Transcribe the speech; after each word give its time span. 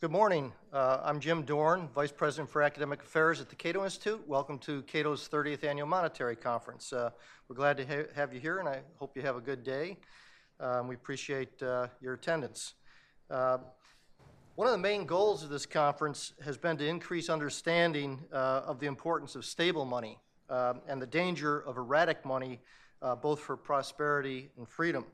Good 0.00 0.12
morning. 0.12 0.50
Uh, 0.72 1.02
I'm 1.04 1.20
Jim 1.20 1.42
Dorn, 1.42 1.90
Vice 1.94 2.10
President 2.10 2.48
for 2.48 2.62
Academic 2.62 3.02
Affairs 3.02 3.38
at 3.38 3.50
the 3.50 3.54
Cato 3.54 3.84
Institute. 3.84 4.26
Welcome 4.26 4.58
to 4.60 4.80
Cato's 4.84 5.28
30th 5.28 5.62
Annual 5.62 5.88
Monetary 5.88 6.36
Conference. 6.36 6.90
Uh, 6.90 7.10
we're 7.46 7.56
glad 7.56 7.76
to 7.76 7.84
ha- 7.84 8.08
have 8.14 8.32
you 8.32 8.40
here, 8.40 8.60
and 8.60 8.66
I 8.66 8.80
hope 8.96 9.14
you 9.14 9.20
have 9.20 9.36
a 9.36 9.42
good 9.42 9.62
day. 9.62 9.98
Um, 10.58 10.88
we 10.88 10.94
appreciate 10.94 11.62
uh, 11.62 11.88
your 12.00 12.14
attendance. 12.14 12.76
Uh, 13.30 13.58
one 14.54 14.66
of 14.66 14.72
the 14.72 14.78
main 14.78 15.04
goals 15.04 15.42
of 15.42 15.50
this 15.50 15.66
conference 15.66 16.32
has 16.42 16.56
been 16.56 16.78
to 16.78 16.86
increase 16.86 17.28
understanding 17.28 18.20
uh, 18.32 18.62
of 18.64 18.80
the 18.80 18.86
importance 18.86 19.34
of 19.34 19.44
stable 19.44 19.84
money 19.84 20.18
um, 20.48 20.80
and 20.88 21.02
the 21.02 21.06
danger 21.06 21.60
of 21.60 21.76
erratic 21.76 22.24
money, 22.24 22.58
uh, 23.02 23.14
both 23.16 23.40
for 23.40 23.54
prosperity 23.54 24.48
and 24.56 24.66
freedom. 24.66 25.04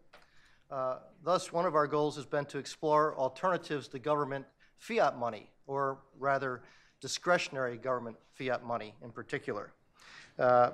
Uh, 0.70 0.98
thus, 1.24 1.52
one 1.52 1.66
of 1.66 1.74
our 1.74 1.88
goals 1.88 2.14
has 2.14 2.24
been 2.24 2.44
to 2.44 2.58
explore 2.58 3.16
alternatives 3.16 3.88
to 3.88 3.98
government 3.98 4.46
fiat 4.78 5.18
money, 5.18 5.50
or 5.66 5.98
rather, 6.18 6.62
discretionary 7.00 7.76
government 7.76 8.16
fiat 8.34 8.64
money 8.64 8.94
in 9.02 9.10
particular. 9.10 9.72
Uh, 10.38 10.70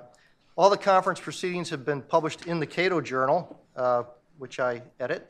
all 0.55 0.69
the 0.69 0.77
conference 0.77 1.19
proceedings 1.19 1.69
have 1.69 1.83
been 1.85 2.01
published 2.01 2.45
in 2.45 2.59
the 2.59 2.65
Cato 2.65 3.01
Journal, 3.01 3.59
uh, 3.75 4.03
which 4.37 4.59
I 4.59 4.81
edit. 4.99 5.29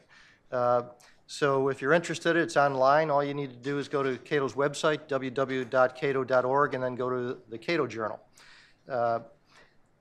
Uh, 0.51 0.83
so 1.27 1.69
if 1.69 1.81
you're 1.81 1.93
interested, 1.93 2.35
it's 2.35 2.57
online. 2.57 3.09
All 3.09 3.23
you 3.23 3.33
need 3.33 3.49
to 3.49 3.55
do 3.55 3.79
is 3.79 3.87
go 3.87 4.03
to 4.03 4.17
Cato's 4.17 4.53
website, 4.53 5.07
www.cato.org, 5.07 6.73
and 6.73 6.83
then 6.83 6.95
go 6.95 7.09
to 7.09 7.37
the 7.49 7.57
Cato 7.57 7.87
Journal. 7.87 8.19
Uh, 8.89 9.19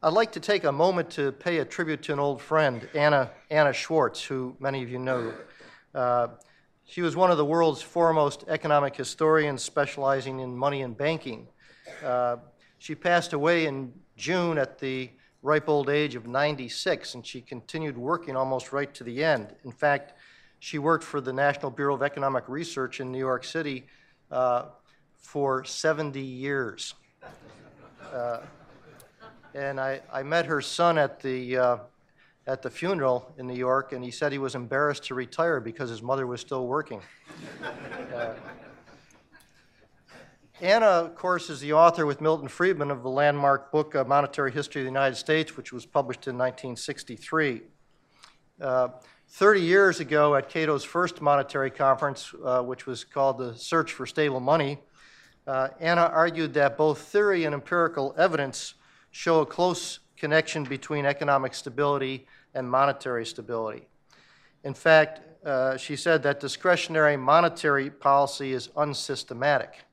I'd 0.03 0.13
like 0.13 0.33
to 0.33 0.41
take 0.41 0.65
a 0.65 0.73
moment 0.73 1.11
to 1.11 1.31
pay 1.31 1.59
a 1.59 1.65
tribute 1.65 2.03
to 2.03 2.13
an 2.13 2.19
old 2.19 2.43
friend, 2.43 2.89
Anna, 2.93 3.31
Anna 3.51 3.73
Schwartz, 3.73 4.25
who 4.25 4.57
many 4.59 4.83
of 4.83 4.91
you 4.91 4.99
know. 4.99 5.33
She 6.85 7.03
was 7.03 7.17
one 7.17 7.31
of 7.31 7.39
the 7.39 7.45
world's 7.45 7.83
foremost 7.83 8.45
economic 8.49 8.97
historians 8.97 9.63
specializing 9.63 10.41
in 10.41 10.57
money 10.57 10.83
and 10.83 10.97
banking. 10.97 11.49
Uh, 12.05 12.37
she 12.79 12.95
passed 12.95 13.33
away 13.33 13.67
in 13.67 13.93
June 14.17 14.59
at 14.59 14.79
the 14.79 15.11
ripe 15.43 15.69
old 15.69 15.89
age 15.89 16.15
of 16.15 16.27
96, 16.27 17.15
and 17.15 17.27
she 17.27 17.41
continued 17.41 17.97
working 17.97 18.37
almost 18.37 18.73
right 18.73 18.93
to 18.95 19.05
the 19.05 19.25
end. 19.25 19.55
In 19.65 19.73
fact, 19.73 20.15
she 20.59 20.79
worked 20.79 21.03
for 21.03 21.21
the 21.21 21.33
National 21.33 21.71
Bureau 21.71 21.95
of 21.95 22.03
Economic 22.03 22.49
Research 22.49 23.01
in 23.01 23.11
New 23.11 23.19
York 23.19 23.45
City 23.45 23.87
uh, 24.31 24.67
for 25.17 25.65
70 25.65 26.21
years. 26.21 26.95
Uh, 28.13 28.41
and 29.55 29.81
I, 29.81 30.01
I 30.13 30.23
met 30.23 30.47
her 30.47 30.61
son 30.61 30.99
at 30.99 31.21
the, 31.21 31.57
uh, 31.57 31.77
at 32.47 32.63
the 32.63 32.71
funeral 32.71 33.33
in 33.39 33.47
New 33.47 33.55
York, 33.55 33.93
and 33.93 34.05
he 34.05 34.11
said 34.11 34.33
he 34.33 34.39
was 34.39 34.55
embarrassed 34.55 35.05
to 35.05 35.15
retire 35.15 35.61
because 35.61 35.89
his 35.91 36.03
mother 36.03 36.27
was 36.27 36.41
still 36.41 36.67
working. 36.67 37.01
Uh, 38.15 38.35
Anna, 40.61 40.87
of 40.87 41.17
course, 41.17 41.51
is 41.51 41.59
the 41.59 41.73
author 41.73 42.07
with 42.07 42.21
Milton 42.21 42.47
Friedman 42.47 42.93
of 42.93 43.03
the 43.03 43.09
landmark 43.09 43.73
book, 43.73 43.97
uh, 43.97 44.05
Monetary 44.05 44.53
History 44.53 44.83
of 44.83 44.85
the 44.85 44.91
United 44.91 45.17
States, 45.17 45.57
which 45.57 45.73
was 45.73 45.85
published 45.85 46.29
in 46.29 46.39
1963. 46.39 47.63
Uh, 48.61 48.89
30 49.31 49.61
years 49.61 49.99
ago, 49.99 50.37
at 50.37 50.49
Cato's 50.49 50.85
first 50.85 51.21
monetary 51.21 51.71
conference, 51.71 52.33
uh, 52.45 52.63
which 52.63 52.87
was 52.87 53.03
called 53.03 53.39
the 53.39 53.57
Search 53.57 53.93
for 53.93 54.07
Stable 54.07 54.39
Money, 54.39 54.79
uh, 55.49 55.69
Anna 55.81 56.03
argued 56.03 56.55
that 56.55 56.77
both 56.77 57.01
theory 57.01 57.45
and 57.45 57.55
empirical 57.55 58.15
evidence 58.17 58.75
show 59.11 59.41
a 59.41 59.47
close 59.47 59.99
connection 60.23 60.63
between 60.63 61.05
economic 61.05 61.53
stability 61.53 62.25
and 62.55 62.71
monetary 62.71 63.27
stability. 63.27 63.89
In 64.63 64.73
fact, 64.73 65.21
uh, 65.45 65.77
she 65.77 65.97
said 65.97 66.23
that 66.23 66.39
discretionary 66.39 67.17
monetary 67.17 67.91
policy 67.91 68.53
is 68.53 68.69
unsystematic, 68.77 69.85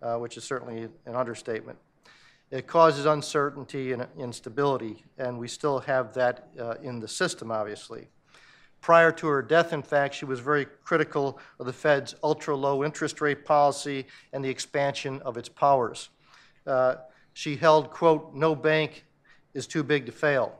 uh, 0.00 0.18
which 0.18 0.36
is 0.36 0.44
certainly 0.44 0.88
an 1.04 1.16
understatement. 1.16 1.76
It 2.52 2.68
causes 2.68 3.06
uncertainty 3.06 3.90
and 3.90 4.06
instability, 4.16 5.02
and 5.18 5.36
we 5.36 5.48
still 5.48 5.80
have 5.80 6.14
that 6.14 6.46
uh, 6.60 6.74
in 6.80 7.00
the 7.00 7.08
system, 7.08 7.50
obviously. 7.50 8.06
Prior 8.80 9.10
to 9.10 9.26
her 9.26 9.42
death, 9.42 9.72
in 9.72 9.82
fact, 9.82 10.14
she 10.14 10.26
was 10.26 10.38
very 10.38 10.66
critical 10.84 11.40
of 11.58 11.66
the 11.66 11.72
Fed's 11.72 12.14
ultra 12.22 12.54
low 12.54 12.84
interest 12.84 13.20
rate 13.20 13.44
policy 13.44 14.06
and 14.32 14.44
the 14.44 14.48
expansion 14.48 15.20
of 15.22 15.36
its 15.36 15.48
powers. 15.48 16.10
Uh, 16.68 16.94
she 17.32 17.56
held, 17.56 17.90
quote, 17.90 18.32
no 18.32 18.54
bank 18.54 19.06
is 19.54 19.66
too 19.66 19.82
big 19.82 20.06
to 20.06 20.12
fail. 20.12 20.54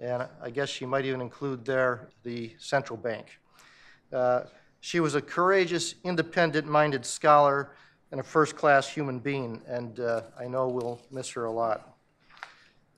And 0.00 0.26
I 0.42 0.50
guess 0.50 0.68
she 0.68 0.86
might 0.86 1.04
even 1.04 1.20
include 1.20 1.64
there 1.64 2.08
the 2.22 2.54
central 2.58 2.96
bank. 2.96 3.26
Uh, 4.12 4.42
she 4.80 5.00
was 5.00 5.14
a 5.14 5.22
courageous, 5.22 5.94
independent 6.04 6.66
minded 6.66 7.04
scholar 7.04 7.72
and 8.12 8.20
a 8.20 8.22
first 8.22 8.56
class 8.56 8.88
human 8.88 9.18
being, 9.18 9.60
and 9.66 9.98
uh, 9.98 10.22
I 10.38 10.46
know 10.46 10.68
we'll 10.68 11.00
miss 11.10 11.30
her 11.30 11.46
a 11.46 11.50
lot. 11.50 11.96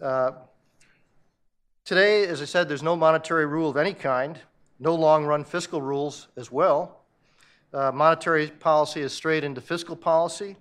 Uh, 0.02 0.32
today, 1.84 2.26
as 2.26 2.42
I 2.42 2.44
said, 2.44 2.68
there's 2.68 2.82
no 2.82 2.94
monetary 2.94 3.46
rule 3.46 3.70
of 3.70 3.76
any 3.76 3.94
kind, 3.94 4.38
no 4.78 4.94
long 4.94 5.24
run 5.24 5.44
fiscal 5.44 5.80
rules 5.80 6.28
as 6.36 6.52
well. 6.52 7.00
Uh, 7.72 7.90
monetary 7.92 8.48
policy 8.48 9.00
is 9.00 9.12
straight 9.12 9.44
into 9.44 9.60
fiscal 9.60 9.96
policy 9.96 10.56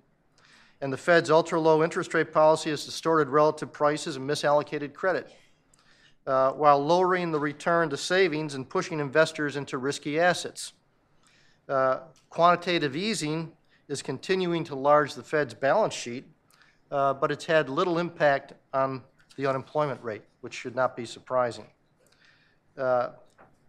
and 0.80 0.92
the 0.92 0.96
Fed's 0.96 1.30
ultra 1.30 1.60
low 1.60 1.82
interest 1.82 2.14
rate 2.14 2.32
policy 2.32 2.70
has 2.70 2.84
distorted 2.84 3.28
relative 3.28 3.72
prices 3.72 4.16
and 4.16 4.28
misallocated 4.28 4.94
credit, 4.94 5.30
uh, 6.26 6.52
while 6.52 6.84
lowering 6.84 7.32
the 7.32 7.40
return 7.40 7.90
to 7.90 7.96
savings 7.96 8.54
and 8.54 8.68
pushing 8.68 9.00
investors 9.00 9.56
into 9.56 9.78
risky 9.78 10.20
assets. 10.20 10.72
Uh, 11.68 12.00
quantitative 12.30 12.96
easing 12.96 13.52
is 13.88 14.02
continuing 14.02 14.64
to 14.64 14.74
enlarge 14.74 15.14
the 15.14 15.22
Fed's 15.22 15.54
balance 15.54 15.94
sheet, 15.94 16.24
uh, 16.90 17.12
but 17.12 17.30
it's 17.30 17.44
had 17.44 17.68
little 17.68 17.98
impact 17.98 18.52
on 18.72 19.02
the 19.36 19.46
unemployment 19.46 20.02
rate, 20.02 20.22
which 20.40 20.54
should 20.54 20.76
not 20.76 20.96
be 20.96 21.04
surprising. 21.04 21.66
Uh, 22.76 23.10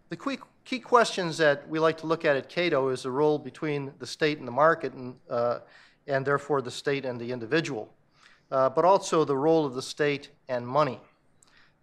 the 0.10 0.16
key, 0.16 0.38
key 0.66 0.80
questions 0.80 1.38
that 1.38 1.68
we 1.68 1.80
like 1.80 1.98
to 1.98 2.08
look 2.08 2.26
at 2.26 2.36
at 2.36 2.50
Cato 2.50 2.90
is 2.90 3.04
the 3.04 3.12
role 3.12 3.40
between 3.40 3.92
the 4.00 4.08
state 4.08 4.40
and 4.40 4.48
the 4.48 4.52
market, 4.52 4.94
and 4.94 5.16
uh, 5.30 5.60
and 6.10 6.26
therefore 6.26 6.62
the 6.62 6.72
state 6.72 7.06
and 7.06 7.20
the 7.22 7.32
individual, 7.32 7.94
uh, 8.52 8.70
but 8.70 8.84
also 8.84 9.24
the 9.24 9.38
role 9.38 9.66
of 9.66 9.76
the 9.76 9.82
state 9.82 10.30
and 10.50 10.68
money. 10.68 11.00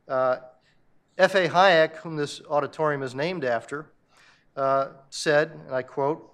Uh, 0.08 0.38
F.A. 1.16 1.48
Hayek, 1.48 1.96
whom 1.96 2.16
this 2.16 2.42
auditorium 2.50 3.02
is 3.02 3.14
named 3.14 3.44
after, 3.44 3.86
uh, 4.56 4.88
said, 5.08 5.52
and 5.66 5.74
I 5.74 5.82
quote, 5.82 6.32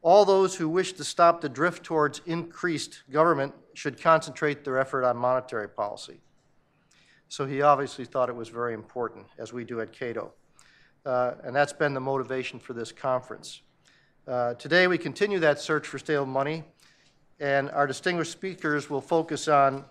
all 0.00 0.24
those 0.24 0.56
who 0.56 0.68
wish 0.68 0.94
to 0.94 1.04
stop 1.04 1.40
the 1.40 1.48
drift 1.48 1.84
towards 1.84 2.22
increased 2.26 3.02
government 3.10 3.54
should 3.74 4.00
concentrate 4.00 4.64
their 4.64 4.78
effort 4.78 5.04
on 5.04 5.16
monetary 5.16 5.68
policy. 5.68 6.20
So 7.28 7.46
he 7.46 7.62
obviously 7.62 8.04
thought 8.04 8.28
it 8.28 8.36
was 8.36 8.48
very 8.48 8.74
important, 8.74 9.26
as 9.38 9.52
we 9.52 9.64
do 9.64 9.80
at 9.80 9.92
Cato. 9.92 10.32
Uh, 11.04 11.34
and 11.44 11.54
that's 11.54 11.72
been 11.72 11.94
the 11.94 12.00
motivation 12.00 12.58
for 12.58 12.72
this 12.72 12.92
conference. 12.92 13.62
Uh, 14.26 14.54
today, 14.54 14.86
we 14.86 14.98
continue 14.98 15.38
that 15.40 15.60
search 15.60 15.86
for 15.86 15.98
stable 15.98 16.26
money 16.26 16.64
and 17.42 17.72
our 17.72 17.88
distinguished 17.88 18.30
speakers 18.30 18.88
will 18.88 19.00
focus 19.00 19.48
on 19.48 19.84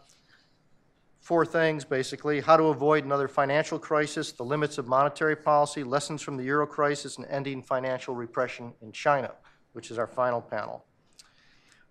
four 1.19 1.45
things 1.45 1.83
basically 1.83 2.39
how 2.39 2.55
to 2.55 2.63
avoid 2.63 3.03
another 3.03 3.27
financial 3.27 3.77
crisis, 3.77 4.31
the 4.31 4.43
limits 4.43 4.77
of 4.77 4.87
monetary 4.87 5.35
policy, 5.35 5.83
lessons 5.83 6.21
from 6.21 6.37
the 6.37 6.45
euro 6.45 6.65
crisis, 6.65 7.17
and 7.17 7.27
ending 7.27 7.61
financial 7.61 8.15
repression 8.15 8.71
in 8.81 8.89
China, 8.93 9.33
which 9.73 9.91
is 9.91 9.99
our 9.99 10.07
final 10.07 10.41
panel. 10.41 10.85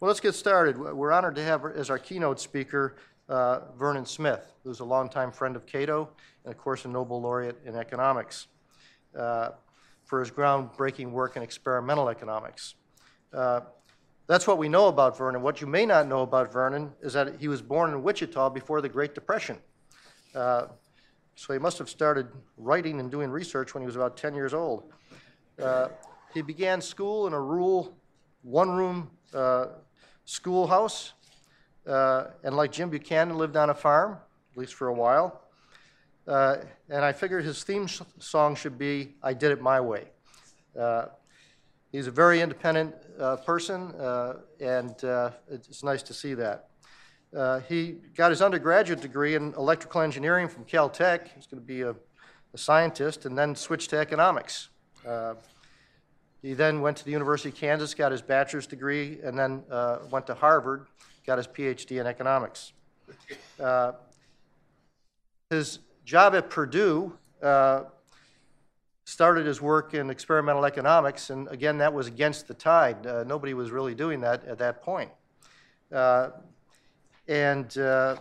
Well, 0.00 0.08
let's 0.08 0.18
get 0.18 0.34
started. 0.34 0.78
We're 0.78 1.12
honored 1.12 1.34
to 1.34 1.44
have 1.44 1.66
as 1.66 1.90
our 1.90 1.98
keynote 1.98 2.40
speaker 2.40 2.96
uh, 3.28 3.60
Vernon 3.78 4.06
Smith, 4.06 4.54
who's 4.64 4.80
a 4.80 4.84
longtime 4.84 5.30
friend 5.30 5.56
of 5.56 5.66
Cato 5.66 6.08
and, 6.46 6.54
of 6.54 6.58
course, 6.58 6.86
a 6.86 6.88
Nobel 6.88 7.20
laureate 7.20 7.58
in 7.66 7.76
economics 7.76 8.46
uh, 9.14 9.50
for 10.04 10.20
his 10.20 10.30
groundbreaking 10.30 11.10
work 11.10 11.36
in 11.36 11.42
experimental 11.42 12.08
economics. 12.08 12.76
Uh, 13.30 13.60
that's 14.30 14.46
what 14.46 14.58
we 14.58 14.68
know 14.68 14.86
about 14.86 15.18
Vernon. 15.18 15.42
What 15.42 15.60
you 15.60 15.66
may 15.66 15.84
not 15.84 16.06
know 16.06 16.22
about 16.22 16.52
Vernon 16.52 16.92
is 17.02 17.14
that 17.14 17.40
he 17.40 17.48
was 17.48 17.60
born 17.60 17.90
in 17.90 18.00
Wichita 18.04 18.50
before 18.50 18.80
the 18.80 18.88
Great 18.88 19.12
Depression. 19.12 19.58
Uh, 20.32 20.66
so 21.34 21.52
he 21.52 21.58
must 21.58 21.78
have 21.78 21.88
started 21.88 22.28
writing 22.56 23.00
and 23.00 23.10
doing 23.10 23.28
research 23.28 23.74
when 23.74 23.82
he 23.82 23.86
was 23.86 23.96
about 23.96 24.16
10 24.16 24.36
years 24.36 24.54
old. 24.54 24.84
Uh, 25.60 25.88
he 26.32 26.42
began 26.42 26.80
school 26.80 27.26
in 27.26 27.32
a 27.32 27.40
rural, 27.40 27.92
one 28.42 28.70
room 28.70 29.10
uh, 29.34 29.66
schoolhouse. 30.26 31.14
Uh, 31.84 32.26
and 32.44 32.56
like 32.56 32.70
Jim 32.70 32.88
Buchanan, 32.88 33.36
lived 33.36 33.56
on 33.56 33.70
a 33.70 33.74
farm, 33.74 34.16
at 34.52 34.56
least 34.56 34.74
for 34.74 34.86
a 34.86 34.94
while. 34.94 35.40
Uh, 36.28 36.58
and 36.88 37.04
I 37.04 37.12
figured 37.12 37.44
his 37.44 37.64
theme 37.64 37.88
song 38.20 38.54
should 38.54 38.78
be 38.78 39.16
I 39.24 39.34
Did 39.34 39.50
It 39.50 39.60
My 39.60 39.80
Way. 39.80 40.04
He's 41.92 42.06
a 42.06 42.12
very 42.12 42.40
independent 42.40 42.94
uh, 43.18 43.36
person, 43.36 43.92
uh, 43.96 44.34
and 44.60 45.02
uh, 45.02 45.30
it's 45.50 45.82
nice 45.82 46.02
to 46.04 46.14
see 46.14 46.34
that. 46.34 46.68
Uh, 47.36 47.60
he 47.60 47.96
got 48.16 48.30
his 48.30 48.42
undergraduate 48.42 49.00
degree 49.00 49.34
in 49.34 49.54
electrical 49.54 50.00
engineering 50.00 50.48
from 50.48 50.64
Caltech. 50.64 51.28
He's 51.34 51.46
going 51.46 51.60
to 51.60 51.66
be 51.66 51.82
a, 51.82 51.90
a, 52.54 52.58
scientist, 52.58 53.26
and 53.26 53.36
then 53.36 53.56
switched 53.56 53.90
to 53.90 53.98
economics. 53.98 54.68
Uh, 55.06 55.34
He 56.42 56.54
then 56.54 56.80
went 56.80 56.96
to 56.98 57.04
the 57.04 57.10
University 57.10 57.48
of 57.50 57.56
Kansas, 57.56 57.92
got 57.92 58.12
his 58.12 58.22
bachelor's 58.22 58.66
degree, 58.66 59.18
and 59.22 59.38
then 59.38 59.62
went 60.10 60.26
to 60.28 60.34
Harvard, 60.34 60.86
got 61.26 61.38
his 61.38 61.46
PhD 61.46 62.00
in 62.00 62.06
economics. 62.06 62.72
His 65.50 65.80
job 66.04 66.34
at 66.34 66.48
Purdue 66.48 67.12
uh, 67.42 67.82
started 69.10 69.44
his 69.44 69.60
work 69.60 69.92
in 69.92 70.08
experimental 70.08 70.64
economics, 70.64 71.30
and 71.30 71.48
again, 71.48 71.78
that 71.78 71.92
was 71.92 72.06
against 72.06 72.46
the 72.46 72.54
tide. 72.54 73.04
Uh, 73.04 73.24
nobody 73.24 73.54
was 73.54 73.72
really 73.72 73.92
doing 73.92 74.20
that 74.20 74.44
at 74.44 74.56
that 74.56 74.82
point. 74.82 75.10
Uh, 75.92 76.28
and 77.26 77.76
uh, 77.78 78.14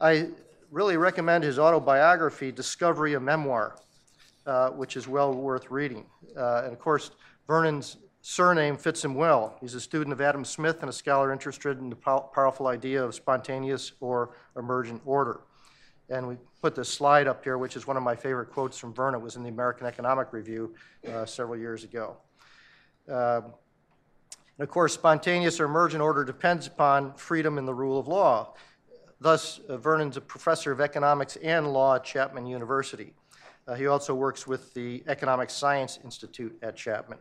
I 0.00 0.28
really 0.70 0.96
recommend 0.96 1.42
his 1.42 1.58
autobiography, 1.58 2.52
Discovery, 2.52 3.14
a 3.14 3.20
Memoir, 3.20 3.76
uh, 4.46 4.70
which 4.70 4.96
is 4.96 5.08
well 5.08 5.34
worth 5.34 5.72
reading. 5.72 6.06
Uh, 6.36 6.62
and 6.64 6.72
of 6.72 6.78
course, 6.78 7.10
Vernon's 7.48 7.96
surname 8.20 8.76
fits 8.76 9.04
him 9.04 9.16
well. 9.16 9.56
He's 9.60 9.74
a 9.74 9.80
student 9.80 10.12
of 10.12 10.20
Adam 10.20 10.44
Smith 10.44 10.82
and 10.82 10.88
a 10.88 10.92
scholar 10.92 11.32
interested 11.32 11.80
in 11.80 11.90
the 11.90 11.96
pow- 11.96 12.30
powerful 12.32 12.68
idea 12.68 13.02
of 13.02 13.12
spontaneous 13.12 13.90
or 13.98 14.36
emergent 14.56 15.02
order. 15.04 15.40
And 16.08 16.28
we 16.28 16.36
put 16.62 16.74
this 16.74 16.88
slide 16.88 17.26
up 17.26 17.42
here, 17.42 17.58
which 17.58 17.76
is 17.76 17.86
one 17.86 17.96
of 17.96 18.02
my 18.02 18.14
favorite 18.14 18.50
quotes 18.50 18.78
from 18.78 18.94
Vernon. 18.94 19.20
It 19.20 19.24
was 19.24 19.36
in 19.36 19.42
the 19.42 19.48
American 19.48 19.86
Economic 19.86 20.32
Review 20.32 20.74
uh, 21.12 21.26
several 21.26 21.58
years 21.58 21.84
ago. 21.84 22.16
Um, 23.08 23.54
and 24.58 24.66
of 24.66 24.70
course, 24.70 24.94
spontaneous 24.94 25.60
or 25.60 25.64
emergent 25.64 26.02
order 26.02 26.24
depends 26.24 26.66
upon 26.66 27.14
freedom 27.14 27.58
and 27.58 27.66
the 27.66 27.74
rule 27.74 27.98
of 27.98 28.08
law. 28.08 28.54
Thus, 29.20 29.58
uh, 29.68 29.76
Vernon's 29.76 30.16
a 30.16 30.20
professor 30.20 30.72
of 30.72 30.80
economics 30.80 31.36
and 31.36 31.72
law 31.72 31.96
at 31.96 32.04
Chapman 32.04 32.46
University. 32.46 33.12
Uh, 33.66 33.74
he 33.74 33.86
also 33.86 34.14
works 34.14 34.46
with 34.46 34.72
the 34.74 35.02
Economic 35.08 35.50
Science 35.50 35.98
Institute 36.04 36.56
at 36.62 36.76
Chapman. 36.76 37.18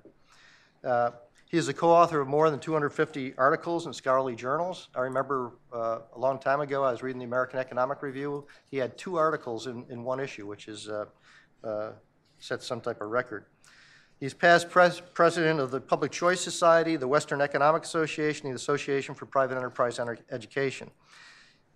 He 1.47 1.57
is 1.57 1.68
a 1.68 1.74
co-author 1.74 2.21
of 2.21 2.27
more 2.27 2.50
than 2.50 2.59
250 2.59 3.36
articles 3.38 3.86
in 3.86 3.94
scholarly 3.94 4.36
journals. 4.36 4.89
I 4.95 5.01
remember 5.01 5.53
uh, 5.71 6.00
a 6.15 6.19
long 6.19 6.39
time 6.39 6.59
ago, 6.59 6.83
I 6.83 6.92
was 6.92 7.03
reading 7.03 7.19
the 7.19 7.25
American 7.25 7.59
Economic 7.59 8.01
Review. 8.01 8.45
He 8.71 8.77
had 8.77 8.97
two 8.97 9.18
articles 9.18 9.68
in, 9.68 9.86
in 9.89 10.03
one 10.03 10.19
issue, 10.19 10.47
which 10.47 10.68
is 10.68 10.89
uh, 10.89 11.06
uh, 11.63 11.92
set 12.39 12.63
some 12.63 12.81
type 12.81 13.00
of 13.00 13.09
record. 13.09 13.45
He's 14.19 14.33
past 14.33 14.69
pres- 14.69 15.01
president 15.13 15.59
of 15.59 15.71
the 15.71 15.80
Public 15.80 16.12
Choice 16.12 16.42
Society, 16.42 16.95
the 16.95 17.07
Western 17.07 17.42
Economic 17.42 17.83
Association, 17.83 18.50
the 18.50 18.56
Association 18.56 19.13
for 19.13 19.25
Private 19.25 19.57
Enterprise 19.57 20.00
Enter- 20.00 20.19
Education. 20.31 20.89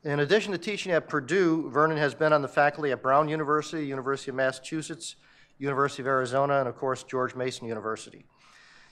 In 0.03 0.21
addition 0.21 0.53
to 0.53 0.57
teaching 0.57 0.93
at 0.93 1.09
Purdue, 1.09 1.69
Vernon 1.69 1.97
has 1.97 2.15
been 2.15 2.31
on 2.31 2.41
the 2.41 2.47
faculty 2.47 2.91
at 2.91 3.03
Brown 3.03 3.27
University, 3.27 3.85
University 3.85 4.31
of 4.31 4.35
Massachusetts, 4.35 5.15
University 5.57 6.01
of 6.01 6.07
Arizona, 6.07 6.59
and 6.59 6.69
of 6.69 6.77
course, 6.77 7.03
George 7.03 7.35
Mason 7.35 7.67
University. 7.67 8.25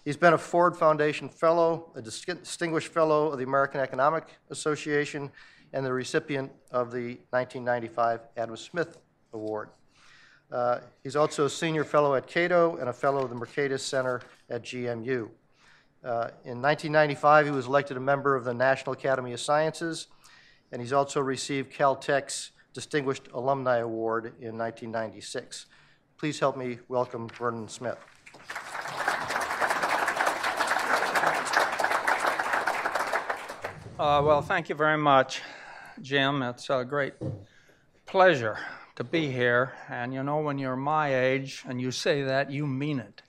He's 0.07 0.15
been 0.15 0.31
a 0.31 0.38
Ford 0.38 0.77
Foundation 0.77 1.27
Fellow, 1.27 1.92
a 1.94 2.01
Distinguished 2.01 2.88
Fellow 2.94 3.27
of 3.30 3.39
the 3.39 3.44
American 3.44 3.81
Economic 3.81 4.24
Association, 4.50 5.30
and 5.74 5.86
the 5.86 5.92
recipient 5.92 6.50
of 6.71 6.92
the 6.92 7.19
1995 7.31 8.21
Adam 8.38 8.56
Smith 8.56 9.00
Award. 9.33 9.68
Uh, 10.50 10.80
he's 11.04 11.18
also 11.18 11.44
a 11.44 11.50
senior 11.50 11.83
fellow 11.83 12.15
at 12.15 12.25
Cato 12.25 12.77
and 12.77 12.88
a 12.88 12.94
fellow 12.94 13.21
of 13.21 13.30
the 13.30 13.36
Mercatus 13.36 13.81
Center 13.81 14.21
at 14.50 14.63
GMU. 14.63 15.30
Uh, 16.06 16.31
in 16.45 16.62
1995, 16.62 17.45
he 17.48 17.51
was 17.51 17.65
elected 17.65 17.98
a 17.98 18.00
member 18.00 18.33
of 18.33 18.45
the 18.45 18.54
National 18.54 18.94
Academy 18.94 19.33
of 19.33 19.42
Sciences, 19.42 20.07
and 20.71 20.81
he's 20.81 20.94
also 20.94 21.19
received 21.19 21.69
Caltech's 21.69 22.51
Distinguished 22.71 23.27
Alumni 23.33 23.80
Award 23.80 24.27
in 24.39 24.57
1996. 24.57 25.65
Please 26.18 26.39
help 26.39 26.56
me 26.56 26.80
welcome 26.88 27.27
Vernon 27.27 27.68
Smith. 27.68 27.98
Uh, 33.99 34.21
well, 34.23 34.44
thank 34.44 34.69
you 34.69 34.75
very 34.75 34.97
much, 34.97 35.41
Jim. 36.03 36.44
It's 36.44 36.69
a 36.69 36.85
great 36.85 37.15
pleasure 38.05 38.59
to 38.95 39.03
be 39.03 39.31
here. 39.31 39.73
And 39.89 40.13
you 40.13 40.21
know, 40.21 40.38
when 40.38 40.59
you're 40.59 40.75
my 40.75 41.15
age 41.15 41.63
and 41.67 41.81
you 41.81 41.89
say 41.89 42.21
that, 42.21 42.51
you 42.51 42.67
mean 42.67 42.99
it. 42.99 43.23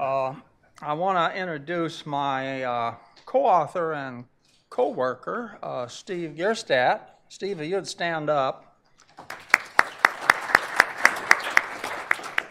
Uh, 0.00 0.36
I 0.80 0.94
want 0.94 1.18
to 1.18 1.38
introduce 1.38 2.06
my 2.06 2.62
uh, 2.62 2.94
co 3.26 3.44
author 3.44 3.92
and 3.92 4.24
co 4.70 4.88
worker, 4.88 5.58
uh, 5.62 5.86
Steve 5.86 6.30
Gjerstad. 6.30 7.00
Steve, 7.28 7.60
if 7.60 7.68
you'd 7.68 7.86
stand 7.86 8.30
up. 8.30 8.78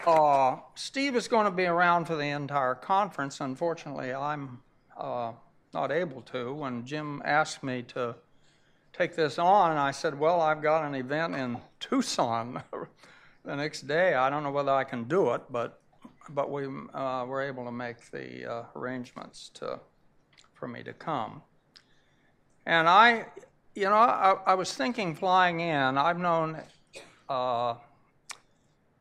Uh, 0.06 0.56
Steve 0.76 1.16
is 1.16 1.26
going 1.26 1.46
to 1.46 1.50
be 1.50 1.64
around 1.64 2.04
for 2.04 2.14
the 2.14 2.28
entire 2.28 2.76
conference. 2.76 3.40
Unfortunately, 3.40 4.14
I'm 4.14 4.60
uh, 4.96 5.32
not 5.72 5.90
able 5.90 6.22
to. 6.22 6.52
When 6.52 6.84
Jim 6.84 7.22
asked 7.24 7.62
me 7.62 7.82
to 7.94 8.14
take 8.92 9.16
this 9.16 9.38
on. 9.38 9.76
I 9.76 9.90
said, 9.90 10.18
Well, 10.18 10.40
I've 10.40 10.62
got 10.62 10.84
an 10.84 10.94
event 10.94 11.34
in 11.34 11.58
Tucson 11.80 12.62
the 13.44 13.56
next 13.56 13.82
day. 13.82 14.14
I 14.14 14.30
don't 14.30 14.42
know 14.42 14.50
whether 14.50 14.72
I 14.72 14.84
can 14.84 15.04
do 15.04 15.30
it, 15.32 15.42
but, 15.50 15.80
but 16.30 16.50
we 16.50 16.66
uh, 16.94 17.24
were 17.26 17.42
able 17.42 17.64
to 17.64 17.72
make 17.72 18.10
the 18.10 18.50
uh, 18.50 18.64
arrangements 18.76 19.50
to, 19.54 19.80
for 20.52 20.68
me 20.68 20.82
to 20.82 20.92
come. 20.92 21.42
And 22.66 22.88
I, 22.88 23.26
you 23.74 23.84
know, 23.84 23.94
I, 23.94 24.36
I 24.46 24.54
was 24.54 24.72
thinking 24.72 25.14
flying 25.14 25.60
in, 25.60 25.98
I've 25.98 26.18
known 26.18 26.58
uh, 27.28 27.74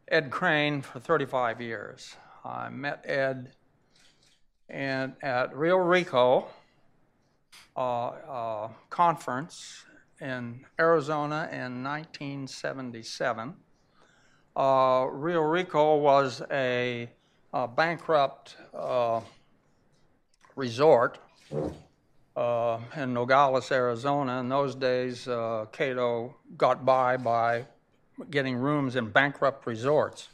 Ed 0.07 0.31
Crane 0.31 0.81
for 0.81 0.99
35 0.99 1.61
years. 1.61 2.15
I 2.43 2.69
met 2.69 3.03
Ed 3.05 3.51
in, 4.69 5.13
at 5.21 5.55
Rio 5.55 5.77
Rico 5.77 6.47
uh, 7.75 8.07
uh, 8.07 8.69
conference 8.89 9.85
in 10.19 10.65
Arizona 10.79 11.49
in 11.51 11.83
1977. 11.83 13.53
Uh, 14.55 15.07
Rio 15.11 15.41
Rico 15.41 15.97
was 15.97 16.41
a, 16.51 17.09
a 17.53 17.67
bankrupt 17.67 18.57
uh, 18.73 19.21
resort 20.55 21.19
uh, 22.35 22.79
in 22.95 23.13
Nogales, 23.13 23.71
Arizona. 23.71 24.39
In 24.39 24.49
those 24.49 24.75
days, 24.75 25.27
uh, 25.27 25.65
Cato 25.71 26.35
got 26.57 26.85
by 26.85 27.17
by 27.17 27.65
getting 28.29 28.57
rooms 28.57 28.95
in 28.95 29.09
bankrupt 29.09 29.65
resorts. 29.65 30.29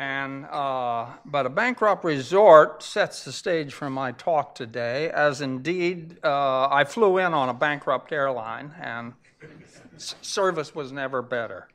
And, 0.00 0.46
uh, 0.46 1.08
but 1.26 1.44
a 1.44 1.50
bankrupt 1.50 2.04
resort 2.04 2.82
sets 2.82 3.22
the 3.22 3.32
stage 3.32 3.74
for 3.74 3.90
my 3.90 4.12
talk 4.12 4.54
today, 4.54 5.10
as 5.10 5.42
indeed 5.42 6.16
uh, 6.24 6.68
I 6.70 6.84
flew 6.84 7.18
in 7.18 7.34
on 7.34 7.50
a 7.50 7.52
bankrupt 7.54 8.10
airline 8.10 8.72
and 8.80 9.12
s- 9.96 10.14
service 10.22 10.74
was 10.74 10.90
never 10.90 11.20
better. 11.20 11.68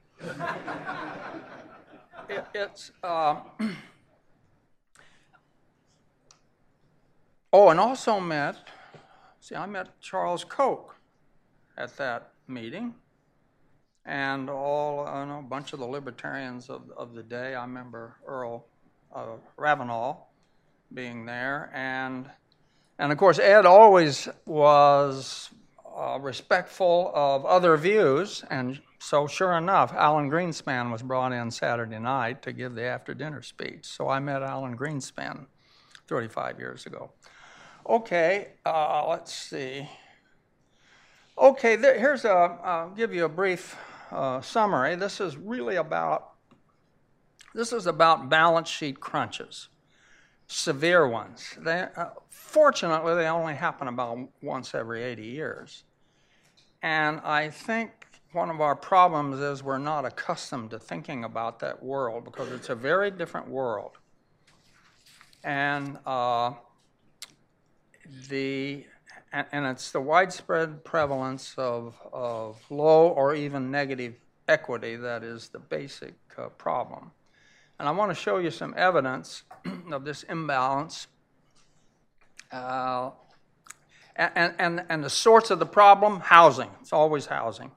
it, 2.28 2.44
it's, 2.56 2.92
uh, 3.04 3.42
oh, 7.54 7.70
and 7.70 7.80
also 7.80 8.20
met, 8.20 8.56
see, 9.40 9.54
I 9.54 9.68
met 9.68 10.02
Charles 10.02 10.44
Koch 10.44 10.96
at 11.78 11.96
that 11.98 12.32
meeting 12.48 12.96
and 14.06 14.50
all 14.50 15.08
a 15.08 15.42
bunch 15.42 15.74
of 15.74 15.80
the 15.80 15.86
libertarians 15.86 16.70
of, 16.70 16.84
of 16.96 17.14
the 17.14 17.24
day. 17.24 17.56
I 17.56 17.62
remember 17.64 18.18
Earl 18.26 18.66
uh, 19.14 19.38
Ravenal 19.58 20.28
being 20.94 21.26
there, 21.26 21.72
and 21.74 22.30
and 23.00 23.12
of 23.12 23.18
course 23.18 23.40
Ed 23.40 23.66
always 23.66 24.30
was 24.46 25.50
uh, 25.98 26.20
respectful 26.22 27.12
of 27.16 27.46
other 27.46 27.76
views, 27.78 28.44
and 28.50 28.80
so 29.00 29.28
sure 29.28 29.54
enough, 29.54 29.94
Alan 29.94 30.30
Greenspan 30.30 30.92
was 30.92 31.02
brought 31.02 31.32
in 31.32 31.52
Saturday 31.52 32.00
night 32.00 32.42
to 32.44 32.54
give 32.54 32.76
the 32.76 32.84
after 32.84 33.14
dinner 33.14 33.42
speech. 33.42 33.86
So 33.86 34.10
I 34.10 34.20
met 34.20 34.42
Alan 34.42 34.78
Greenspan 34.78 35.46
35 36.08 36.60
years 36.60 36.86
ago. 36.86 37.12
Okay, 37.88 38.50
uh, 38.66 39.08
let's 39.08 39.34
see. 39.34 39.88
Okay, 41.38 41.76
there, 41.76 42.00
here's 42.00 42.26
a. 42.26 42.30
I'll 42.64 42.90
give 42.92 43.14
you 43.14 43.26
a 43.26 43.30
brief 43.30 43.76
uh, 44.12 44.42
summary, 44.42 44.96
this 44.96 45.20
is 45.20 45.38
really 45.38 45.76
about 45.76 46.32
this 47.54 47.72
is 47.72 47.88
about 47.88 48.28
balance 48.28 48.68
sheet 48.68 49.00
crunches, 49.00 49.70
severe 50.48 51.08
ones. 51.08 51.58
They, 51.58 51.88
uh, 51.96 52.10
fortunately, 52.30 53.16
they 53.16 53.28
only 53.28 53.56
happen 53.56 53.88
about 53.88 54.20
once 54.42 54.76
every 54.76 55.04
80 55.04 55.24
years. 55.24 55.86
And 56.84 57.22
I 57.22 57.50
think 57.50 57.92
one 58.34 58.50
of 58.50 58.60
our 58.60 58.76
problems 58.76 59.40
is 59.40 59.64
we're 59.64 59.78
not 59.78 60.04
accustomed 60.04 60.72
to 60.72 60.80
thinking 60.80 61.24
about 61.24 61.60
that 61.60 61.82
world 61.82 62.26
because 62.26 62.52
it's 62.52 62.68
a 62.68 62.76
very 62.76 63.10
different 63.10 63.48
world. 63.48 63.98
And 65.46 65.98
uh, 66.06 66.52
the 68.28 68.86
and, 69.32 69.66
it's 69.66 69.92
the 69.92 70.00
widespread 70.00 70.84
prevalence 70.84 71.54
of, 71.58 71.96
of 72.14 72.58
low 72.70 73.10
or 73.10 73.36
even 73.36 73.70
negative 73.70 74.16
equity 74.48 74.96
that 74.96 75.24
is 75.24 75.50
the 75.50 75.60
basic 75.60 76.14
uh, 76.38 76.48
problem. 76.50 77.12
And 77.80 77.90
I 77.90 77.92
want 77.92 78.12
to 78.12 78.16
show 78.16 78.38
you 78.38 78.52
some 78.52 78.74
evidence 78.78 79.44
of 79.92 80.06
this 80.06 80.24
imbalance. 80.24 81.08
Uh, 82.52 83.12
and, 84.16 84.54
and, 84.58 84.86
and 84.88 85.04
the 85.04 85.10
source 85.10 85.52
of 85.52 85.60
the 85.60 85.66
problem 85.66 86.22
housing. 86.22 86.70
It's 86.80 86.94
always 86.94 87.26
housing. 87.26 87.72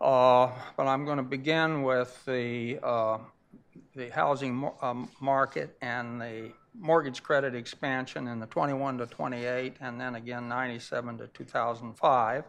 Uh, 0.00 0.50
but 0.76 0.86
I'm 0.86 1.04
going 1.04 1.18
to 1.18 1.22
begin 1.22 1.82
with 1.82 2.24
the, 2.24 2.78
uh, 2.82 3.18
the 3.94 4.10
housing 4.10 4.68
um, 4.82 5.08
market 5.20 5.76
and 5.80 6.20
the 6.20 6.52
mortgage 6.78 7.22
credit 7.22 7.54
expansion 7.54 8.28
in 8.28 8.38
the 8.40 8.46
21 8.46 8.98
to 8.98 9.06
28, 9.06 9.76
and 9.80 10.00
then 10.00 10.14
again 10.14 10.48
97 10.48 11.18
to 11.18 11.26
2005. 11.28 12.44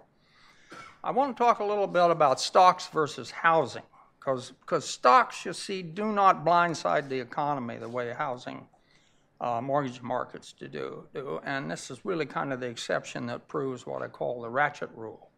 I 1.03 1.11
want 1.11 1.35
to 1.35 1.43
talk 1.43 1.59
a 1.59 1.63
little 1.63 1.87
bit 1.87 2.11
about 2.11 2.39
stocks 2.39 2.87
versus 2.87 3.31
housing, 3.31 3.83
because 4.19 4.85
stocks, 4.85 5.45
you 5.45 5.53
see, 5.53 5.81
do 5.81 6.11
not 6.11 6.45
blindside 6.45 7.09
the 7.09 7.19
economy 7.19 7.77
the 7.77 7.89
way 7.89 8.13
housing 8.13 8.67
uh, 9.41 9.61
mortgage 9.61 10.01
markets 10.01 10.51
to 10.53 10.67
do, 10.67 11.05
do. 11.13 11.39
And 11.43 11.71
this 11.71 11.89
is 11.89 12.03
really 12.03 12.25
kind 12.25 12.51
of 12.51 12.59
the 12.59 12.67
exception 12.67 13.25
that 13.27 13.47
proves 13.47 13.85
what 13.85 14.01
I 14.01 14.07
call 14.07 14.41
the 14.41 14.49
ratchet 14.49 14.89
rule. 14.93 15.29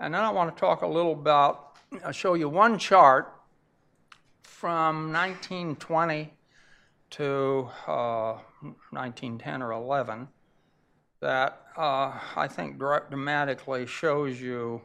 And 0.00 0.14
then 0.14 0.22
I 0.22 0.30
want 0.30 0.54
to 0.54 0.60
talk 0.60 0.82
a 0.82 0.86
little 0.86 1.12
about, 1.12 1.76
I'll 2.04 2.12
show 2.12 2.34
you 2.34 2.48
one 2.48 2.78
chart 2.78 3.34
from 4.42 5.12
1920 5.12 6.32
to 7.10 7.68
uh, 7.86 8.38
1910 8.90 9.62
or 9.62 9.72
11 9.72 10.28
that 11.20 11.62
uh, 11.76 12.12
I 12.36 12.46
think 12.48 12.78
dramatically 12.78 13.86
shows 13.86 14.40
you 14.40 14.82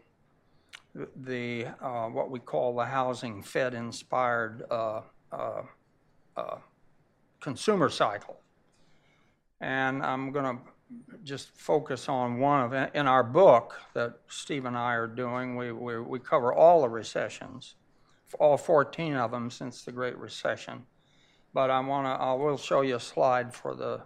the 1.15 1.67
uh, 1.81 2.07
what 2.07 2.29
we 2.29 2.39
call 2.39 2.75
the 2.75 2.85
housing 2.85 3.41
Fed-inspired 3.41 4.63
uh, 4.69 5.01
uh, 5.31 5.61
uh, 6.37 6.57
consumer 7.39 7.89
cycle. 7.89 8.39
And 9.59 10.03
I'm 10.03 10.31
going 10.31 10.57
to 10.57 10.63
just 11.23 11.49
focus 11.57 12.09
on 12.09 12.39
one 12.39 12.61
of. 12.61 12.89
In 12.93 13.07
our 13.07 13.23
book 13.23 13.79
that 13.93 14.19
Steve 14.27 14.65
and 14.65 14.77
I 14.77 14.93
are 14.93 15.07
doing, 15.07 15.55
we, 15.55 15.71
we, 15.71 15.99
we 15.99 16.19
cover 16.19 16.53
all 16.53 16.81
the 16.81 16.89
recessions, 16.89 17.75
all 18.39 18.57
14 18.57 19.15
of 19.15 19.31
them 19.31 19.49
since 19.49 19.83
the 19.83 19.91
Great 19.91 20.17
Recession. 20.17 20.85
But 21.53 21.69
I 21.69 21.79
want 21.79 22.07
to, 22.07 22.11
I 22.11 22.33
will 22.33 22.57
show 22.57 22.81
you 22.81 22.95
a 22.95 22.99
slide 22.99 23.53
for 23.53 23.75
the, 23.75 24.01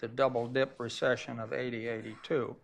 the, 0.00 0.08
double 0.08 0.46
dip 0.46 0.78
recession 0.78 1.38
of 1.38 1.52
80 1.52 1.88
82. 1.88 2.56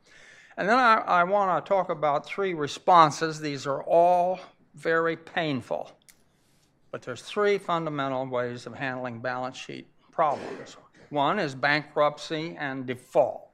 And 0.56 0.68
then 0.68 0.78
I, 0.78 0.96
I 1.06 1.24
want 1.24 1.64
to 1.64 1.68
talk 1.68 1.90
about 1.90 2.26
three 2.26 2.54
responses. 2.54 3.40
These 3.40 3.66
are 3.66 3.82
all 3.82 4.40
very 4.74 5.16
painful. 5.16 5.90
But 6.90 7.02
there's 7.02 7.22
three 7.22 7.58
fundamental 7.58 8.26
ways 8.26 8.66
of 8.66 8.74
handling 8.74 9.20
balance 9.20 9.56
sheet 9.56 9.86
problems. 10.10 10.76
One 11.10 11.38
is 11.38 11.54
bankruptcy 11.54 12.56
and 12.58 12.86
default. 12.86 13.48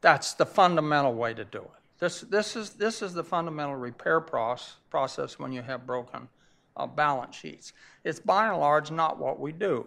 That's 0.00 0.34
the 0.34 0.46
fundamental 0.46 1.14
way 1.14 1.34
to 1.34 1.44
do 1.44 1.58
it. 1.58 1.70
This, 1.98 2.22
this, 2.22 2.56
is, 2.56 2.70
this 2.70 3.02
is 3.02 3.12
the 3.12 3.22
fundamental 3.22 3.76
repair 3.76 4.20
process, 4.20 4.76
process 4.88 5.38
when 5.38 5.52
you 5.52 5.62
have 5.62 5.86
broken 5.86 6.28
uh, 6.76 6.86
balance 6.86 7.36
sheets. 7.36 7.74
It's 8.04 8.18
by 8.18 8.48
and 8.48 8.58
large 8.58 8.90
not 8.90 9.18
what 9.18 9.38
we 9.38 9.52
do. 9.52 9.86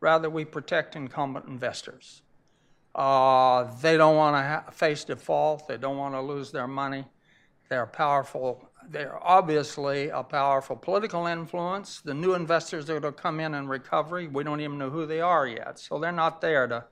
Rather, 0.00 0.30
we 0.30 0.44
protect 0.44 0.96
incumbent 0.96 1.46
investors. 1.46 2.22
Uh, 2.94 3.64
they 3.80 3.96
don't 3.96 4.16
want 4.16 4.34
to 4.34 4.42
ha- 4.42 4.70
face 4.72 5.04
default, 5.04 5.68
they 5.68 5.76
don't 5.76 5.96
want 5.96 6.14
to 6.14 6.20
lose 6.20 6.50
their 6.50 6.66
money. 6.66 7.04
They're 7.68 7.86
powerful, 7.86 8.68
they're 8.88 9.22
obviously 9.22 10.08
a 10.08 10.24
powerful 10.24 10.74
political 10.74 11.26
influence. 11.26 12.00
The 12.00 12.14
new 12.14 12.34
investors 12.34 12.86
that 12.86 13.02
will 13.02 13.12
come 13.12 13.38
in 13.38 13.54
in 13.54 13.68
recovery, 13.68 14.26
we 14.26 14.42
don't 14.42 14.60
even 14.60 14.78
know 14.78 14.90
who 14.90 15.06
they 15.06 15.20
are 15.20 15.46
yet, 15.46 15.78
so 15.78 16.00
they're 16.00 16.10
not 16.10 16.40
there 16.40 16.66
to, 16.66 16.84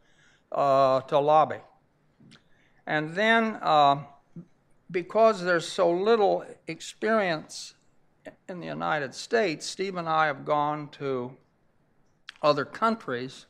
uh, 0.53 1.01
to 1.01 1.19
lobby. 1.19 1.61
And 2.87 3.15
then, 3.15 3.59
uh, 3.61 4.05
because 4.91 5.43
there's 5.43 5.67
so 5.67 5.91
little 5.91 6.45
experience 6.67 7.75
in 8.49 8.61
the 8.61 8.67
United 8.67 9.15
States, 9.15 9.67
Steve 9.67 9.97
and 9.97 10.09
I 10.09 10.27
have 10.27 10.45
gone 10.45 10.89
to 10.93 11.37
other 12.43 12.65
countries, 12.65 13.47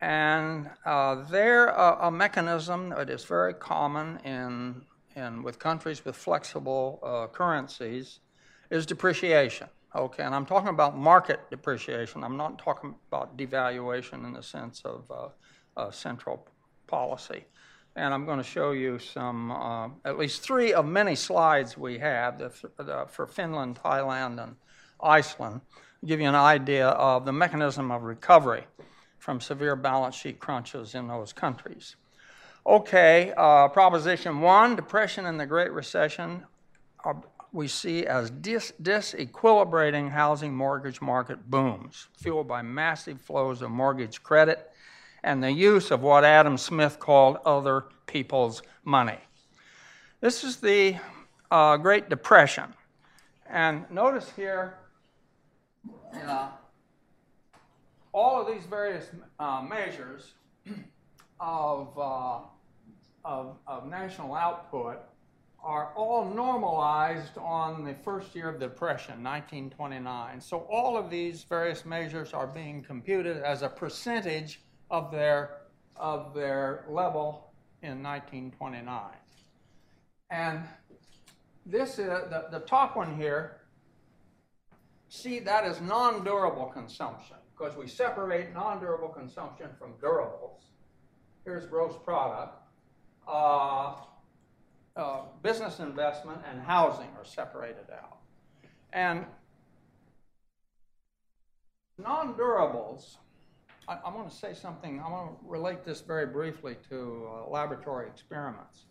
and 0.00 0.70
uh, 0.84 1.22
they're 1.30 1.68
a, 1.68 2.08
a, 2.08 2.10
mechanism 2.10 2.90
that 2.90 3.08
is 3.08 3.24
very 3.24 3.54
common 3.54 4.18
in, 4.24 4.82
in 5.14 5.42
with 5.42 5.58
countries 5.58 6.04
with 6.04 6.16
flexible 6.16 7.00
uh, 7.02 7.26
currencies 7.28 8.20
is 8.70 8.86
depreciation. 8.86 9.68
Okay, 9.94 10.22
and 10.22 10.34
I'm 10.34 10.46
talking 10.46 10.70
about 10.70 10.96
market 10.96 11.40
depreciation. 11.50 12.24
I'm 12.24 12.36
not 12.36 12.58
talking 12.58 12.94
about 13.08 13.36
devaluation 13.36 14.24
in 14.24 14.32
the 14.32 14.42
sense 14.42 14.82
of 14.84 15.10
uh, 15.76 15.90
central 15.90 16.46
policy 16.86 17.44
and 17.94 18.14
I'm 18.14 18.24
going 18.24 18.38
to 18.38 18.44
show 18.44 18.72
you 18.72 18.98
some, 18.98 19.50
uh, 19.50 19.88
at 20.04 20.18
least 20.18 20.42
three 20.42 20.72
of 20.72 20.86
many 20.86 21.14
slides 21.14 21.76
we 21.76 21.98
have 21.98 22.54
for 23.08 23.26
Finland, 23.26 23.78
Thailand, 23.82 24.42
and 24.42 24.56
Iceland, 25.00 25.60
give 26.04 26.20
you 26.20 26.28
an 26.28 26.34
idea 26.34 26.88
of 26.88 27.24
the 27.24 27.32
mechanism 27.32 27.90
of 27.90 28.02
recovery 28.02 28.64
from 29.18 29.40
severe 29.40 29.76
balance 29.76 30.14
sheet 30.14 30.40
crunches 30.40 30.94
in 30.94 31.06
those 31.06 31.32
countries. 31.32 31.96
Okay, 32.66 33.32
uh, 33.36 33.68
Proposition 33.68 34.40
1 34.40 34.76
Depression 34.76 35.26
and 35.26 35.38
the 35.38 35.46
Great 35.46 35.72
Recession 35.72 36.44
are, 37.04 37.22
we 37.52 37.68
see 37.68 38.06
as 38.06 38.30
dis- 38.30 38.72
disequilibrating 38.82 40.10
housing 40.10 40.54
mortgage 40.54 41.00
market 41.00 41.50
booms, 41.50 42.08
fueled 42.16 42.48
by 42.48 42.62
massive 42.62 43.20
flows 43.20 43.62
of 43.62 43.70
mortgage 43.70 44.22
credit 44.22 44.70
and 45.24 45.42
the 45.42 45.52
use 45.52 45.90
of 45.90 46.02
what 46.02 46.24
Adam 46.24 46.58
Smith 46.58 46.98
called 46.98 47.38
other 47.44 47.84
people's 48.06 48.62
money. 48.84 49.18
This 50.20 50.44
is 50.44 50.56
the 50.56 50.96
uh, 51.50 51.76
Great 51.76 52.08
Depression. 52.08 52.74
And 53.48 53.88
notice 53.90 54.30
here, 54.34 54.78
uh, 56.14 56.48
all 58.12 58.40
of 58.40 58.46
these 58.46 58.64
various 58.66 59.06
uh, 59.38 59.62
measures 59.62 60.34
of, 61.40 61.98
uh, 61.98 62.38
of, 63.24 63.56
of 63.66 63.88
national 63.88 64.34
output 64.34 64.98
are 65.62 65.92
all 65.94 66.24
normalized 66.24 67.38
on 67.38 67.84
the 67.84 67.94
first 67.94 68.34
year 68.34 68.48
of 68.48 68.58
the 68.58 68.66
Depression, 68.66 69.22
1929. 69.22 70.40
So 70.40 70.66
all 70.70 70.96
of 70.96 71.08
these 71.08 71.44
various 71.44 71.84
measures 71.84 72.32
are 72.32 72.48
being 72.48 72.82
computed 72.82 73.36
as 73.38 73.62
a 73.62 73.68
percentage 73.68 74.60
of 74.90 75.12
their, 75.12 75.58
of 75.96 76.34
their 76.34 76.84
level 76.88 77.52
in 77.82 78.02
1929. 78.02 79.02
And 80.30 80.62
this 81.64 81.90
is 81.90 82.06
the, 82.06 82.46
the 82.50 82.60
top 82.60 82.96
one 82.96 83.16
here. 83.16 83.58
See, 85.14 85.40
that 85.40 85.66
is 85.66 85.78
non 85.82 86.24
durable 86.24 86.64
consumption 86.64 87.36
because 87.54 87.76
we 87.76 87.86
separate 87.86 88.54
non 88.54 88.80
durable 88.80 89.10
consumption 89.10 89.68
from 89.78 89.92
durables. 90.02 90.62
Here's 91.44 91.66
gross 91.66 91.94
product. 92.02 92.56
Uh, 93.28 93.96
uh, 94.96 95.20
business 95.42 95.80
investment 95.80 96.40
and 96.50 96.62
housing 96.62 97.08
are 97.18 97.26
separated 97.26 97.90
out. 97.92 98.20
And 98.94 99.26
non 101.98 102.32
durables 102.32 103.16
I, 103.86 103.98
I 104.06 104.14
want 104.14 104.30
to 104.30 104.34
say 104.34 104.54
something, 104.54 104.98
I 105.00 105.10
want 105.10 105.38
to 105.38 105.46
relate 105.46 105.84
this 105.84 106.00
very 106.00 106.26
briefly 106.26 106.76
to 106.88 107.28
uh, 107.28 107.50
laboratory 107.50 108.06
experiments. 108.06 108.86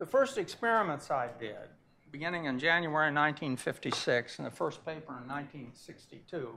The 0.00 0.06
first 0.06 0.36
experiments 0.36 1.12
I 1.12 1.28
did, 1.38 1.68
beginning 2.14 2.44
in 2.44 2.60
January 2.60 3.12
1956, 3.12 4.38
and 4.38 4.46
the 4.46 4.50
first 4.50 4.86
paper 4.86 5.18
in 5.20 5.26
1962, 5.26 6.54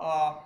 uh, 0.00 0.36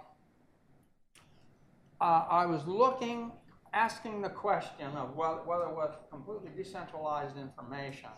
I 2.00 2.44
was 2.44 2.66
looking, 2.66 3.30
asking 3.72 4.20
the 4.22 4.28
question 4.28 4.88
of 4.96 5.14
whether, 5.14 5.36
whether 5.44 5.68
with 5.68 5.92
completely 6.10 6.50
decentralized 6.56 7.36
information, 7.38 8.10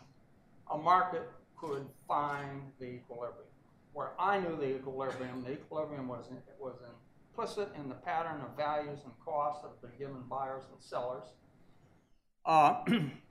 a 0.70 0.78
market 0.78 1.28
could 1.54 1.86
find 2.08 2.62
the 2.78 2.86
equilibrium. 2.86 3.44
Where 3.92 4.12
I 4.18 4.40
knew 4.40 4.56
the 4.56 4.76
equilibrium, 4.76 5.44
the 5.44 5.52
equilibrium 5.52 6.08
was 6.08 6.28
in, 6.30 6.38
was 6.58 6.76
implicit 7.28 7.68
in 7.76 7.90
the 7.90 7.94
pattern 7.94 8.40
of 8.40 8.56
values 8.56 9.00
and 9.04 9.12
costs 9.22 9.62
have 9.64 9.78
been 9.82 9.98
given 9.98 10.22
buyers 10.30 10.62
and 10.72 10.82
sellers. 10.82 11.24
Uh, 12.46 12.84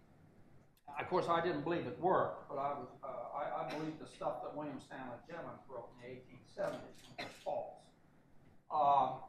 of 0.98 1.06
course, 1.10 1.28
I 1.30 1.44
didn't 1.44 1.62
believe 1.62 1.86
it 1.86 2.00
worked, 2.00 2.50
but 2.50 2.58
I, 2.58 2.74
was, 2.74 2.90
uh, 3.04 3.38
I, 3.38 3.44
I 3.62 3.70
believe 3.70 4.00
the 4.00 4.08
stuff 4.08 4.42
that 4.44 4.56
William 4.56 4.80
Stanley 4.80 5.20
Jevons 5.28 5.62
wrote 5.70 5.90
in 5.94 5.98
the 6.02 6.10
1870s 6.16 7.04
was 7.20 7.34
false. 7.44 7.80
Uh, 8.72 9.20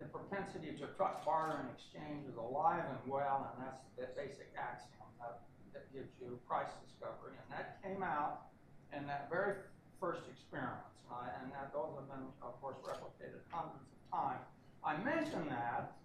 the 0.00 0.06
propensity 0.08 0.72
to 0.80 0.88
truck 0.96 1.24
barter 1.24 1.60
and 1.60 1.68
exchange 1.76 2.24
is 2.28 2.36
alive 2.36 2.84
and 2.88 3.00
well, 3.04 3.52
and 3.52 3.66
that's 3.66 3.84
the 3.96 4.08
basic 4.16 4.48
axiom 4.56 5.08
that, 5.20 5.44
that 5.76 5.84
gives 5.92 6.08
you 6.20 6.40
price 6.48 6.72
discovery. 6.86 7.36
And 7.36 7.48
that 7.52 7.78
came 7.84 8.02
out 8.02 8.48
in 8.96 9.06
that 9.06 9.28
very 9.28 9.60
first 10.00 10.24
experiments. 10.32 10.88
tonight, 11.04 11.36
and 11.42 11.52
that 11.52 11.70
those 11.76 11.92
have 12.00 12.08
been, 12.08 12.26
of 12.40 12.56
course, 12.64 12.80
replicated 12.80 13.44
hundreds 13.52 13.84
of 13.84 14.00
times. 14.08 14.46
I 14.80 14.96
mention 15.04 15.44
that 15.52 15.99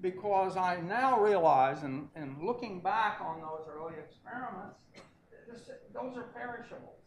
because 0.00 0.56
I 0.56 0.80
now 0.80 1.20
realize, 1.20 1.82
and, 1.82 2.08
in 2.14 2.36
looking 2.42 2.80
back 2.80 3.20
on 3.20 3.40
those 3.40 3.66
early 3.68 3.94
experiments, 3.98 4.78
this, 5.48 5.70
those 5.92 6.16
are 6.16 6.28
perishables. 6.34 6.98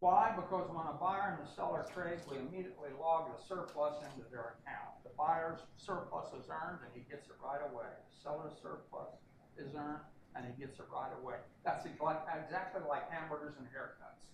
Why? 0.00 0.32
Because 0.36 0.68
when 0.68 0.84
a 0.86 0.98
buyer 1.00 1.38
and 1.38 1.46
the 1.46 1.50
seller 1.50 1.86
trade, 1.94 2.20
we 2.30 2.36
immediately 2.36 2.90
log 3.00 3.32
the 3.32 3.42
surplus 3.42 3.96
into 4.04 4.28
their 4.30 4.60
account. 4.60 4.92
The 5.04 5.10
buyer's 5.16 5.60
surplus 5.78 6.28
is 6.36 6.50
earned 6.50 6.84
and 6.84 6.92
he 6.92 7.00
gets 7.08 7.28
it 7.28 7.36
right 7.42 7.64
away. 7.72 7.88
The 7.88 8.16
seller's 8.22 8.52
surplus 8.60 9.08
is 9.56 9.74
earned 9.74 10.04
and 10.36 10.44
he 10.44 10.52
gets 10.60 10.78
it 10.78 10.84
right 10.92 11.12
away. 11.22 11.36
That's 11.64 11.86
exactly 11.86 12.82
like 12.86 13.10
hamburgers 13.10 13.54
and 13.56 13.66
haircuts. 13.72 14.28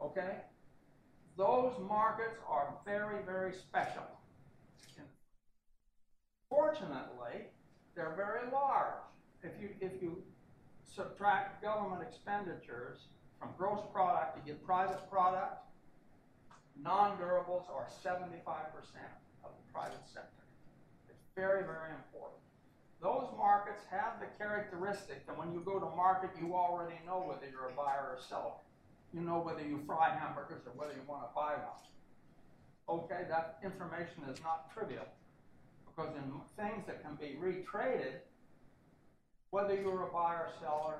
Okay? 0.00 0.38
Those 1.36 1.74
markets 1.88 2.38
are 2.48 2.74
very, 2.84 3.24
very 3.26 3.52
special. 3.52 4.06
Fortunately, 6.54 7.50
they're 7.96 8.14
very 8.16 8.48
large. 8.52 9.02
If 9.42 9.50
you, 9.60 9.70
if 9.80 10.00
you 10.00 10.22
subtract 10.86 11.62
government 11.62 12.02
expenditures 12.06 12.98
from 13.40 13.50
gross 13.58 13.80
product, 13.92 14.38
you 14.38 14.52
get 14.52 14.64
private 14.64 15.10
product, 15.10 15.66
non-durables 16.80 17.66
are 17.74 17.88
75% 18.04 18.30
of 19.44 19.50
the 19.50 19.72
private 19.72 20.06
sector. 20.06 20.44
It's 21.10 21.24
very, 21.34 21.64
very 21.64 21.90
important. 21.90 22.38
Those 23.02 23.26
markets 23.36 23.82
have 23.90 24.20
the 24.20 24.26
characteristic 24.38 25.26
that 25.26 25.36
when 25.36 25.52
you 25.52 25.60
go 25.60 25.80
to 25.80 25.86
market, 25.96 26.30
you 26.40 26.54
already 26.54 27.00
know 27.04 27.18
whether 27.26 27.50
you're 27.50 27.68
a 27.68 27.76
buyer 27.76 28.14
or 28.14 28.18
seller. 28.28 28.62
You 29.12 29.22
know 29.22 29.40
whether 29.40 29.62
you 29.62 29.82
fry 29.86 30.16
hamburgers 30.16 30.62
or 30.66 30.72
whether 30.76 30.94
you 30.94 31.02
want 31.08 31.22
to 31.22 31.34
buy 31.34 31.54
one. 31.54 31.82
Okay, 32.88 33.24
that 33.28 33.58
information 33.64 34.22
is 34.30 34.40
not 34.42 34.72
trivial 34.72 35.04
because 35.94 36.10
in 36.16 36.26
things 36.56 36.86
that 36.86 37.02
can 37.02 37.14
be 37.14 37.38
retraded, 37.38 38.18
whether 39.50 39.74
you're 39.74 40.02
a 40.02 40.12
buyer 40.12 40.50
or 40.50 40.52
seller 40.60 40.96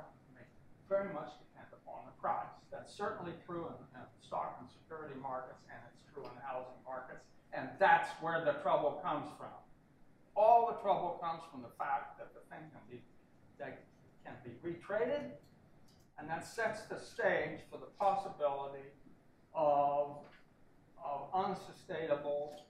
very 0.88 1.12
much 1.12 1.32
depend 1.40 1.68
upon 1.72 2.04
the 2.06 2.14
price. 2.20 2.52
That's 2.70 2.92
certainly 2.94 3.32
true 3.46 3.66
in, 3.66 3.76
in 3.98 4.04
stock 4.22 4.58
and 4.60 4.68
security 4.68 5.18
markets, 5.20 5.64
and 5.70 5.80
it's 5.88 6.04
true 6.12 6.24
in 6.24 6.36
housing 6.44 6.78
markets, 6.84 7.24
and 7.52 7.68
that's 7.78 8.10
where 8.20 8.44
the 8.44 8.60
trouble 8.62 9.00
comes 9.02 9.26
from. 9.38 9.54
All 10.36 10.66
the 10.66 10.78
trouble 10.82 11.18
comes 11.22 11.42
from 11.50 11.62
the 11.62 11.72
fact 11.78 12.18
that 12.18 12.34
the 12.34 12.42
thing 12.50 12.62
can 12.70 12.84
be 12.90 13.00
that 13.58 13.86
can 14.24 14.34
be 14.42 14.54
retraded, 14.62 15.34
and 16.18 16.28
that 16.28 16.46
sets 16.46 16.82
the 16.82 16.98
stage 16.98 17.60
for 17.70 17.78
the 17.78 17.90
possibility 17.98 18.90
of, 19.54 20.18
of 21.02 21.28
unsustainable 21.32 22.62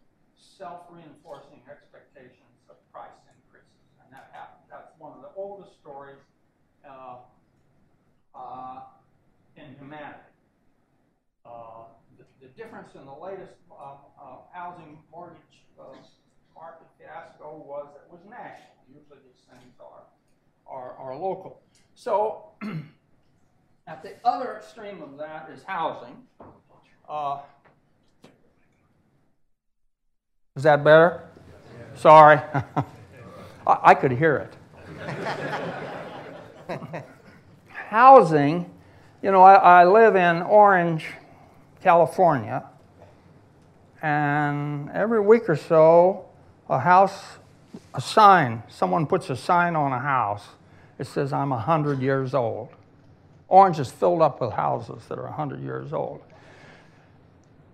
self-reinforcing 0.58 1.60
expectations 1.70 2.60
of 2.68 2.76
price 2.92 3.16
increases, 3.32 3.80
and 4.02 4.12
that 4.12 4.30
happens. 4.32 4.64
That's 4.70 4.92
one 4.98 5.12
of 5.12 5.22
the 5.22 5.32
oldest 5.36 5.80
stories 5.80 6.20
uh, 6.88 7.16
uh, 8.34 8.80
in 9.56 9.74
humanity. 9.78 10.30
Uh, 11.44 11.88
the, 12.18 12.24
the, 12.40 12.52
difference 12.54 12.94
in 12.94 13.04
the 13.04 13.12
latest 13.12 13.52
uh, 13.70 13.96
uh, 14.20 14.36
housing 14.52 14.98
mortgage 15.10 15.64
uh, 15.78 15.84
market 16.54 16.86
fiasco 16.98 17.62
was 17.66 17.86
it 17.96 18.10
was 18.10 18.20
national. 18.28 18.72
Usually 18.88 19.18
these 19.26 19.44
things 19.50 19.74
are 19.80 20.04
are, 20.66 20.96
are 20.96 21.16
local. 21.16 21.60
So 21.94 22.52
at 23.86 24.02
the 24.02 24.14
other 24.24 24.56
extreme 24.56 25.02
of 25.02 25.18
that 25.18 25.50
is 25.54 25.62
housing. 25.64 26.16
Is 30.56 30.62
that 30.62 30.84
better? 30.84 31.20
Sorry. 31.96 32.40
I 33.66 33.92
could 33.92 34.12
hear 34.12 34.48
it. 36.68 37.04
Housing, 37.66 38.70
you 39.20 39.32
know, 39.32 39.42
I, 39.42 39.54
I, 39.54 39.84
live 39.84 40.14
in 40.14 40.42
Orange, 40.42 41.06
California, 41.82 42.62
and 44.00 44.90
every 44.90 45.20
week 45.20 45.48
or 45.48 45.56
so, 45.56 46.26
a 46.68 46.78
house, 46.78 47.20
a 47.92 48.00
sign, 48.00 48.62
someone 48.68 49.08
puts 49.08 49.30
a 49.30 49.36
sign 49.36 49.74
on 49.74 49.90
a 49.90 49.98
house. 49.98 50.46
It 51.00 51.08
says, 51.08 51.32
I'm 51.32 51.50
100 51.50 52.00
years 52.00 52.32
old. 52.32 52.68
Orange 53.48 53.80
is 53.80 53.90
filled 53.90 54.22
up 54.22 54.40
with 54.40 54.52
houses 54.52 55.02
that 55.08 55.18
are 55.18 55.24
100 55.24 55.60
years 55.64 55.92
old. 55.92 56.22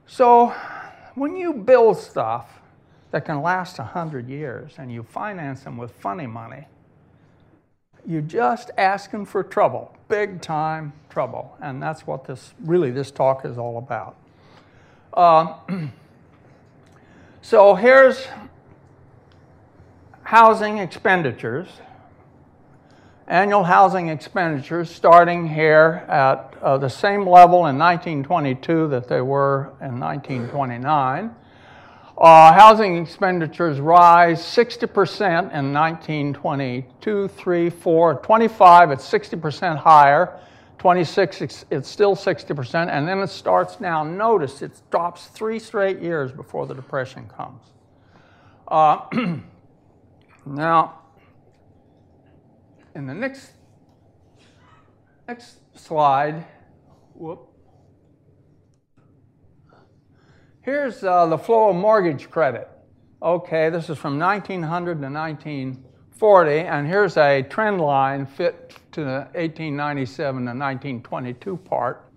So 0.06 0.54
when 1.14 1.36
you 1.36 1.52
build 1.52 1.98
stuff, 1.98 2.59
that 3.10 3.24
can 3.24 3.42
last 3.42 3.78
100 3.78 4.28
years 4.28 4.72
and 4.78 4.92
you 4.92 5.02
finance 5.02 5.62
them 5.64 5.76
with 5.76 5.90
funny 5.92 6.26
money, 6.26 6.66
you're 8.06 8.22
just 8.22 8.70
asking 8.78 9.26
for 9.26 9.42
trouble, 9.42 9.94
big 10.08 10.40
time 10.40 10.92
trouble. 11.08 11.56
And 11.60 11.82
that's 11.82 12.06
what 12.06 12.24
this 12.24 12.54
really 12.64 12.90
this 12.90 13.10
talk 13.10 13.44
is 13.44 13.58
all 13.58 13.78
about. 13.78 14.16
Uh, 15.12 15.54
so 17.42 17.74
here's 17.74 18.26
housing 20.22 20.78
expenditures. 20.78 21.68
Annual 23.26 23.64
housing 23.64 24.08
expenditures 24.08 24.90
starting 24.90 25.48
here 25.48 26.04
at 26.08 26.54
uh, 26.62 26.78
the 26.78 26.88
same 26.88 27.28
level 27.28 27.66
in 27.66 27.78
1922 27.78 28.88
that 28.88 29.08
they 29.08 29.20
were 29.20 29.72
in 29.80 30.00
1929. 30.00 31.34
Uh, 32.20 32.52
housing 32.52 32.98
expenditures 32.98 33.80
rise 33.80 34.42
60% 34.42 35.54
in 35.54 35.72
1922, 35.72 37.28
3, 37.28 37.70
4, 37.70 38.14
25, 38.16 38.90
it's 38.90 39.10
60% 39.10 39.78
higher. 39.78 40.38
26, 40.76 41.40
it's, 41.40 41.64
it's 41.70 41.88
still 41.88 42.14
60%, 42.14 42.90
and 42.90 43.08
then 43.08 43.20
it 43.20 43.28
starts 43.28 43.80
now. 43.80 44.04
Notice 44.04 44.60
it 44.60 44.82
drops 44.90 45.28
three 45.28 45.58
straight 45.58 46.00
years 46.00 46.30
before 46.30 46.66
the 46.66 46.74
Depression 46.74 47.26
comes. 47.26 47.62
Uh, 48.68 49.00
now, 50.46 51.00
in 52.94 53.06
the 53.06 53.14
next, 53.14 53.52
next 55.26 55.56
slide, 55.74 56.44
whoop, 57.14 57.49
Here's 60.62 61.02
uh, 61.02 61.24
the 61.24 61.38
flow 61.38 61.70
of 61.70 61.76
mortgage 61.76 62.30
credit. 62.30 62.68
Okay, 63.22 63.70
this 63.70 63.88
is 63.88 63.96
from 63.96 64.18
1900 64.18 65.00
to 65.00 65.08
1940, 65.08 66.58
and 66.58 66.86
here's 66.86 67.16
a 67.16 67.40
trend 67.40 67.80
line 67.80 68.26
fit 68.26 68.74
to 68.92 69.00
the 69.00 69.20
1897 69.32 70.20
to 70.20 70.48
1922 70.48 71.56
part. 71.56 72.12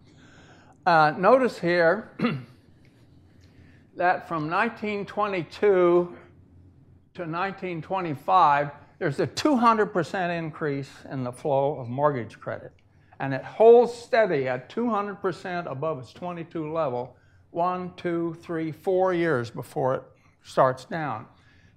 Uh, 0.86 1.14
notice 1.18 1.58
here 1.58 2.12
that 3.96 4.28
from 4.28 4.50
1922 4.50 5.58
to 5.62 7.22
1925, 7.22 8.72
there's 9.00 9.22
a 9.22 9.28
200% 9.28 10.38
increase 10.38 10.92
in 11.10 11.24
the 11.24 11.32
flow 11.32 11.80
of 11.80 11.88
mortgage 11.88 12.38
credit. 12.42 12.74
And 13.22 13.34
it 13.34 13.46
holds 13.46 13.94
steady 13.94 14.50
at 14.50 14.70
200% 14.70 15.72
above 15.72 16.00
its 16.00 16.12
22 16.12 16.74
level 16.74 17.16
one, 17.54 17.94
two, 17.96 18.36
three, 18.42 18.72
four 18.72 19.14
years 19.14 19.50
before 19.50 19.96
it 19.96 20.04
starts 20.44 20.86
down. 20.86 21.28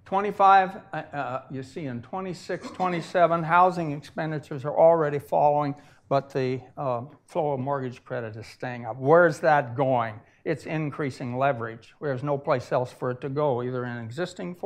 25, 0.06 0.76
uh, 0.92 0.96
uh, 0.96 1.42
you 1.50 1.62
see 1.62 1.86
in 1.86 2.00
26, 2.00 2.70
27, 2.70 3.42
housing 3.42 3.90
expenditures 3.92 4.64
are 4.64 4.76
already 4.78 5.18
falling, 5.18 5.74
but 6.08 6.32
the 6.32 6.60
uh, 6.76 7.02
flow 7.26 7.52
of 7.52 7.60
mortgage 7.60 8.04
credit 8.04 8.36
is 8.36 8.46
staying 8.46 8.86
up. 8.86 8.96
Where's 8.96 9.40
that 9.40 9.74
going? 9.74 10.20
It's 10.44 10.64
increasing 10.64 11.36
leverage. 11.36 11.94
There's 12.00 12.22
no 12.22 12.38
place 12.38 12.70
else 12.70 12.92
for 12.92 13.10
it 13.10 13.20
to 13.22 13.28
go, 13.28 13.64
either 13.64 13.84
in 13.84 13.98
existing 13.98 14.56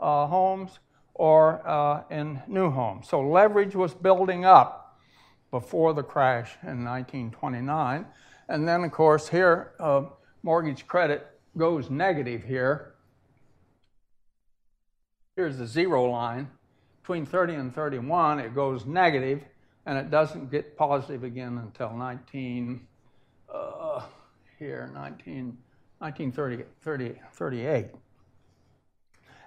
uh, 0.00 0.26
homes 0.26 0.78
or 1.14 1.66
uh, 1.68 2.04
in 2.10 2.42
new 2.48 2.70
homes. 2.70 3.08
So 3.08 3.20
leverage 3.20 3.76
was 3.76 3.92
building 3.92 4.46
up 4.46 4.98
before 5.50 5.92
the 5.92 6.02
crash 6.02 6.56
in 6.62 6.82
1929. 6.82 8.06
And 8.48 8.66
then, 8.66 8.84
of 8.84 8.92
course, 8.92 9.28
here, 9.28 9.72
uh, 9.78 10.04
mortgage 10.42 10.86
credit 10.86 11.26
goes 11.56 11.90
negative 11.90 12.44
here. 12.44 12.94
Here's 15.36 15.56
the 15.56 15.66
zero 15.66 16.10
line. 16.10 16.50
Between 17.02 17.26
30 17.26 17.54
and 17.54 17.74
31, 17.74 18.38
it 18.38 18.54
goes 18.54 18.86
negative, 18.86 19.42
and 19.86 19.98
it 19.98 20.10
doesn't 20.10 20.50
get 20.50 20.76
positive 20.76 21.24
again 21.24 21.58
until 21.58 21.96
19, 21.96 22.86
uh, 23.52 24.02
here, 24.58 24.90
19, 24.94 25.56
1930, 25.98 26.64
30, 26.82 27.20
38. 27.32 27.86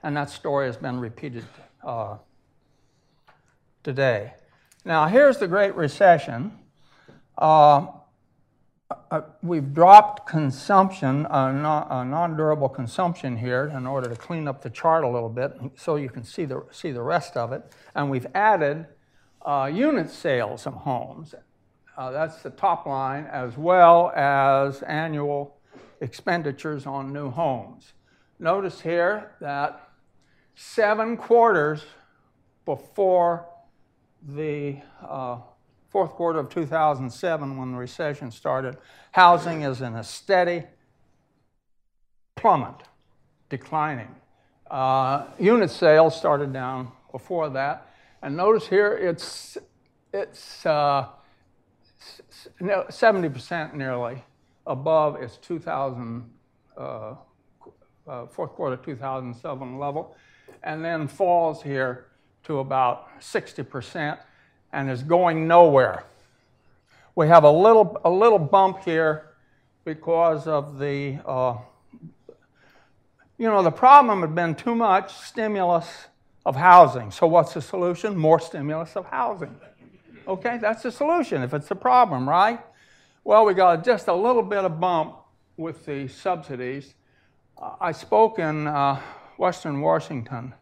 And 0.04 0.18
that 0.18 0.30
story 0.30 0.68
has 0.68 0.76
been 0.76 1.00
repeated 1.00 1.46
uh, 1.84 2.18
today. 3.84 4.34
Now, 4.84 5.08
here's 5.08 5.38
the 5.38 5.48
Great 5.48 5.76
Recession. 5.76 6.52
Uh, 7.38 7.88
uh, 9.12 9.22
we've 9.42 9.74
dropped 9.74 10.28
consumption, 10.28 11.26
uh, 11.28 11.52
non- 11.52 11.92
uh, 11.92 12.04
non-durable 12.04 12.70
consumption 12.70 13.38
here 13.38 13.72
in 13.76 13.86
order 13.86 14.10
to 14.10 14.16
clean 14.16 14.48
up 14.48 14.62
the 14.62 14.70
chart 14.70 15.04
a 15.04 15.08
little 15.08 15.30
bit 15.30 15.58
so 15.76 15.96
you 15.96 16.10
can 16.10 16.24
see 16.24 16.46
the, 16.46 16.66
see 16.72 16.92
the 16.92 17.02
rest 17.02 17.38
of 17.38 17.52
it. 17.52 17.64
And 17.94 18.10
we've 18.10 18.28
added 18.34 18.88
uh, 19.46 19.70
unit 19.74 20.10
sales 20.10 20.66
of 20.66 20.74
homes. 20.74 21.36
Uh, 21.98 22.12
That's 22.12 22.42
the 22.42 22.50
top 22.50 22.86
line, 22.86 23.26
as 23.26 23.58
well 23.58 24.12
as 24.16 24.82
annual 24.84 25.58
expenditures 26.02 26.86
on 26.86 27.14
new 27.14 27.30
homes. 27.30 27.94
Notice 28.40 28.82
here 28.82 29.32
that 29.40 29.90
seven 30.56 31.16
quarters 31.16 31.86
before 32.66 33.48
the 34.28 34.78
uh, 35.08 35.38
fourth 35.96 36.12
quarter 36.12 36.40
of 36.40 36.50
2007, 36.50 37.56
when 37.56 37.72
the 37.72 37.78
recession 37.78 38.30
started, 38.30 38.76
housing 39.14 39.62
is 39.62 39.80
in 39.80 39.96
a 39.96 40.04
steady 40.04 40.62
plummet, 42.36 42.76
declining. 43.48 44.14
Uh, 44.70 45.24
unit 45.40 45.72
sales 45.72 46.14
started 46.14 46.52
down 46.52 46.92
before 47.14 47.50
that, 47.50 47.88
and 48.22 48.36
notice 48.36 48.68
here 48.68 48.92
it's 48.92 49.58
it's 50.12 50.66
uh, 50.66 51.08
s- 52.02 52.22
s- 52.30 52.48
no, 52.60 52.84
70% 52.90 53.74
nearly 53.74 54.22
above 54.68 55.16
its 55.24 55.38
2000 55.38 56.30
uh, 56.78 57.16
uh, 58.06 58.26
fourth 58.28 58.52
quarter 58.52 58.76
2007 58.76 59.80
level, 59.80 60.14
and 60.62 60.84
then 60.84 61.08
falls 61.08 61.64
here 61.64 62.08
to 62.44 62.60
about 62.60 63.18
60% 63.22 64.20
and 64.76 64.92
is 64.92 65.02
going 65.02 65.48
nowhere. 65.48 66.04
We 67.16 67.28
have 67.30 67.46
a 67.46 67.52
little, 67.52 68.00
a 68.04 68.10
little 68.10 68.38
bump 68.38 68.84
here 68.84 69.32
because 69.86 70.48
of 70.48 70.78
the, 70.78 71.20
uh, 71.26 71.58
you 73.38 73.48
know, 73.48 73.64
the 73.64 73.72
problem 73.72 74.20
had 74.20 74.36
been 74.36 74.54
too 74.54 74.76
much 74.76 75.14
stimulus 75.14 76.08
of 76.46 76.58
housing. 76.58 77.10
So 77.10 77.26
what's 77.26 77.54
the 77.54 77.62
solution? 77.62 78.18
More 78.18 78.40
stimulus 78.40 78.98
of 78.98 79.06
housing. 79.06 79.56
Okay, 80.28 80.58
that's 80.58 80.84
the 80.84 80.92
solution 80.92 81.42
if 81.42 81.54
it's 81.54 81.72
a 81.72 81.76
problem, 81.76 82.28
right? 82.28 82.60
Well, 83.24 83.46
we 83.46 83.54
got 83.54 83.86
just 83.86 84.10
a 84.10 84.14
little 84.14 84.44
bit 84.44 84.66
of 84.66 84.80
bump 84.80 85.16
with 85.56 85.86
the 85.86 86.10
subsidies. 86.10 86.96
I 87.80 87.94
spoke 87.94 88.40
in 88.40 88.68
uh, 88.68 89.02
Western 89.38 89.80
Washington 89.80 90.54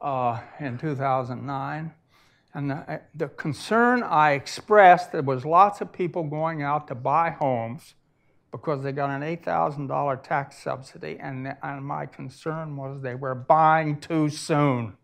uh, 0.00 0.40
in 0.60 0.78
2009, 0.78 1.92
and 2.56 2.70
the, 2.70 3.02
the 3.14 3.28
concern 3.28 4.02
I 4.02 4.32
expressed 4.32 5.12
there 5.12 5.20
was 5.20 5.44
lots 5.44 5.82
of 5.82 5.92
people 5.92 6.22
going 6.22 6.62
out 6.62 6.88
to 6.88 6.94
buy 6.94 7.28
homes 7.28 7.92
because 8.50 8.82
they 8.82 8.92
got 8.92 9.10
an 9.10 9.20
$8,000 9.20 10.22
tax 10.22 10.62
subsidy, 10.62 11.18
and, 11.20 11.54
and 11.62 11.84
my 11.84 12.06
concern 12.06 12.74
was 12.74 13.02
they 13.02 13.14
were 13.14 13.34
buying 13.34 14.00
too 14.00 14.30
soon. 14.30 14.96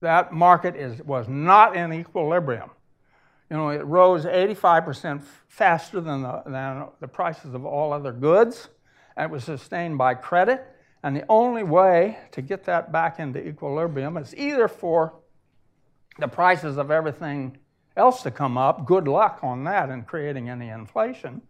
That 0.00 0.32
market 0.32 0.74
is, 0.74 1.00
was 1.02 1.28
not 1.28 1.76
in 1.76 1.92
equilibrium. 1.92 2.70
You 3.48 3.56
know, 3.56 3.68
it 3.68 3.84
rose 3.86 4.24
85% 4.24 5.22
faster 5.46 6.00
than 6.00 6.22
the, 6.22 6.42
than 6.44 6.88
the 6.98 7.06
prices 7.06 7.54
of 7.54 7.64
all 7.64 7.92
other 7.92 8.10
goods, 8.10 8.68
and 9.16 9.26
it 9.26 9.32
was 9.32 9.44
sustained 9.44 9.96
by 9.96 10.14
credit. 10.14 10.66
And 11.04 11.14
the 11.14 11.24
only 11.28 11.62
way 11.62 12.18
to 12.32 12.42
get 12.42 12.64
that 12.64 12.90
back 12.90 13.20
into 13.20 13.38
equilibrium 13.46 14.16
is 14.16 14.34
either 14.34 14.66
for 14.66 15.14
the 16.18 16.28
prices 16.28 16.76
of 16.76 16.90
everything 16.90 17.58
else 17.96 18.22
to 18.22 18.30
come 18.30 18.56
up, 18.56 18.86
good 18.86 19.08
luck 19.08 19.40
on 19.42 19.64
that 19.64 19.90
in 19.90 20.02
creating 20.02 20.48
any 20.48 20.68
inflation, 20.68 21.42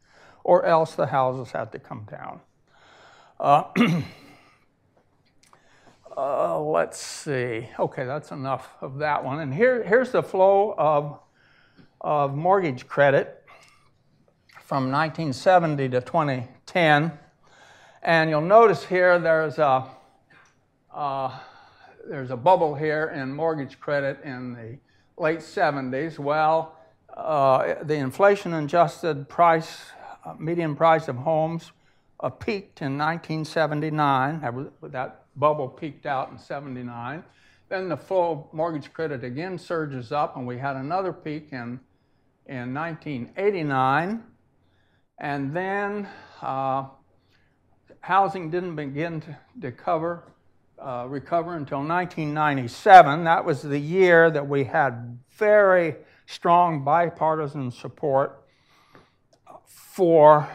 or 0.45 0.65
else 0.65 0.95
the 0.95 1.07
houses 1.07 1.53
had 1.53 1.73
to 1.73 1.79
come 1.79 2.07
down. 2.11 2.41
Uh, 3.39 3.65
uh, 6.17 6.61
let's 6.61 6.99
see. 6.99 7.69
Okay, 7.79 8.05
that's 8.05 8.31
enough 8.31 8.71
of 8.81 8.99
that 8.99 9.25
one. 9.25 9.41
And 9.41 9.55
here, 9.55 9.85
here's 9.85 10.11
the 10.11 10.23
flow 10.23 10.75
of, 10.77 11.21
of 12.01 12.35
mortgage 12.35 12.87
credit 12.89 13.45
from 14.65 14.91
1970 14.91 15.89
to 15.91 16.01
2010. 16.01 17.13
And 18.03 18.31
you'll 18.31 18.41
notice 18.41 18.85
here 18.85 19.19
there's 19.19 19.59
a, 19.59 19.87
uh, 20.93 21.39
there's 22.09 22.31
a 22.31 22.37
bubble 22.37 22.75
here 22.75 23.13
in 23.15 23.33
mortgage 23.33 23.79
credit 23.79 24.19
in 24.25 24.55
the 24.55 25.23
late 25.23 25.41
70s. 25.41 26.19
Well, 26.19 26.75
uh, 27.15 27.75
the 27.83 27.97
inflation 27.97 28.55
adjusted 28.55 29.29
price, 29.29 29.83
uh, 30.25 30.35
median 30.39 30.75
price 30.75 31.09
of 31.09 31.17
homes 31.17 31.73
uh, 32.21 32.31
peaked 32.31 32.81
in 32.81 32.97
1979. 32.97 34.41
That, 34.41 34.55
was, 34.55 34.67
that 34.83 35.27
bubble 35.37 35.69
peaked 35.69 36.07
out 36.07 36.31
in 36.31 36.39
79. 36.39 37.23
Then 37.69 37.91
the 37.91 37.97
full 37.97 38.49
mortgage 38.53 38.91
credit 38.95 39.23
again 39.23 39.59
surges 39.59 40.11
up, 40.11 40.37
and 40.37 40.47
we 40.47 40.57
had 40.57 40.77
another 40.77 41.13
peak 41.13 41.49
in, 41.53 41.79
in 42.47 42.73
1989. 42.73 44.25
And 45.19 45.55
then 45.55 46.09
uh, 46.41 46.87
housing 48.01 48.51
didn't 48.51 48.77
begin 48.77 49.21
to, 49.21 49.37
to 49.61 49.73
cover, 49.73 50.23
uh, 50.81 51.07
recover 51.09 51.55
until 51.57 51.79
1997. 51.79 53.25
That 53.25 53.45
was 53.45 53.63
the 53.63 53.79
year 53.79 54.31
that 54.31 54.49
we 54.49 54.65
had 54.65 55.19
very 55.31 55.97
strong 56.27 56.85
bipartisan 56.85 57.71
support 57.71 58.45
for 59.67 60.49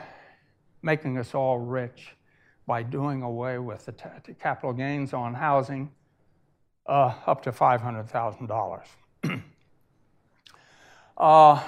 making 0.82 1.18
us 1.18 1.34
all 1.34 1.60
rich 1.60 2.16
by 2.66 2.84
doing 2.84 3.22
away 3.24 3.58
with 3.58 3.86
the, 3.86 3.92
ta- 3.92 4.20
the 4.24 4.34
capital 4.34 4.72
gains 4.72 5.14
on 5.14 5.34
housing 5.34 5.92
uh, 6.86 7.14
up 7.26 7.44
to 7.44 7.52
$500,000. 7.52 8.84
uh, 11.18 11.64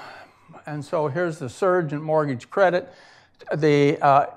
and 0.66 0.86
so 0.86 1.08
here's 1.08 1.40
the 1.40 1.50
surge 1.50 1.92
in 1.94 2.02
mortgage 2.02 2.50
credit. 2.50 2.94
The, 3.54 3.98
uh, 4.02 4.28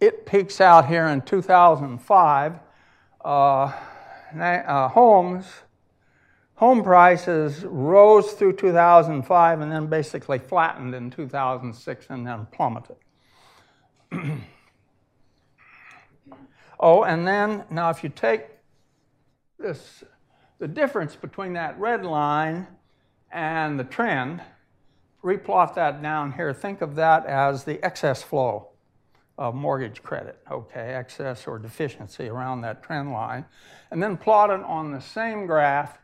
it 0.00 0.26
peaks 0.26 0.60
out 0.60 0.88
here 0.88 1.06
in 1.08 1.20
2005. 1.22 2.58
Uh, 3.24 3.72
uh, 4.36 4.88
homes, 4.88 5.46
home 6.54 6.82
prices 6.82 7.64
rose 7.64 8.32
through 8.32 8.54
2005 8.54 9.60
and 9.60 9.70
then 9.70 9.86
basically 9.86 10.38
flattened 10.38 10.94
in 10.94 11.10
2006 11.10 12.06
and 12.08 12.26
then 12.26 12.46
plummeted. 12.50 12.96
oh, 16.80 17.04
and 17.04 17.26
then 17.26 17.64
now 17.70 17.90
if 17.90 18.02
you 18.02 18.08
take 18.08 18.46
this, 19.58 20.02
the 20.58 20.66
difference 20.66 21.14
between 21.14 21.52
that 21.52 21.78
red 21.78 22.04
line 22.04 22.66
and 23.30 23.78
the 23.78 23.84
trend, 23.84 24.42
replot 25.22 25.74
that 25.74 26.02
down 26.02 26.32
here. 26.32 26.52
Think 26.52 26.80
of 26.80 26.96
that 26.96 27.24
as 27.26 27.62
the 27.62 27.84
excess 27.84 28.22
flow 28.22 28.71
of 29.38 29.54
mortgage 29.54 30.02
credit, 30.02 30.38
okay, 30.50 30.94
excess 30.94 31.46
or 31.46 31.58
deficiency 31.58 32.28
around 32.28 32.60
that 32.60 32.82
trend 32.82 33.12
line. 33.12 33.44
And 33.90 34.02
then 34.02 34.16
plotted 34.16 34.60
on 34.60 34.92
the 34.92 35.00
same 35.00 35.46
graph 35.46 35.98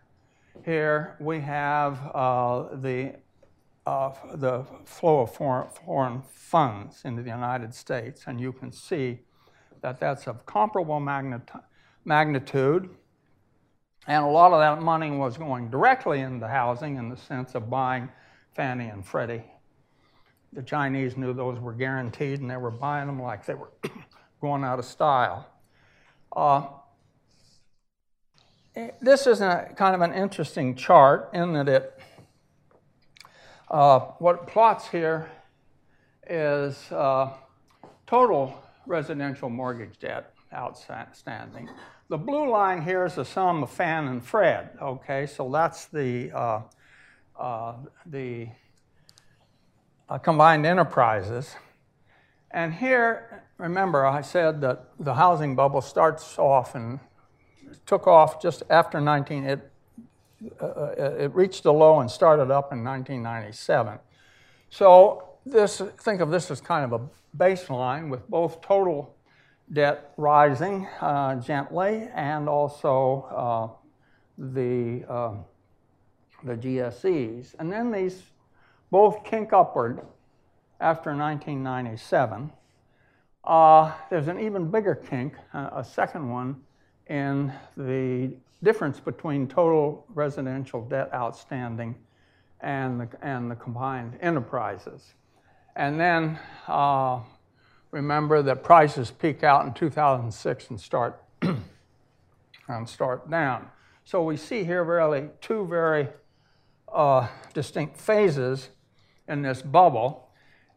here, 0.64 1.17
we 1.21 1.41
have 1.41 1.99
uh, 2.14 2.77
the, 2.77 3.14
uh, 3.87 4.12
the 4.35 4.64
flow 4.85 5.21
of 5.21 5.35
foreign, 5.35 5.69
foreign 5.71 6.23
funds 6.23 7.03
into 7.05 7.23
the 7.23 7.31
United 7.31 7.75
States. 7.75 8.25
And 8.27 8.41
you 8.41 8.53
can 8.53 8.73
see 8.73 9.21
that 9.83 10.01
that's 10.01 10.27
of 10.27 10.45
comparable 10.47 11.01
magnit- 11.01 11.62
magnitude. 12.05 12.91
And 14.07 14.25
a 14.25 14.29
lot 14.29 14.53
of 14.53 14.61
that 14.61 14.83
money 14.83 15.11
was 15.11 15.37
going 15.37 15.71
directly 15.71 16.21
into 16.21 16.49
housing 16.49 16.97
in 16.97 17.09
the 17.09 17.17
sense 17.17 17.55
of 17.55 17.69
buying 17.69 18.09
Fannie 18.55 18.88
and 18.88 19.07
Freddie 19.07 19.45
the 20.53 20.63
Chinese 20.63 21.17
knew 21.17 21.33
those 21.33 21.59
were 21.61 21.73
guaranteed 21.73 22.41
and 22.41 22.51
they 22.51 22.57
were 22.57 22.71
buying 22.71 23.07
them 23.07 23.21
like 23.21 23.45
they 23.45 23.55
were 23.55 23.71
going 24.41 24.65
out 24.65 24.79
of 24.79 24.85
style. 24.85 25.47
Uh, 26.35 26.67
this 29.01 29.27
is 29.27 29.41
a, 29.41 29.73
kind 29.77 29.95
of 29.95 30.01
an 30.01 30.15
interesting 30.15 30.75
chart 30.75 31.31
in 31.35 31.53
that 31.53 31.69
it, 31.69 32.01
uh, 33.71 33.99
what 34.19 34.37
it 34.37 34.47
plots 34.47 34.89
here 34.89 35.29
is 36.29 36.91
uh, 36.93 37.31
total 38.07 38.63
residential 38.87 39.51
mortgage 39.51 39.99
debt 39.99 40.33
outstanding. 40.55 41.69
The 42.09 42.17
blue 42.17 42.51
line 42.51 42.83
here 42.83 43.05
is 43.05 43.17
the 43.17 43.25
sum 43.25 43.63
of 43.63 43.71
Fan 43.71 44.07
and 44.07 44.25
Fred, 44.25 44.71
okay, 44.81 45.27
so 45.27 45.51
that's 45.51 45.87
the, 45.87 46.31
uh, 46.33 46.63
uh 47.39 47.75
the 48.07 48.49
uh, 50.09 50.18
combined 50.18 50.66
enterprises. 50.66 51.55
And 52.51 52.73
here, 52.73 53.44
remember, 53.59 54.07
I 54.07 54.23
said 54.23 54.61
that 54.62 54.87
the 54.99 55.14
housing 55.14 55.55
bubble 55.55 55.81
starts 55.81 56.38
off 56.38 56.75
and 56.75 56.99
took 57.85 58.07
off 58.07 58.40
just 58.40 58.62
after 58.71 59.01
19, 59.01 59.44
it, 59.44 59.71
uh, 60.61 60.90
it 60.97 61.35
reached 61.35 61.64
a 61.66 61.73
low 61.73 62.01
and 62.01 62.11
started 62.11 62.51
up 62.51 62.73
in 62.73 62.83
1997. 62.83 63.99
So 64.71 65.29
this, 65.44 65.83
think 65.99 66.21
of 66.21 66.31
this 66.31 66.51
as 66.51 66.61
kind 66.61 66.90
of 66.90 67.01
a 67.01 67.37
baseline 67.37 68.09
with 68.09 68.27
both 68.29 68.61
total 68.62 69.14
debt 69.73 70.12
rising 70.16 70.87
uh, 71.01 71.35
gently 71.37 72.09
and 72.14 72.49
also 72.49 73.27
uh, 73.31 73.90
the, 74.38 75.05
uh, 75.09 75.35
the 76.44 76.55
GSEs. 76.55 77.55
And 77.59 77.71
then 77.71 77.90
these 77.90 78.23
both 78.90 79.24
kink 79.24 79.53
upward 79.53 80.01
after 80.81 81.11
1997. 81.11 82.53
Uh, 83.44 83.92
there's 84.11 84.29
an 84.29 84.38
even 84.40 84.70
bigger 84.70 84.94
kink, 84.94 85.35
uh, 85.55 85.70
a 85.72 85.85
second 85.85 86.29
one, 86.29 86.57
in 87.09 87.53
the 87.77 88.31
difference 88.62 89.01
between 89.01 89.46
total 89.46 90.05
residential 90.14 90.83
debt 90.83 91.11
outstanding 91.14 91.94
and 92.61 93.01
the, 93.01 93.09
and 93.22 93.51
the 93.51 93.55
combined 93.55 94.18
enterprises. 94.20 95.14
And 95.77 95.98
then 95.98 96.38
uh, 96.66 97.20
remember 97.90 98.42
that 98.42 98.62
prices 98.62 99.11
peak 99.11 99.42
out 99.44 99.64
in 99.64 99.72
2006 99.72 100.70
and 100.70 100.81
start 100.81 101.22
and 102.68 102.88
start 102.88 103.31
down. 103.31 103.68
So 104.05 104.22
we 104.24 104.37
see 104.37 104.64
here 104.64 104.83
really 104.83 105.29
two 105.40 105.66
very 105.66 106.09
uh, 106.92 107.29
distinct 107.55 107.96
phases 107.96 108.70
in 109.29 109.43
this 109.43 109.62
bubble. 109.62 110.29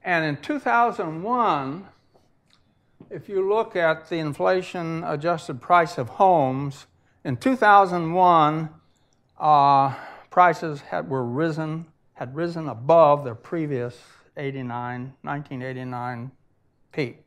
And 0.04 0.26
in 0.26 0.38
2001, 0.42 1.88
if 3.10 3.30
you 3.30 3.48
look 3.48 3.76
at 3.76 4.10
the 4.10 4.18
inflation 4.18 5.04
adjusted 5.04 5.62
price 5.62 5.98
of 5.98 6.10
homes, 6.10 6.88
in 7.24 7.38
2001, 7.38 8.70
uh, 9.40 9.96
prices 10.30 10.82
had, 10.82 11.10
were 11.10 11.26
risen, 11.26 11.86
had 12.14 12.36
risen 12.36 12.68
above 12.68 13.24
their 13.24 13.36
previous 13.36 13.98
89, 14.38 15.14
1989 15.22 16.32
peak. 16.92 17.24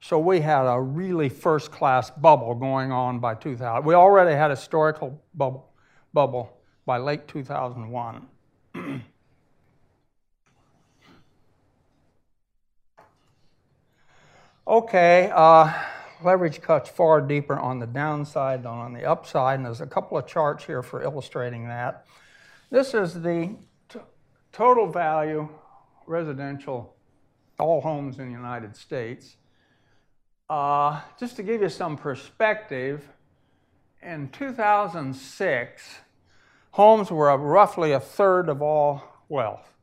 So 0.00 0.18
we 0.18 0.40
had 0.40 0.66
a 0.66 0.78
really 0.78 1.30
first 1.30 1.72
class 1.72 2.10
bubble 2.10 2.54
going 2.54 2.92
on 2.92 3.18
by 3.20 3.34
2000. 3.34 3.84
We 3.84 3.94
already 3.94 4.36
had 4.36 4.50
a 4.50 4.54
historical 4.54 5.20
bubble, 5.34 5.72
bubble 6.12 6.58
by 6.84 6.98
late 6.98 7.26
2001. 7.26 8.26
okay, 14.66 15.30
uh, 15.34 15.72
leverage 16.22 16.60
cuts 16.60 16.88
far 16.88 17.20
deeper 17.20 17.58
on 17.58 17.78
the 17.78 17.86
downside 17.86 18.62
than 18.62 18.72
on 18.72 18.92
the 18.92 19.04
upside, 19.04 19.58
and 19.58 19.66
there's 19.66 19.80
a 19.80 19.86
couple 19.86 20.16
of 20.16 20.26
charts 20.26 20.64
here 20.64 20.82
for 20.82 21.02
illustrating 21.02 21.68
that. 21.68 22.06
This 22.70 22.94
is 22.94 23.20
the 23.22 23.56
total 24.52 24.86
value 24.86 25.48
residential, 26.06 26.94
all 27.58 27.80
homes 27.80 28.18
in 28.18 28.26
the 28.26 28.32
United 28.32 28.76
States. 28.76 29.36
Uh, 30.48 31.00
just 31.18 31.36
to 31.36 31.42
give 31.42 31.62
you 31.62 31.68
some 31.68 31.96
perspective, 31.96 33.06
in 34.02 34.28
2006, 34.30 35.98
homes 36.72 37.10
were 37.10 37.36
roughly 37.36 37.92
a 37.92 38.00
third 38.00 38.48
of 38.48 38.60
all 38.60 39.02
wealth. 39.28 39.73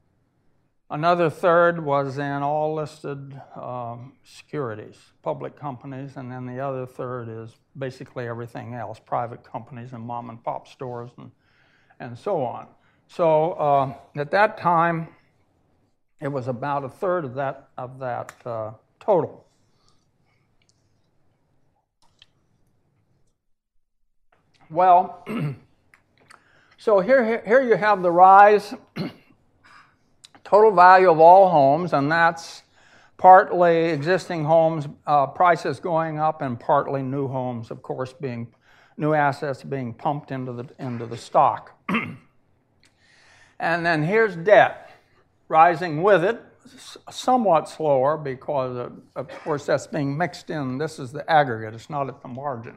Another 0.92 1.30
third 1.30 1.82
was 1.82 2.18
in 2.18 2.44
all 2.44 2.76
listed 2.76 3.40
um, 3.56 4.12
securities, 4.26 4.98
public 5.24 5.58
companies, 5.58 6.18
and 6.18 6.30
then 6.30 6.46
the 6.46 6.60
other 6.60 6.86
third 6.86 7.30
is 7.30 7.56
basically 7.80 8.28
everything 8.28 8.74
else 8.74 9.00
private 9.00 9.42
companies 9.42 9.94
and 9.94 10.04
mom 10.04 10.30
and 10.30 10.44
pop 10.44 10.68
stores 10.68 11.12
and, 11.18 11.32
and 12.02 12.20
so 12.20 12.44
on. 12.44 12.68
So 13.08 13.54
uh, 13.54 13.94
at 14.18 14.32
that 14.32 14.58
time, 14.58 15.08
it 16.20 16.28
was 16.28 16.50
about 16.50 16.84
a 16.84 16.90
third 16.90 17.24
of 17.24 17.36
that, 17.36 17.70
of 17.78 17.98
that 18.00 18.34
uh, 18.46 18.72
total. 19.00 19.46
Well, 24.70 25.26
so 26.78 27.00
here, 27.00 27.42
here 27.46 27.62
you 27.62 27.78
have 27.78 28.02
the 28.02 28.12
rise 28.12 28.74
total 30.52 30.72
value 30.72 31.10
of 31.10 31.18
all 31.18 31.50
homes, 31.50 31.94
and 31.94 32.12
that's 32.12 32.64
partly 33.16 33.86
existing 33.86 34.44
homes 34.44 34.86
uh, 35.08 35.26
prices 35.26 35.80
going 35.80 36.20
up 36.20 36.42
and 36.42 36.60
partly 36.60 37.02
new 37.02 37.26
homes, 37.30 37.72
of 37.72 37.82
course, 37.82 38.12
being 38.12 38.54
new 38.98 39.14
assets 39.14 39.64
being 39.64 39.94
pumped 39.94 40.30
into 40.30 40.52
the, 40.52 40.66
into 40.78 41.06
the 41.06 41.16
stock. 41.16 41.72
and 43.60 43.86
then 43.86 44.04
here's 44.04 44.36
debt 44.36 44.92
rising 45.48 46.04
with 46.04 46.22
it, 46.22 46.42
somewhat 47.10 47.70
slower 47.70 48.18
because, 48.18 48.76
of, 48.76 49.02
of, 49.16 49.30
course, 49.30 49.66
that's 49.66 49.88
being 49.88 50.18
mixed 50.18 50.50
in. 50.50 50.78
This 50.78 51.00
is 51.00 51.14
the 51.14 51.30
aggregate, 51.32 51.74
it's 51.74 51.90
not 51.90 52.10
at 52.10 52.22
the 52.22 52.28
margin. 52.28 52.76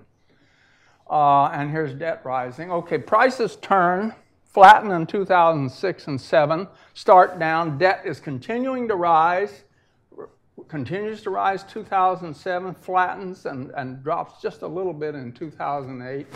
Uh, 1.10 1.46
and 1.46 1.72
here's 1.72 1.92
debt 1.92 2.22
rising. 2.24 2.70
Okay, 2.70 2.98
prices 2.98 3.56
turn 3.56 4.14
flatten 4.54 4.92
in 4.92 5.04
2006 5.04 6.06
and 6.06 6.20
7, 6.20 6.68
start 6.94 7.40
down. 7.40 7.76
Debt 7.76 8.02
is 8.04 8.20
continuing 8.20 8.86
to 8.86 8.94
rise, 8.94 9.64
continues 10.68 11.22
to 11.22 11.30
rise 11.30 11.64
2007, 11.64 12.74
flattens 12.74 13.46
and, 13.46 13.72
and 13.76 14.02
drops 14.04 14.40
just 14.40 14.62
a 14.62 14.66
little 14.66 14.92
bit 14.92 15.16
in 15.16 15.32
2008. 15.32 16.28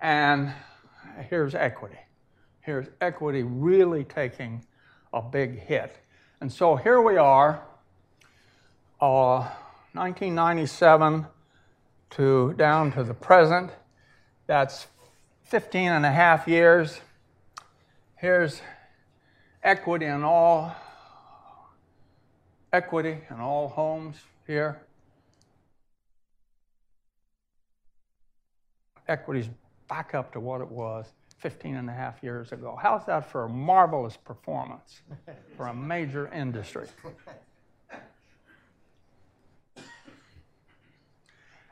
And 0.00 0.52
here's 1.30 1.54
equity. 1.54 1.98
Here's 2.60 2.88
equity 3.00 3.44
really 3.44 4.02
taking 4.02 4.64
a 5.12 5.22
big 5.22 5.60
hit. 5.60 5.96
And 6.40 6.52
so 6.52 6.74
here 6.74 7.00
we 7.00 7.18
are, 7.18 7.62
uh, 9.00 9.48
1997 9.92 11.24
to 12.10 12.52
down 12.54 12.90
to 12.92 13.04
the 13.04 13.14
present. 13.14 13.70
That's 14.48 14.88
15 15.44 15.92
and 15.92 16.04
a 16.04 16.10
half 16.10 16.48
years. 16.48 17.00
Here's 18.24 18.62
equity 19.62 20.06
in 20.06 20.24
all 20.24 20.74
equity 22.72 23.18
in 23.28 23.38
all 23.38 23.68
homes 23.68 24.16
here. 24.46 24.80
Equity's 29.08 29.50
back 29.90 30.14
up 30.14 30.32
to 30.32 30.40
what 30.40 30.62
it 30.62 30.70
was 30.70 31.12
15 31.36 31.76
and 31.76 31.90
a 31.90 31.92
half 31.92 32.22
years 32.22 32.50
ago. 32.52 32.78
How's 32.80 33.04
that 33.04 33.30
for 33.30 33.44
a 33.44 33.48
marvelous 33.50 34.16
performance 34.16 35.02
for 35.58 35.66
a 35.66 35.74
major 35.74 36.32
industry? 36.32 36.88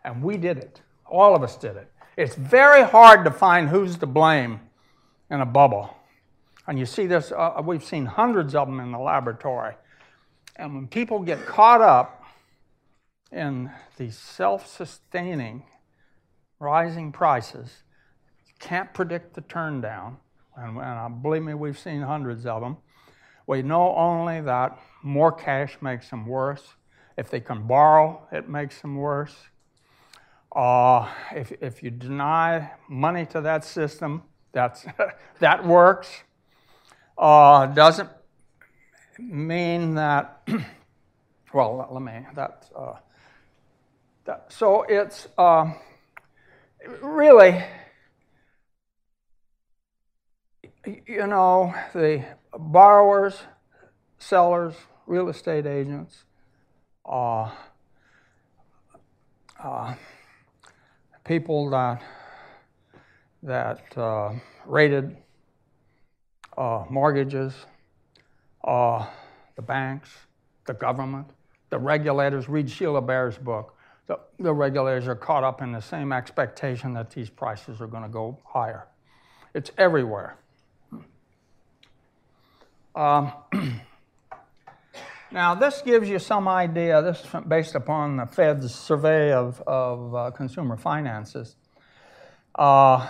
And 0.05 0.23
we 0.23 0.37
did 0.37 0.59
it. 0.59 0.83
All 1.07 1.35
of 1.35 1.43
us 1.43 1.57
did 1.57 1.77
it. 1.77 1.91
It's 2.19 2.35
very 2.35 2.83
hard 2.83 3.25
to 3.25 3.31
find 3.31 3.71
who's 3.71 3.97
to 3.97 4.07
blame 4.07 4.61
in 5.31 5.41
a 5.41 5.47
bubble. 5.47 5.97
And 6.67 6.79
you 6.79 6.87
see 6.87 7.07
this, 7.07 7.33
uh, 7.33 7.61
we've 7.65 7.83
seen 7.83 8.07
hundreds 8.07 8.55
of 8.55 8.69
them 8.69 8.79
in 8.81 8.93
the 8.93 8.99
laboratory. 8.99 9.75
And 10.57 10.75
when 10.75 10.87
people 10.87 11.21
get 11.21 11.45
caught 11.45 11.81
up 11.81 12.25
in 13.33 13.71
these 13.97 14.17
self 14.17 14.67
sustaining 14.67 15.65
rising 16.61 17.11
prices, 17.11 17.83
you 18.47 18.55
can't 18.61 18.93
predict 18.95 19.35
the 19.35 19.41
turn 19.43 19.81
down. 19.81 20.19
And, 20.57 20.79
uh, 20.79 21.09
believe 21.09 21.43
me, 21.43 21.55
we've 21.55 21.79
seen 21.79 22.03
hundreds 22.03 22.47
of 22.47 22.61
them. 22.63 22.77
We 23.47 23.63
know 23.63 23.95
only 23.97 24.41
that 24.43 24.79
more 25.03 25.33
cash 25.33 25.77
makes 25.81 26.11
them 26.11 26.27
worse. 26.27 26.75
If 27.17 27.31
they 27.31 27.41
can 27.41 27.67
borrow, 27.67 28.29
it 28.31 28.49
makes 28.49 28.81
them 28.81 28.97
worse. 28.97 29.35
Uh, 30.55 31.09
if, 31.35 31.51
if 31.61 31.83
you 31.83 31.91
deny 31.91 32.71
money 32.89 33.27
to 33.27 33.41
that 33.41 33.65
system, 33.65 34.23
that's, 34.53 34.87
that 35.41 35.67
works 35.67 36.23
uh, 37.19 37.67
doesn't 37.67 38.09
mean 39.19 39.95
that, 39.95 40.47
well, 41.55 41.89
let 41.91 42.03
me, 42.03 42.27
that, 42.35 42.69
uh, 42.77 42.95
that 44.25 44.53
so 44.53 44.83
it's 44.89 45.29
uh, 45.39 45.73
really, 47.03 47.65
you 51.07 51.27
know, 51.27 51.75
the 51.93 52.25
borrowers, 52.59 53.41
sellers, 54.19 54.75
real 55.07 55.29
estate 55.29 55.67
agents, 55.67 56.25
uh, 57.05 57.51
uh, 59.63 59.95
people 61.25 61.71
that 61.71 62.03
that 63.43 63.99
uh, 63.99 64.33
rated 64.67 65.17
uh, 66.57 66.85
mortgages, 66.91 67.55
uh, 68.65 69.07
the 69.57 69.63
banks, 69.63 70.11
the 70.67 70.75
government, 70.75 71.29
the 71.71 71.79
regulators. 71.79 72.49
Read 72.49 72.71
Sheila 72.71 73.03
Bair's 73.03 73.39
book. 73.39 73.77
The, 74.07 74.19
the 74.39 74.53
regulators 74.53 75.09
are 75.09 75.15
caught 75.15 75.45
up 75.45 75.63
in 75.63 75.73
the 75.73 75.81
same 75.81 76.13
expectation 76.13 76.95
that 76.95 77.11
these 77.11 77.31
prices 77.31 77.81
are 77.81 77.87
going 77.87 78.03
to 78.03 78.09
go 78.09 78.39
higher. 78.45 78.89
It's 79.55 79.71
everywhere. 79.79 80.37
Um, 82.95 83.33
Now, 85.33 85.55
this 85.55 85.81
gives 85.81 86.11
you 86.11 86.19
some 86.19 86.47
idea, 86.47 87.01
this 87.01 87.25
is 87.25 87.27
based 87.49 87.75
upon 87.75 88.19
the 88.19 88.27
Fed's 88.27 88.75
survey 88.75 89.33
of, 89.33 89.63
of 89.67 90.15
uh, 90.15 90.31
consumer 90.31 90.77
finances. 90.77 91.57
Uh, 92.55 93.09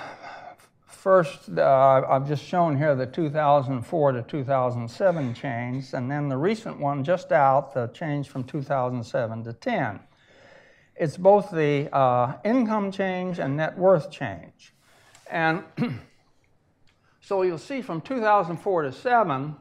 first, 1.03 1.51
uh, 1.59 2.03
I've 2.09 2.29
just 2.29 2.45
shown 2.45 2.77
here 2.77 2.95
the 2.95 3.07
2004 3.07 4.13
to 4.13 4.23
2007 4.23 5.35
change, 5.35 5.93
and 5.95 6.09
then 6.09 6.29
the 6.29 6.37
recent 6.37 6.79
one 6.79 7.03
just 7.03 7.33
out, 7.33 7.75
the 7.75 7.89
change 7.89 8.29
from 8.29 8.45
2007 8.45 9.43
to 9.43 9.53
10. 9.53 9.99
It's 10.95 11.17
both 11.17 11.51
the 11.51 11.93
uh, 11.93 12.35
income 12.45 12.93
change 12.93 13.41
and 13.41 13.57
net 13.57 13.77
worth 13.77 14.13
change. 14.13 14.75
And 15.29 15.65
so 17.21 17.43
you'll 17.43 17.59
see 17.59 17.83
from 17.83 18.01
2004 18.01 18.83
to 18.83 18.93
7, 18.93 19.57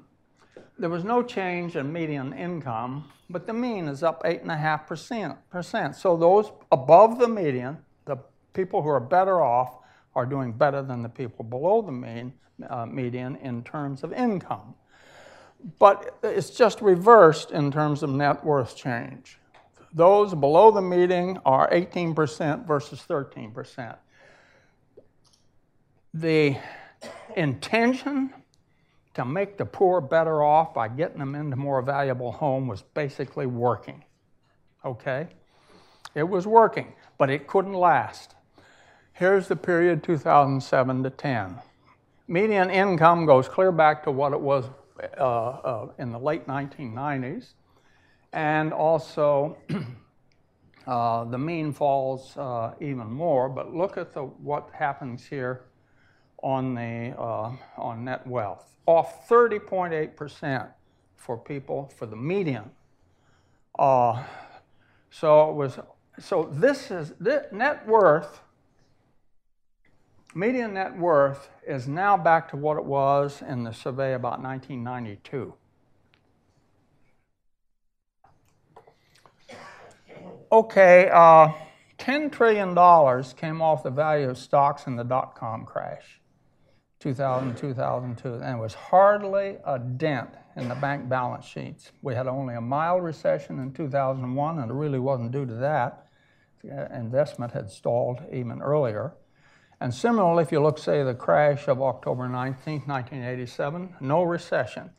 there 0.77 0.91
was 0.91 1.03
no 1.03 1.23
change 1.23 1.75
in 1.75 1.91
median 1.91 2.33
income, 2.33 3.05
but 3.31 3.47
the 3.47 3.53
mean 3.53 3.87
is 3.87 4.03
up 4.03 4.21
8.5%. 4.23 5.95
So 5.95 6.17
those 6.17 6.51
above 6.71 7.17
the 7.17 7.27
median, 7.27 7.79
the 8.05 8.17
people 8.53 8.83
who 8.83 8.89
are 8.89 8.99
better 8.99 9.41
off, 9.41 9.80
are 10.15 10.25
doing 10.25 10.51
better 10.51 10.81
than 10.81 11.01
the 11.01 11.09
people 11.09 11.45
below 11.45 11.81
the 11.81 12.31
uh, 12.69 12.85
median 12.85 13.35
in 13.37 13.63
terms 13.63 14.03
of 14.03 14.13
income. 14.13 14.75
But 15.79 16.17
it's 16.23 16.49
just 16.49 16.81
reversed 16.81 17.51
in 17.51 17.71
terms 17.71 18.03
of 18.03 18.09
net 18.09 18.43
worth 18.43 18.75
change. 18.75 19.37
Those 19.93 20.33
below 20.33 20.71
the 20.71 20.81
median 20.81 21.39
are 21.45 21.69
18% 21.69 22.65
versus 22.65 23.03
13%. 23.07 23.97
The 26.13 26.57
intention 27.35 28.33
to 29.13 29.25
make 29.25 29.57
the 29.57 29.65
poor 29.65 30.01
better 30.01 30.41
off 30.43 30.73
by 30.73 30.87
getting 30.87 31.19
them 31.19 31.35
into 31.35 31.55
more 31.55 31.81
valuable 31.81 32.31
home 32.31 32.67
was 32.67 32.81
basically 32.81 33.45
working. 33.45 34.03
Okay? 34.85 35.27
It 36.15 36.23
was 36.23 36.47
working, 36.47 36.93
but 37.17 37.29
it 37.29 37.47
couldn't 37.47 37.73
last. 37.73 38.35
Here's 39.21 39.47
the 39.47 39.55
period 39.55 40.01
2007 40.01 41.03
to 41.03 41.11
10. 41.11 41.59
Median 42.27 42.71
income 42.71 43.27
goes 43.27 43.47
clear 43.47 43.71
back 43.71 44.03
to 44.05 44.11
what 44.11 44.33
it 44.33 44.41
was 44.41 44.65
uh, 45.15 45.21
uh, 45.21 45.89
in 45.99 46.11
the 46.11 46.17
late 46.17 46.47
1990s, 46.47 47.49
and 48.33 48.73
also 48.73 49.59
uh, 50.87 51.25
the 51.25 51.37
mean 51.37 51.71
falls 51.71 52.35
uh, 52.35 52.73
even 52.81 53.11
more. 53.11 53.47
But 53.47 53.75
look 53.75 53.95
at 53.95 54.11
the, 54.11 54.23
what 54.23 54.71
happens 54.73 55.23
here 55.27 55.65
on 56.41 56.73
the 56.73 57.13
uh, 57.15 57.51
on 57.77 58.03
net 58.03 58.25
wealth 58.25 58.75
off 58.87 59.29
30.8% 59.29 60.67
for 61.15 61.37
people 61.37 61.93
for 61.95 62.07
the 62.07 62.15
median. 62.15 62.71
Uh, 63.77 64.23
so 65.11 65.51
it 65.51 65.53
was 65.53 65.77
so 66.17 66.49
this 66.51 66.89
is 66.89 67.13
this 67.19 67.45
net 67.51 67.85
worth 67.85 68.41
median 70.33 70.73
net 70.73 70.97
worth 70.97 71.49
is 71.67 71.87
now 71.87 72.17
back 72.17 72.49
to 72.49 72.57
what 72.57 72.77
it 72.77 72.85
was 72.85 73.41
in 73.47 73.63
the 73.63 73.71
survey 73.71 74.13
about 74.13 74.41
1992. 74.41 75.53
Okay, 80.51 81.09
uh, 81.13 81.49
$10 81.97 82.31
trillion 82.31 82.75
came 83.35 83.61
off 83.61 83.83
the 83.83 83.89
value 83.89 84.29
of 84.29 84.37
stocks 84.37 84.87
in 84.87 84.95
the 84.95 85.03
dot 85.03 85.35
com 85.35 85.65
crash. 85.65 86.19
2000, 86.99 87.57
2002, 87.57 88.33
and 88.35 88.57
it 88.57 88.61
was 88.61 88.75
hardly 88.75 89.57
a 89.65 89.79
dent 89.79 90.29
in 90.55 90.69
the 90.69 90.75
bank 90.75 91.09
balance 91.09 91.45
sheets. 91.45 91.91
We 92.03 92.13
had 92.13 92.27
only 92.27 92.53
a 92.53 92.61
mild 92.61 93.03
recession 93.03 93.59
in 93.59 93.73
2001, 93.73 94.59
and 94.59 94.69
it 94.69 94.73
really 94.73 94.99
wasn't 94.99 95.31
due 95.31 95.45
to 95.47 95.53
that. 95.55 96.05
Investment 96.63 97.53
had 97.53 97.71
stalled 97.71 98.21
even 98.31 98.61
earlier. 98.61 99.13
And 99.81 99.93
similarly, 99.93 100.43
if 100.43 100.51
you 100.51 100.61
look, 100.61 100.77
say, 100.77 101.03
the 101.03 101.15
crash 101.15 101.67
of 101.67 101.81
October 101.81 102.29
19, 102.29 102.83
1987, 102.85 103.95
no 103.99 104.21
recession. 104.21 104.91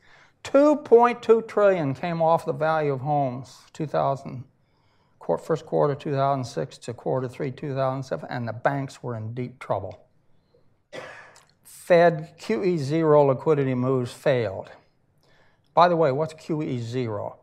2.2 0.43 1.47
trillion 1.47 1.95
came 1.95 2.21
off 2.21 2.45
the 2.45 2.53
value 2.53 2.93
of 2.93 2.99
homes 2.99 3.59
2000 3.71 4.43
first 5.41 5.65
quarter 5.65 5.95
2006 5.95 6.77
to 6.79 6.93
quarter 6.93 7.29
3 7.29 7.49
2007 7.49 8.27
and 8.29 8.45
the 8.45 8.51
banks 8.51 9.01
were 9.01 9.15
in 9.15 9.33
deep 9.33 9.57
trouble 9.57 10.05
Fed 11.83 12.37
QE 12.37 12.77
zero 12.77 13.23
liquidity 13.23 13.73
moves 13.73 14.13
failed. 14.13 14.69
By 15.73 15.89
the 15.89 15.97
way, 15.97 16.13
what's 16.13 16.33
QE 16.33 16.79
zero? 16.79 17.39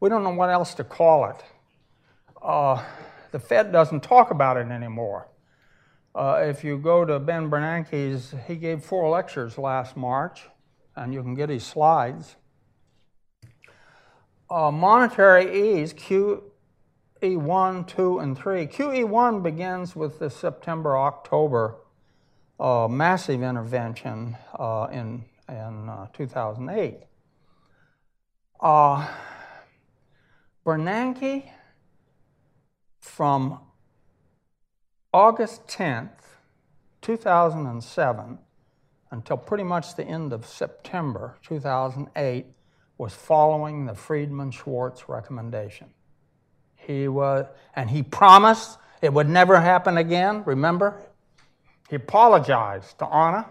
We 0.00 0.08
don't 0.08 0.24
know 0.24 0.34
what 0.34 0.50
else 0.50 0.74
to 0.74 0.82
call 0.82 1.30
it. 1.30 1.44
Uh, 2.42 2.82
the 3.30 3.38
Fed 3.38 3.70
doesn't 3.70 4.02
talk 4.02 4.32
about 4.32 4.56
it 4.56 4.66
anymore. 4.72 5.28
Uh, 6.16 6.40
if 6.40 6.64
you 6.64 6.78
go 6.78 7.04
to 7.04 7.18
Ben 7.18 7.50
Bernanke's, 7.50 8.34
he 8.46 8.56
gave 8.56 8.82
four 8.82 9.10
lectures 9.10 9.58
last 9.58 9.98
March, 9.98 10.44
and 10.96 11.12
you 11.12 11.22
can 11.22 11.34
get 11.34 11.50
his 11.50 11.62
slides. 11.62 12.36
Uh, 14.48 14.70
monetary 14.70 15.82
ease, 15.82 15.92
QE1, 15.92 17.86
2, 17.86 18.18
and 18.18 18.38
3. 18.38 18.66
QE1 18.66 19.42
begins 19.42 19.94
with 19.94 20.18
the 20.18 20.30
September 20.30 20.96
October 20.96 21.76
uh, 22.58 22.88
massive 22.88 23.42
intervention 23.42 24.38
uh, 24.58 24.88
in, 24.90 25.22
in 25.50 25.88
uh, 25.90 26.06
2008. 26.14 27.00
Uh, 28.58 29.06
Bernanke, 30.64 31.50
from 33.00 33.60
August 35.16 35.66
10th, 35.68 36.10
2007, 37.00 38.38
until 39.10 39.36
pretty 39.38 39.64
much 39.64 39.96
the 39.96 40.04
end 40.04 40.30
of 40.30 40.44
September 40.44 41.38
2008, 41.42 42.44
was 42.98 43.14
following 43.14 43.86
the 43.86 43.94
Friedman 43.94 44.50
Schwartz 44.50 45.08
recommendation. 45.08 45.86
He 46.74 47.08
was, 47.08 47.46
and 47.74 47.88
he 47.88 48.02
promised 48.02 48.76
it 49.00 49.10
would 49.10 49.26
never 49.26 49.58
happen 49.58 49.96
again. 49.96 50.42
Remember, 50.44 51.02
he 51.88 51.96
apologized 51.96 52.98
to 52.98 53.06
Anna 53.06 53.46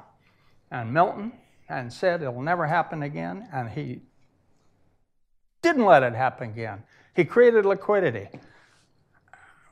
and 0.70 0.94
Milton 0.94 1.32
and 1.68 1.92
said 1.92 2.22
it'll 2.22 2.44
never 2.44 2.68
happen 2.68 3.02
again, 3.02 3.50
and 3.52 3.72
he 3.72 4.02
didn't 5.64 5.86
let 5.86 6.04
it 6.04 6.14
happen 6.14 6.52
again. 6.52 6.84
He 7.16 7.26
created 7.26 7.66
liquidity 7.66 8.30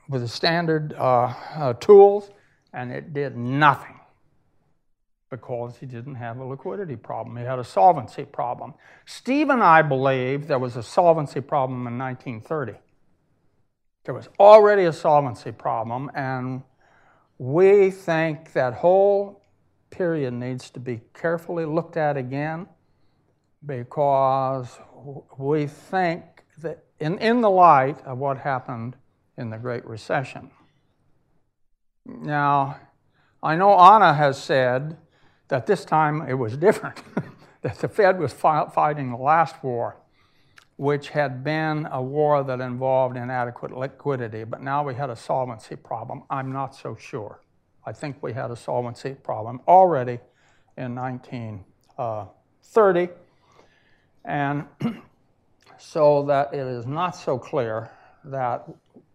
with 0.08 0.22
the 0.22 0.28
standard 0.28 0.94
uh, 0.94 1.32
uh, 1.54 1.72
tools, 1.74 2.30
and 2.72 2.92
it 2.92 3.12
did 3.12 3.36
nothing 3.36 4.00
because 5.30 5.76
he 5.78 5.86
didn't 5.86 6.14
have 6.14 6.38
a 6.38 6.44
liquidity 6.44 6.96
problem. 6.96 7.36
He 7.36 7.44
had 7.44 7.58
a 7.58 7.64
solvency 7.64 8.24
problem. 8.24 8.74
Steve 9.06 9.50
and 9.50 9.62
I 9.62 9.82
believe 9.82 10.46
there 10.46 10.58
was 10.58 10.76
a 10.76 10.82
solvency 10.82 11.40
problem 11.40 11.86
in 11.86 11.98
1930. 11.98 12.78
There 14.04 14.14
was 14.14 14.28
already 14.38 14.84
a 14.84 14.92
solvency 14.92 15.50
problem, 15.50 16.10
and 16.14 16.62
we 17.38 17.90
think 17.90 18.52
that 18.52 18.74
whole 18.74 19.42
period 19.90 20.34
needs 20.34 20.70
to 20.70 20.80
be 20.80 21.00
carefully 21.14 21.64
looked 21.64 21.96
at 21.96 22.16
again 22.16 22.66
because 23.64 24.78
we 25.38 25.66
think 25.66 26.22
that 26.58 26.84
in, 27.00 27.18
in 27.18 27.40
the 27.40 27.50
light 27.50 28.00
of 28.04 28.18
what 28.18 28.38
happened 28.38 28.96
in 29.36 29.50
the 29.50 29.58
Great 29.58 29.84
Recession. 29.86 30.50
Now, 32.06 32.78
I 33.42 33.56
know 33.56 33.78
Anna 33.78 34.14
has 34.14 34.42
said 34.42 34.96
that 35.48 35.66
this 35.66 35.84
time 35.84 36.26
it 36.28 36.34
was 36.34 36.56
different, 36.56 37.02
that 37.62 37.78
the 37.78 37.88
Fed 37.88 38.18
was 38.18 38.32
fighting 38.32 39.10
the 39.10 39.16
last 39.16 39.62
war 39.62 39.96
which 40.76 41.10
had 41.10 41.44
been 41.44 41.86
a 41.92 42.02
war 42.02 42.42
that 42.42 42.60
involved 42.60 43.16
inadequate 43.16 43.70
liquidity, 43.72 44.42
but 44.44 44.60
now 44.60 44.84
we 44.84 44.94
had 44.94 45.08
a 45.10 45.16
solvency 45.16 45.76
problem. 45.76 46.24
I'm 46.30 46.50
not 46.52 46.74
so 46.74 46.96
sure. 46.96 47.40
I 47.86 47.92
think 47.92 48.22
we 48.22 48.32
had 48.32 48.50
a 48.50 48.56
solvency 48.56 49.14
problem 49.14 49.60
already 49.68 50.18
in 50.76 50.94
1930, 50.94 53.02
uh, 53.02 53.06
and 54.24 54.64
so 55.78 56.24
that 56.24 56.52
it 56.52 56.66
is 56.66 56.86
not 56.86 57.14
so 57.14 57.38
clear 57.38 57.90
that 58.24 58.66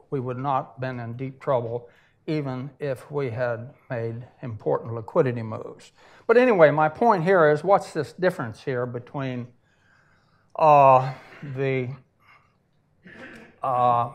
we 0.10 0.20
would 0.20 0.38
not 0.38 0.80
been 0.80 0.99
in 0.99 1.16
deep 1.16 1.39
trouble 1.39 1.89
even 2.28 2.70
if 2.80 3.10
we 3.10 3.32
had 3.32 3.74
made 3.89 4.28
important 4.43 4.93
liquidity 4.93 5.41
moves. 5.41 5.91
But 6.28 6.38
anyway, 6.38 6.70
my 6.70 6.88
point 6.88 7.24
here 7.24 7.49
is 7.49 7.64
what's 7.64 7.91
this 7.91 8.14
difference 8.14 8.62
here 8.64 8.86
between 8.86 9.47
uh, 10.55 11.14
the 11.55 11.89
uh, 13.64 14.12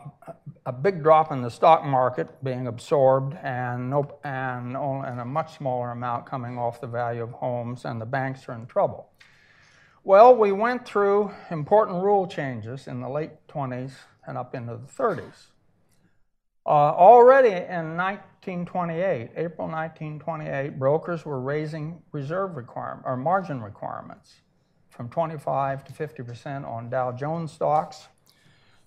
a 0.65 0.71
big 0.71 1.03
drop 1.03 1.31
in 1.31 1.41
the 1.41 1.51
stock 1.51 1.83
market 1.83 2.43
being 2.43 2.67
absorbed 2.67 3.37
and, 3.43 3.89
no, 3.89 4.17
and, 4.23 4.75
and 4.75 5.19
a 5.19 5.25
much 5.25 5.57
smaller 5.57 5.91
amount 5.91 6.25
coming 6.25 6.57
off 6.57 6.81
the 6.81 6.87
value 6.87 7.21
of 7.21 7.31
homes, 7.31 7.85
and 7.85 8.01
the 8.01 8.05
banks 8.05 8.49
are 8.49 8.53
in 8.53 8.65
trouble. 8.65 9.09
Well, 10.03 10.35
we 10.35 10.51
went 10.51 10.85
through 10.85 11.31
important 11.51 12.03
rule 12.03 12.27
changes 12.27 12.87
in 12.87 13.01
the 13.01 13.09
late 13.09 13.31
20s 13.47 13.91
and 14.25 14.37
up 14.37 14.55
into 14.55 14.77
the 14.77 14.87
30s. 14.87 15.47
Uh, 16.67 16.69
already 16.69 17.49
in 17.49 17.95
1928, 17.95 19.29
April 19.35 19.67
1928, 19.67 20.79
brokers 20.79 21.23
were 21.23 21.39
raising 21.39 22.01
reserve 22.11 22.55
requirement 22.55 23.05
or 23.05 23.15
margin 23.15 23.61
requirements 23.61 24.33
from 24.89 25.07
25 25.09 25.83
to 25.83 25.93
50 25.93 26.23
percent 26.23 26.65
on 26.65 26.89
Dow 26.89 27.11
Jones 27.11 27.51
stocks, 27.51 28.07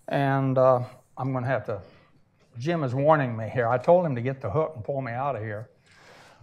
and 0.08 0.58
uh, 0.58 0.82
I'm 1.16 1.30
going 1.30 1.44
to 1.44 1.50
have 1.50 1.66
to. 1.66 1.80
Jim 2.58 2.82
is 2.82 2.96
warning 2.96 3.36
me 3.36 3.48
here. 3.48 3.68
I 3.68 3.78
told 3.78 4.04
him 4.04 4.16
to 4.16 4.22
get 4.22 4.40
the 4.40 4.50
hook 4.50 4.72
and 4.74 4.84
pull 4.84 5.00
me 5.00 5.12
out 5.12 5.36
of 5.36 5.42
here. 5.42 5.70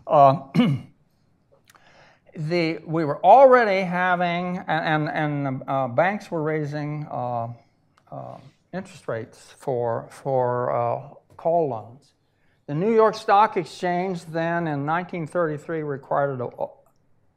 Uh, 0.08 0.44
the, 2.38 2.80
we 2.86 3.04
were 3.04 3.22
already 3.26 3.82
having, 3.86 4.60
and, 4.68 5.10
and 5.10 5.64
uh, 5.68 5.90
banks 5.90 6.32
were 6.32 6.42
raising 6.42 7.06
uh, 7.12 7.50
uh, 8.10 8.38
interest 8.74 9.10
rates 9.10 9.54
for, 9.58 10.08
for 10.10 10.72
uh, 10.72 11.10
call 11.36 11.70
loans. 11.70 12.14
The 12.68 12.74
New 12.74 12.94
York 12.94 13.14
Stock 13.14 13.58
Exchange 13.58 14.26
then 14.26 14.68
in 14.68 14.86
1933 14.86 15.84
required 15.84 16.42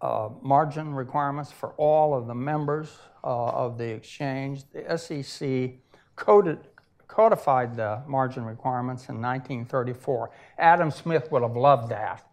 a, 0.00 0.28
margin 0.40 0.94
requirements 0.94 1.52
for 1.52 1.70
all 1.76 2.14
of 2.14 2.26
the 2.26 2.34
members 2.34 2.96
uh, 3.22 3.48
of 3.48 3.76
the 3.76 3.84
exchange. 3.84 4.62
The 4.72 4.96
SEC 4.96 5.72
coded, 6.16 6.58
codified 7.08 7.76
the 7.76 8.02
margin 8.06 8.44
requirements 8.44 9.08
in 9.08 9.20
1934. 9.20 10.30
Adam 10.58 10.90
Smith 10.90 11.30
would 11.30 11.42
have 11.42 11.56
loved 11.56 11.90
that. 11.90 12.24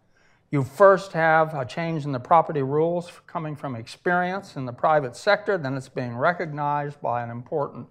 You 0.50 0.62
first 0.62 1.12
have 1.12 1.54
a 1.54 1.64
change 1.64 2.04
in 2.04 2.12
the 2.12 2.20
property 2.20 2.62
rules 2.62 3.10
coming 3.26 3.56
from 3.56 3.74
experience 3.74 4.56
in 4.56 4.64
the 4.64 4.72
private 4.72 5.16
sector, 5.16 5.58
then 5.58 5.74
it's 5.74 5.88
being 5.88 6.16
recognized 6.16 7.00
by 7.02 7.22
an 7.22 7.30
important 7.30 7.88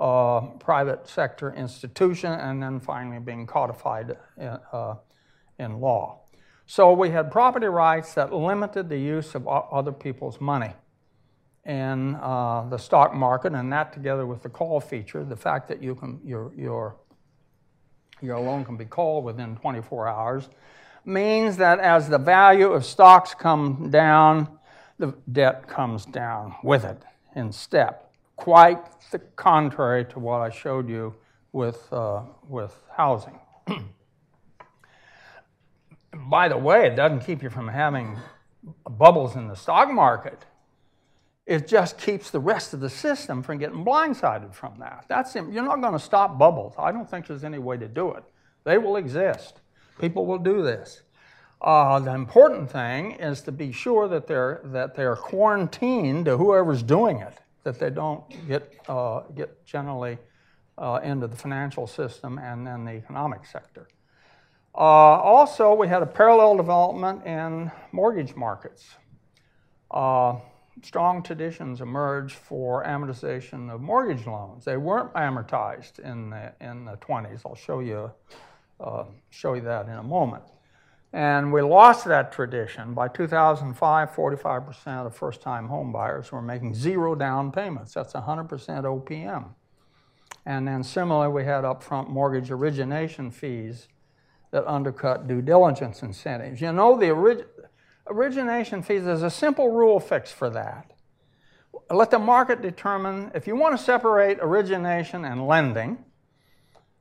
uh, 0.00 0.40
private 0.58 1.06
sector 1.06 1.52
institution, 1.52 2.32
and 2.32 2.62
then 2.62 2.80
finally 2.80 3.18
being 3.18 3.46
codified 3.46 4.16
in, 4.38 4.58
uh, 4.72 4.94
in 5.58 5.78
law. 5.78 6.20
So 6.66 6.92
we 6.92 7.10
had 7.10 7.30
property 7.30 7.66
rights 7.66 8.14
that 8.14 8.32
limited 8.32 8.88
the 8.88 8.96
use 8.96 9.34
of 9.34 9.46
other 9.46 9.92
people's 9.92 10.40
money 10.40 10.72
in 11.66 12.14
uh, 12.16 12.66
the 12.70 12.78
stock 12.78 13.14
market, 13.14 13.52
and 13.52 13.72
that 13.72 13.92
together 13.92 14.26
with 14.26 14.42
the 14.42 14.48
call 14.48 14.80
feature, 14.80 15.24
the 15.24 15.36
fact 15.36 15.68
that 15.68 15.82
you 15.82 15.94
can, 15.94 16.20
your, 16.24 16.52
your, 16.56 16.96
your 18.22 18.40
loan 18.40 18.64
can 18.64 18.76
be 18.76 18.86
called 18.86 19.24
within 19.24 19.56
24 19.56 20.08
hours, 20.08 20.48
means 21.04 21.56
that 21.58 21.78
as 21.78 22.08
the 22.08 22.18
value 22.18 22.72
of 22.72 22.84
stocks 22.84 23.34
come 23.34 23.90
down, 23.90 24.48
the 24.98 25.14
debt 25.30 25.68
comes 25.68 26.06
down 26.06 26.54
with 26.62 26.84
it 26.84 27.02
in 27.36 27.52
step. 27.52 28.09
Quite 28.40 28.78
the 29.10 29.18
contrary 29.18 30.06
to 30.06 30.18
what 30.18 30.40
I 30.40 30.48
showed 30.48 30.88
you 30.88 31.14
with, 31.52 31.92
uh, 31.92 32.22
with 32.48 32.74
housing. 32.96 33.38
By 36.30 36.48
the 36.48 36.56
way, 36.56 36.86
it 36.86 36.96
doesn't 36.96 37.20
keep 37.20 37.42
you 37.42 37.50
from 37.50 37.68
having 37.68 38.16
bubbles 38.88 39.36
in 39.36 39.46
the 39.46 39.54
stock 39.54 39.90
market. 39.90 40.46
It 41.44 41.68
just 41.68 41.98
keeps 41.98 42.30
the 42.30 42.40
rest 42.40 42.72
of 42.72 42.80
the 42.80 42.88
system 42.88 43.42
from 43.42 43.58
getting 43.58 43.84
blindsided 43.84 44.54
from 44.54 44.78
that. 44.78 45.04
That's 45.06 45.34
you're 45.34 45.62
not 45.62 45.82
going 45.82 45.92
to 45.92 45.98
stop 45.98 46.38
bubbles. 46.38 46.72
I 46.78 46.92
don't 46.92 47.10
think 47.10 47.26
there's 47.26 47.44
any 47.44 47.58
way 47.58 47.76
to 47.76 47.88
do 47.88 48.12
it. 48.12 48.24
They 48.64 48.78
will 48.78 48.96
exist. 48.96 49.60
People 50.00 50.24
will 50.24 50.38
do 50.38 50.62
this. 50.62 51.02
Uh, 51.60 52.00
the 52.00 52.14
important 52.14 52.70
thing 52.70 53.12
is 53.12 53.42
to 53.42 53.52
be 53.52 53.70
sure 53.70 54.08
that 54.08 54.26
they're, 54.26 54.62
that 54.64 54.94
they're 54.94 55.16
quarantined 55.16 56.24
to 56.24 56.38
whoever's 56.38 56.82
doing 56.82 57.18
it, 57.18 57.34
that 57.64 57.78
they 57.78 57.90
don't 57.90 58.24
get, 58.48 58.72
uh, 58.88 59.20
get 59.34 59.64
generally 59.64 60.18
uh, 60.78 61.00
into 61.02 61.26
the 61.26 61.36
financial 61.36 61.86
system 61.86 62.38
and 62.38 62.66
then 62.66 62.84
the 62.84 62.92
economic 62.92 63.44
sector. 63.44 63.88
Uh, 64.74 64.78
also, 64.78 65.74
we 65.74 65.88
had 65.88 66.02
a 66.02 66.06
parallel 66.06 66.56
development 66.56 67.26
in 67.26 67.70
mortgage 67.92 68.34
markets. 68.36 68.88
Uh, 69.90 70.36
strong 70.82 71.22
traditions 71.22 71.80
emerged 71.80 72.36
for 72.36 72.84
amortization 72.84 73.70
of 73.70 73.80
mortgage 73.80 74.26
loans. 74.26 74.64
They 74.64 74.76
weren't 74.76 75.12
amortized 75.14 75.98
in 75.98 76.30
the, 76.30 76.52
in 76.60 76.84
the 76.84 76.96
20s. 76.96 77.42
I'll 77.44 77.54
show 77.54 77.80
you 77.80 78.10
uh, 78.80 79.04
show 79.28 79.54
you 79.54 79.60
that 79.60 79.86
in 79.86 79.94
a 79.94 80.02
moment. 80.02 80.42
And 81.12 81.52
we 81.52 81.60
lost 81.60 82.04
that 82.04 82.30
tradition. 82.30 82.94
By 82.94 83.08
2005, 83.08 84.10
45% 84.10 85.06
of 85.06 85.16
first 85.16 85.42
time 85.42 85.66
home 85.66 85.92
buyers 85.92 86.30
were 86.30 86.42
making 86.42 86.74
zero 86.74 87.16
down 87.16 87.50
payments. 87.50 87.94
That's 87.94 88.12
100% 88.12 88.48
OPM. 88.48 89.48
And 90.46 90.68
then 90.68 90.84
similarly, 90.84 91.32
we 91.32 91.44
had 91.44 91.64
upfront 91.64 92.08
mortgage 92.08 92.50
origination 92.50 93.30
fees 93.30 93.88
that 94.52 94.66
undercut 94.66 95.26
due 95.26 95.42
diligence 95.42 96.02
incentives. 96.02 96.60
You 96.60 96.72
know, 96.72 96.96
the 96.96 97.10
orig- 97.10 97.46
origination 98.06 98.82
fees, 98.82 99.04
there's 99.04 99.22
a 99.22 99.30
simple 99.30 99.70
rule 99.70 100.00
fix 100.00 100.30
for 100.30 100.50
that. 100.50 100.92
Let 101.90 102.10
the 102.10 102.18
market 102.18 102.62
determine 102.62 103.32
if 103.34 103.46
you 103.46 103.56
want 103.56 103.76
to 103.76 103.82
separate 103.82 104.38
origination 104.40 105.24
and 105.24 105.46
lending, 105.46 106.04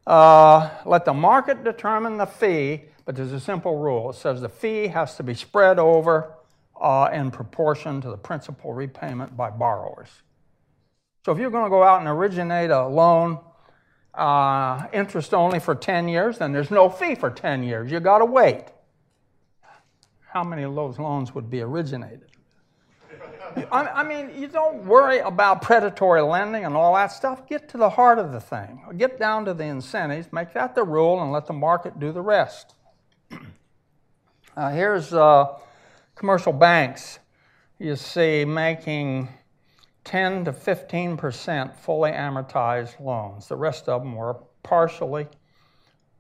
uh, 0.06 0.70
let 0.86 1.06
the 1.06 1.14
market 1.14 1.64
determine 1.64 2.18
the 2.18 2.26
fee, 2.26 2.86
but 3.10 3.16
there's 3.16 3.32
a 3.32 3.40
simple 3.40 3.76
rule. 3.76 4.12
It 4.12 4.18
says 4.18 4.40
the 4.40 4.50
fee 4.50 4.86
has 4.90 5.16
to 5.16 5.24
be 5.24 5.34
spread 5.34 5.80
over 5.80 6.32
uh, 6.80 7.10
in 7.12 7.32
proportion 7.32 8.02
to 8.02 8.10
the 8.12 8.18
principal 8.18 8.72
repayment 8.72 9.36
by 9.36 9.50
borrowers. 9.50 10.10
So 11.26 11.32
if 11.32 11.40
you're 11.40 11.50
going 11.50 11.64
to 11.64 11.72
go 11.72 11.82
out 11.82 12.02
and 12.02 12.08
originate 12.08 12.70
a 12.70 12.86
loan, 12.86 13.40
uh, 14.14 14.86
interest 14.94 15.34
only 15.34 15.60
for 15.60 15.74
10 15.74 16.08
years, 16.08 16.38
then 16.38 16.52
there's 16.52 16.70
no 16.70 16.88
fee 16.88 17.16
for 17.16 17.32
10 17.32 17.64
years. 17.64 17.92
You 17.92 18.00
got 18.00 18.20
to 18.20 18.26
wait. 18.26 18.66
How 20.32 20.44
many 20.44 20.62
of 20.62 20.76
those 20.76 21.00
loans 21.00 21.34
would 21.34 21.50
be 21.50 21.62
originated? 21.62 22.28
I 23.72 24.04
mean, 24.04 24.40
you 24.40 24.48
don't 24.48 24.86
worry 24.86 25.18
about 25.18 25.64
predatory 25.64 26.22
lending 26.22 26.64
and 26.64 26.76
all 26.76 26.94
that 26.94 27.12
stuff. 27.12 27.48
Get 27.48 27.70
to 27.70 27.80
the 27.80 27.90
heart 27.90 28.20
of 28.20 28.32
the 28.32 28.40
thing. 28.40 28.84
Get 28.98 29.18
down 29.18 29.46
to 29.46 29.56
the 29.56 29.64
incentives, 29.64 30.32
make 30.32 30.54
that 30.54 30.76
the 30.76 30.84
rule, 30.84 31.20
and 31.24 31.32
let 31.32 31.48
the 31.48 31.54
market 31.54 32.00
do 32.00 32.12
the 32.12 32.22
rest. 32.22 32.76
Uh, 34.60 34.72
here's 34.72 35.14
uh, 35.14 35.48
commercial 36.16 36.52
banks. 36.52 37.20
You 37.78 37.96
see 37.96 38.44
making 38.44 39.30
10 40.04 40.44
to 40.44 40.52
15 40.52 41.16
percent 41.16 41.74
fully 41.78 42.12
amortized 42.12 43.00
loans. 43.00 43.48
The 43.48 43.56
rest 43.56 43.88
of 43.88 44.02
them 44.02 44.16
were 44.16 44.36
partially 44.62 45.30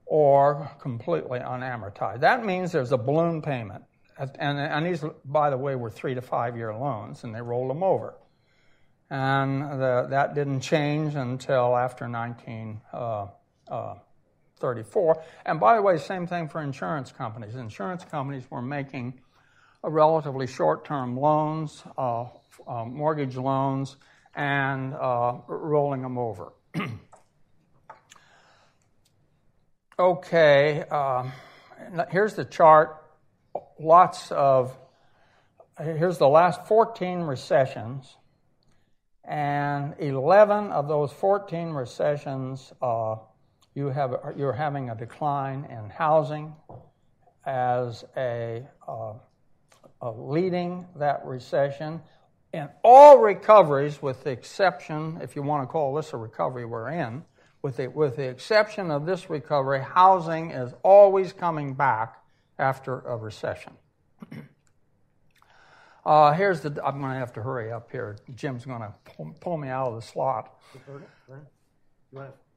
or 0.05 0.71
completely 0.79 1.39
unamortized. 1.39 2.21
That 2.21 2.45
means 2.45 2.71
there's 2.71 2.93
a 2.93 2.97
balloon 2.97 3.41
payment. 3.41 3.83
And, 4.17 4.57
and 4.57 4.85
these, 4.85 5.03
by 5.25 5.49
the 5.49 5.57
way, 5.57 5.75
were 5.75 5.91
three 5.91 6.15
to 6.15 6.21
five 6.21 6.55
year 6.55 6.73
loans, 6.73 7.25
and 7.25 7.35
they 7.35 7.41
rolled 7.41 7.69
them 7.69 7.83
over. 7.83 8.13
And 9.09 9.63
the, 9.63 10.07
that 10.11 10.33
didn't 10.33 10.61
change 10.61 11.15
until 11.15 11.75
after 11.75 12.07
1934. 12.07 13.33
Uh, 13.69 13.73
uh, 13.73 13.95
and 15.45 15.59
by 15.59 15.75
the 15.75 15.81
way, 15.81 15.97
same 15.97 16.27
thing 16.27 16.47
for 16.47 16.61
insurance 16.61 17.11
companies. 17.11 17.55
Insurance 17.55 18.03
companies 18.05 18.43
were 18.49 18.61
making 18.61 19.19
relatively 19.83 20.47
short 20.47 20.85
term 20.85 21.17
loans, 21.17 21.83
uh, 21.97 22.25
uh, 22.67 22.85
mortgage 22.85 23.35
loans, 23.35 23.95
and 24.35 24.93
uh, 24.93 25.37
rolling 25.47 26.01
them 26.01 26.17
over. 26.17 26.53
okay, 29.99 30.83
uh, 30.89 31.29
here's 32.09 32.35
the 32.35 32.45
chart 32.45 32.99
lots 33.79 34.31
of, 34.31 34.77
here's 35.81 36.17
the 36.17 36.27
last 36.27 36.67
14 36.67 37.21
recessions, 37.21 38.17
and 39.23 39.95
11 39.99 40.71
of 40.71 40.87
those 40.87 41.11
14 41.13 41.69
recessions, 41.69 42.73
uh, 42.81 43.15
you 43.75 43.87
have, 43.87 44.15
you're 44.35 44.53
having 44.53 44.89
a 44.89 44.95
decline 44.95 45.65
in 45.69 45.89
housing 45.89 46.53
as 47.45 48.03
a, 48.17 48.67
uh, 48.87 49.13
a 50.01 50.11
leading 50.11 50.85
that 50.95 51.25
recession. 51.25 52.01
In 52.53 52.67
all 52.83 53.19
recoveries, 53.19 54.01
with 54.01 54.23
the 54.23 54.31
exception, 54.31 55.19
if 55.21 55.35
you 55.35 55.43
want 55.43 55.63
to 55.63 55.67
call 55.67 55.93
this 55.93 56.13
a 56.13 56.17
recovery 56.17 56.65
we're 56.65 56.89
in, 56.89 57.23
with 57.61 57.77
the, 57.77 57.87
with 57.87 58.15
the 58.15 58.27
exception 58.27 58.89
of 58.89 59.05
this 59.05 59.29
recovery, 59.29 59.81
housing 59.81 60.51
is 60.51 60.73
always 60.83 61.33
coming 61.33 61.73
back 61.73 62.23
after 62.57 62.99
a 63.01 63.15
recession. 63.15 63.73
Uh, 66.05 66.31
here's 66.31 66.61
the. 66.61 66.69
I'm 66.83 67.01
going 67.01 67.11
to 67.11 67.19
have 67.19 67.33
to 67.33 67.43
hurry 67.43 67.71
up 67.71 67.91
here. 67.91 68.17
Jim's 68.33 68.65
going 68.65 68.81
to 68.81 68.93
pull, 69.03 69.35
pull 69.41 69.57
me 69.57 69.67
out 69.67 69.89
of 69.89 69.95
the 69.95 70.01
slot. 70.01 70.57
you 70.73 72.17
want 72.17 72.29
to 72.29 72.48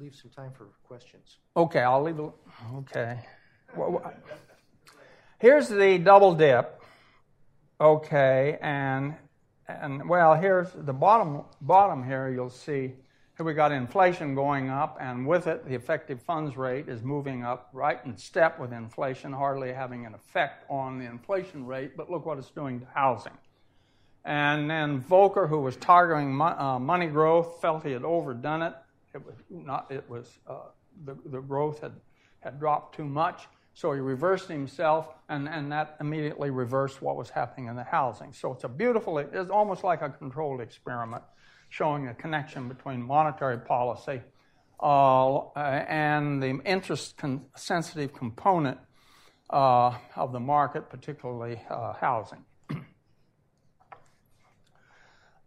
leave 0.00 0.14
some 0.14 0.30
time 0.30 0.52
for 0.52 0.68
questions? 0.82 1.38
Okay, 1.56 1.80
I'll 1.80 2.02
leave. 2.02 2.18
it. 2.18 2.30
Okay. 2.74 3.20
Here's 5.38 5.68
the 5.68 5.98
double 5.98 6.34
dip. 6.34 6.82
Okay, 7.80 8.58
and 8.60 9.14
and 9.68 10.08
well, 10.08 10.34
here's 10.34 10.68
the 10.72 10.92
bottom, 10.92 11.44
bottom 11.60 12.04
here, 12.04 12.28
you'll 12.28 12.50
see, 12.50 12.92
here 13.36 13.46
we 13.46 13.54
got 13.54 13.72
inflation 13.72 14.34
going 14.34 14.68
up, 14.68 14.98
and 15.00 15.26
with 15.26 15.46
it, 15.46 15.66
the 15.66 15.74
effective 15.74 16.20
funds 16.20 16.56
rate 16.56 16.88
is 16.88 17.02
moving 17.02 17.44
up 17.44 17.68
right 17.72 18.04
in 18.04 18.16
step 18.16 18.58
with 18.58 18.72
inflation, 18.72 19.32
hardly 19.32 19.72
having 19.72 20.06
an 20.06 20.14
effect 20.14 20.64
on 20.68 20.98
the 20.98 21.04
inflation 21.04 21.64
rate, 21.64 21.96
but 21.96 22.10
look 22.10 22.26
what 22.26 22.38
it's 22.38 22.50
doing 22.50 22.80
to 22.80 22.86
housing. 22.92 23.32
And 24.24 24.68
then 24.68 25.00
Volcker, 25.00 25.48
who 25.48 25.60
was 25.60 25.76
targeting 25.76 26.38
uh, 26.40 26.78
money 26.78 27.06
growth, 27.06 27.60
felt 27.60 27.84
he 27.84 27.92
had 27.92 28.04
overdone 28.04 28.62
it. 28.62 28.74
It 29.14 29.24
was 29.24 29.34
not. 29.48 29.90
It 29.90 30.08
was 30.08 30.38
uh, 30.46 30.70
the, 31.04 31.16
the 31.26 31.40
growth 31.40 31.80
had 31.80 31.92
had 32.40 32.58
dropped 32.58 32.96
too 32.96 33.04
much, 33.04 33.48
so 33.74 33.92
he 33.92 34.00
reversed 34.00 34.48
himself, 34.48 35.08
and, 35.28 35.48
and 35.48 35.70
that 35.72 35.96
immediately 36.00 36.50
reversed 36.50 37.02
what 37.02 37.16
was 37.16 37.30
happening 37.30 37.68
in 37.68 37.76
the 37.76 37.84
housing. 37.84 38.32
So 38.32 38.52
it's 38.52 38.64
a 38.64 38.68
beautiful. 38.68 39.18
It's 39.18 39.50
almost 39.50 39.84
like 39.84 40.02
a 40.02 40.10
controlled 40.10 40.60
experiment, 40.60 41.22
showing 41.68 42.08
a 42.08 42.14
connection 42.14 42.68
between 42.68 43.02
monetary 43.02 43.58
policy 43.58 44.22
uh, 44.82 45.50
and 45.56 46.42
the 46.42 46.60
interest-sensitive 46.64 48.14
component 48.14 48.78
uh, 49.50 49.94
of 50.16 50.32
the 50.32 50.40
market, 50.40 50.88
particularly 50.88 51.60
uh, 51.70 51.94
housing. 51.94 52.44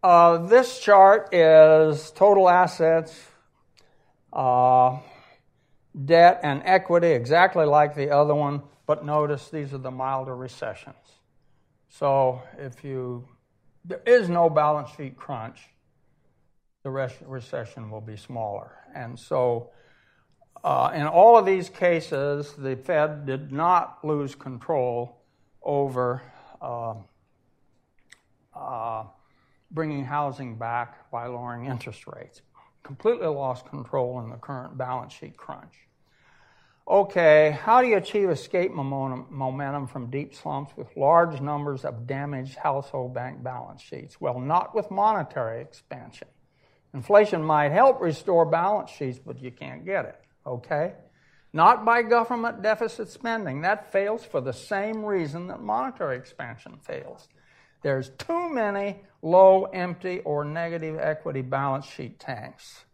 Uh, 0.04 0.38
this 0.48 0.82
chart 0.82 1.34
is 1.34 2.12
total 2.12 2.50
assets, 2.50 3.24
uh, 4.34 4.98
debt, 6.06 6.40
and 6.44 6.62
equity, 6.66 7.12
exactly 7.12 7.66
like 7.66 7.96
the 7.96 8.10
other 8.10 8.36
one, 8.36 8.62
but 8.86 9.06
notice 9.06 9.50
these 9.50 9.74
are 9.74 9.78
the 9.78 9.92
milder 9.92 10.36
recessions. 10.36 10.96
So 11.90 12.42
if 12.58 12.84
you, 12.84 13.28
there 13.86 14.02
is 14.06 14.28
no 14.28 14.50
balance 14.50 14.90
sheet 14.98 15.16
crunch, 15.16 15.60
the 16.84 16.90
recession 16.90 17.90
will 17.90 18.02
be 18.02 18.18
smaller. 18.18 18.72
And 18.94 19.18
so 19.18 19.70
uh, 20.64 20.92
in 20.94 21.08
all 21.08 21.38
of 21.38 21.46
these 21.46 21.70
cases, 21.70 22.54
the 22.58 22.76
Fed 22.76 23.26
did 23.26 23.52
not 23.52 24.04
lose 24.04 24.36
control 24.36 25.22
over. 25.62 26.22
Uh, 26.62 26.96
uh, 28.56 29.04
bringing 29.72 30.06
housing 30.06 30.56
back 30.56 31.10
by 31.12 31.26
lowering 31.26 31.66
interest 31.66 32.06
rates. 32.08 32.42
Completely 32.84 33.28
lost 33.28 33.66
control 33.66 34.20
in 34.20 34.30
the 34.30 34.36
current 34.36 34.78
balance 34.78 35.14
sheet 35.14 35.38
crunch. 35.38 35.74
Okay, 36.86 37.58
how 37.64 37.82
do 37.82 37.88
you 37.88 37.96
achieve 37.96 38.30
escape 38.30 38.74
momentum 38.74 39.88
from 39.88 40.10
deep 40.10 40.36
slumps 40.36 40.76
with 40.76 40.98
large 40.98 41.40
numbers 41.40 41.86
of 41.86 42.06
damaged 42.06 42.58
household 42.58 43.14
bank 43.14 43.42
balance 43.42 43.82
sheets? 43.82 44.20
Well, 44.20 44.38
not 44.38 44.76
with 44.76 44.92
monetary 44.92 45.62
expansion. 45.62 46.28
Inflation 46.94 47.42
might 47.42 47.72
help 47.72 48.02
restore 48.02 48.46
balance 48.46 48.92
sheets, 48.92 49.18
but 49.18 49.42
you 49.42 49.50
can't 49.50 49.86
get 49.86 50.04
it, 50.04 50.22
okay? 50.46 50.94
Not 51.54 51.86
by 51.86 52.02
government 52.02 52.62
deficit 52.62 53.08
spending. 53.08 53.62
That 53.62 53.92
fails 53.92 54.26
for 54.26 54.42
the 54.42 54.52
same 54.52 55.06
reason 55.06 55.48
that 55.48 55.62
monetary 55.62 56.18
expansion 56.18 56.80
fails. 56.82 57.30
There's 57.84 58.10
too 58.10 58.50
many 58.50 59.02
low, 59.22 59.66
empty, 59.66 60.22
or 60.22 60.44
negative 60.46 60.98
equity 61.00 61.42
balance 61.42 61.86
sheet 61.86 62.20
tanks. 62.20 62.86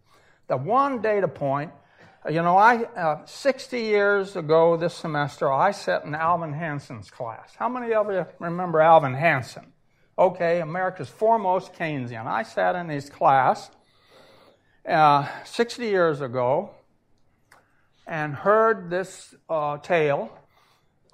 The 0.47 0.57
one 0.57 1.01
data 1.01 1.27
point, 1.27 1.71
you 2.27 2.41
know, 2.41 2.57
I 2.57 2.83
uh, 2.83 3.25
60 3.25 3.79
years 3.79 4.35
ago 4.35 4.75
this 4.77 4.95
semester, 4.95 5.51
I 5.51 5.71
sat 5.71 6.05
in 6.05 6.15
Alvin 6.15 6.53
Hansen's 6.53 7.09
class. 7.09 7.53
How 7.55 7.69
many 7.69 7.93
of 7.93 8.07
you 8.07 8.25
remember 8.39 8.81
Alvin 8.81 9.13
Hansen? 9.13 9.71
Okay, 10.17 10.59
America's 10.59 11.07
foremost 11.07 11.73
Keynesian. 11.73 12.25
I 12.25 12.43
sat 12.43 12.75
in 12.75 12.89
his 12.89 13.09
class 13.09 13.69
uh, 14.87 15.27
60 15.45 15.85
years 15.85 16.19
ago 16.19 16.71
and 18.05 18.33
heard 18.33 18.89
this 18.89 19.35
uh, 19.49 19.77
tale 19.77 20.31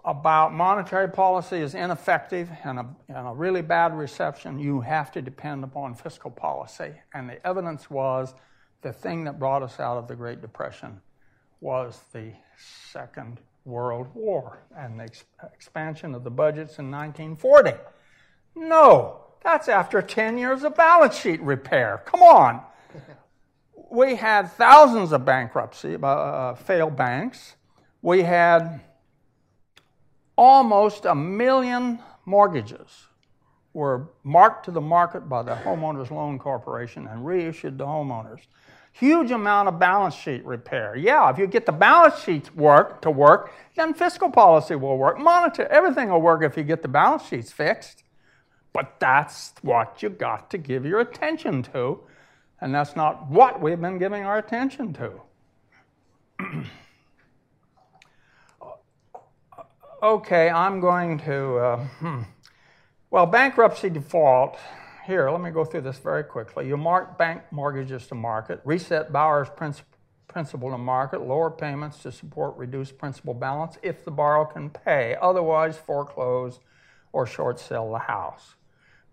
about 0.05 0.53
monetary 0.53 1.09
policy 1.09 1.57
is 1.57 1.73
ineffective 1.73 2.49
and 2.63 2.79
a, 2.79 2.85
and 3.09 3.27
a, 3.27 3.31
really 3.31 3.63
bad 3.63 3.97
reception, 3.97 4.59
you 4.59 4.79
have 4.81 5.11
to 5.11 5.21
depend 5.21 5.63
upon 5.63 5.95
fiscal 5.95 6.29
policy. 6.29 6.93
And 7.13 7.27
the 7.27 7.45
evidence 7.45 7.89
was 7.89 8.35
the 8.83 8.93
thing 8.93 9.23
that 9.23 9.39
brought 9.39 9.63
us 9.63 9.79
out 9.79 9.97
of 9.97 10.07
the 10.07 10.15
Great 10.15 10.41
Depression 10.41 11.01
was 11.59 11.99
the 12.13 12.33
Second 12.91 13.39
World 13.65 14.07
War 14.13 14.59
and 14.77 14.99
the 14.99 15.05
ex- 15.05 15.25
expansion 15.53 16.13
of 16.13 16.23
the 16.23 16.29
budgets 16.29 16.77
in 16.77 16.91
1940. 16.91 17.71
No, 18.55 19.21
that's 19.43 19.67
after 19.67 20.03
10 20.03 20.37
years 20.37 20.63
of 20.63 20.75
balance 20.75 21.17
sheet 21.17 21.41
repair. 21.41 22.03
Come 22.05 22.21
on. 22.21 22.61
We 23.89 24.15
had 24.15 24.51
thousands 24.51 25.11
of 25.11 25.25
bankruptcy, 25.25 25.95
uh, 25.95 26.07
uh 26.07 26.55
failed 26.55 26.95
banks. 26.95 27.55
We 28.01 28.23
had 28.23 28.81
almost 30.35 31.05
a 31.05 31.15
million 31.15 31.99
mortgages 32.25 33.07
were 33.73 34.09
marked 34.23 34.65
to 34.65 34.71
the 34.71 34.81
market 34.81 35.27
by 35.27 35.43
the 35.43 35.55
Homeowners 35.55 36.09
Loan 36.09 36.39
Corporation 36.39 37.07
and 37.07 37.25
reissued 37.25 37.77
to 37.77 37.83
homeowners. 37.85 38.39
Huge 38.93 39.31
amount 39.31 39.67
of 39.67 39.77
balance 39.77 40.15
sheet 40.15 40.45
repair. 40.45 40.95
Yeah, 40.95 41.29
if 41.29 41.37
you 41.37 41.47
get 41.47 41.65
the 41.65 41.73
balance 41.73 42.23
sheets 42.23 42.55
work 42.55 43.01
to 43.01 43.11
work, 43.11 43.51
then 43.75 43.93
fiscal 43.93 44.29
policy 44.29 44.75
will 44.75 44.97
work. 44.97 45.19
Monitor 45.19 45.67
everything 45.67 46.09
will 46.09 46.21
work 46.21 46.41
if 46.43 46.55
you 46.55 46.63
get 46.63 46.81
the 46.81 46.87
balance 46.87 47.27
sheets 47.27 47.51
fixed. 47.51 48.03
But 48.71 48.99
that's 48.99 49.53
what 49.61 50.01
you 50.01 50.09
got 50.09 50.49
to 50.51 50.57
give 50.57 50.85
your 50.85 51.01
attention 51.01 51.63
to, 51.63 52.01
and 52.59 52.73
that's 52.73 52.95
not 52.95 53.29
what 53.29 53.61
we've 53.61 53.79
been 53.79 53.97
giving 53.97 54.23
our 54.23 54.37
attention 54.37 54.93
to. 54.93 55.21
okay, 60.01 60.49
I'm 60.49 60.79
going 60.79 61.19
to, 61.19 61.57
uh, 61.57 61.77
hmm. 61.99 62.21
well, 63.09 63.25
bankruptcy 63.25 63.89
default. 63.89 64.57
Here, 65.05 65.29
let 65.29 65.41
me 65.41 65.51
go 65.51 65.63
through 65.65 65.81
this 65.81 65.97
very 65.97 66.23
quickly. 66.23 66.67
You 66.67 66.77
mark 66.77 67.17
bank 67.17 67.43
mortgages 67.51 68.07
to 68.07 68.15
market, 68.15 68.59
reset 68.65 69.11
borrower's 69.11 69.49
principal 70.27 70.71
to 70.71 70.77
market, 70.77 71.21
lower 71.21 71.51
payments 71.51 71.99
to 71.99 72.11
support 72.11 72.57
reduced 72.57 72.97
principal 72.97 73.33
balance 73.33 73.77
if 73.83 74.03
the 74.03 74.11
borrower 74.11 74.45
can 74.45 74.69
pay, 74.69 75.15
otherwise, 75.21 75.77
foreclose 75.77 76.59
or 77.13 77.25
short 77.25 77.59
sell 77.59 77.91
the 77.91 77.99
house. 77.99 78.55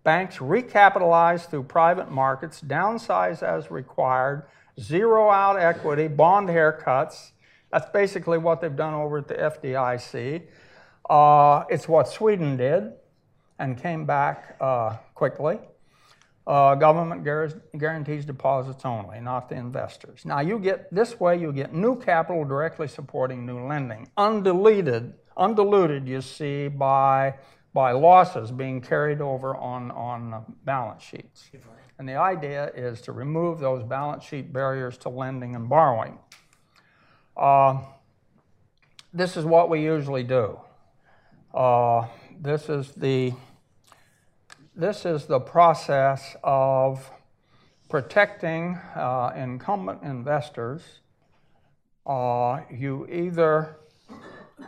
Banks 0.03 0.37
recapitalize 0.37 1.49
through 1.49 1.63
private 1.63 2.11
markets, 2.11 2.61
downsize 2.61 3.41
as 3.41 3.71
required, 3.71 4.43
zero 4.79 5.29
out 5.29 5.57
equity, 5.57 6.07
bond 6.07 6.49
haircuts. 6.49 7.31
That's 7.71 7.89
basically 7.91 8.37
what 8.37 8.59
they've 8.59 8.75
done 8.75 8.93
over 8.93 9.19
at 9.19 9.27
the 9.27 9.35
FDIC. 9.35 10.43
Uh, 11.09 11.65
it's 11.69 11.87
what 11.87 12.07
Sweden 12.07 12.57
did 12.57 12.93
and 13.59 13.81
came 13.81 14.05
back 14.05 14.55
uh, 14.59 14.97
quickly. 15.13 15.59
Uh, 16.45 16.75
government 16.75 17.23
guarantees 17.23 18.25
deposits 18.25 18.83
only, 18.83 19.21
not 19.21 19.47
the 19.47 19.55
investors. 19.55 20.25
Now 20.25 20.41
you 20.41 20.59
get 20.59 20.93
this 20.93 21.17
way, 21.17 21.39
you 21.39 21.53
get 21.53 21.73
new 21.73 21.97
capital 21.97 22.43
directly 22.43 22.89
supporting 22.89 23.45
new 23.45 23.65
lending, 23.65 24.09
undiluted, 24.17 25.13
undiluted. 25.37 26.05
You 26.05 26.21
see 26.21 26.67
by 26.67 27.35
by 27.73 27.91
losses 27.93 28.51
being 28.51 28.81
carried 28.81 29.21
over 29.21 29.55
on 29.55 29.89
on 29.91 30.43
balance 30.65 31.01
sheets. 31.01 31.49
And 31.97 32.09
the 32.09 32.15
idea 32.15 32.71
is 32.75 32.99
to 33.01 33.13
remove 33.13 33.59
those 33.59 33.81
balance 33.83 34.25
sheet 34.25 34.51
barriers 34.51 34.97
to 34.99 35.09
lending 35.09 35.55
and 35.55 35.69
borrowing. 35.69 36.19
Uh, 37.37 37.79
this 39.13 39.37
is 39.37 39.45
what 39.45 39.69
we 39.69 39.81
usually 39.81 40.23
do. 40.23 40.59
Uh, 41.53 42.07
this 42.41 42.67
is 42.67 42.91
the 42.93 43.31
this 44.75 45.05
is 45.05 45.27
the 45.27 45.39
process 45.39 46.35
of 46.43 47.11
protecting 47.89 48.75
uh, 48.95 49.31
incumbent 49.35 50.01
investors. 50.01 50.81
Uh, 52.07 52.61
you 52.71 53.07
either 53.07 53.77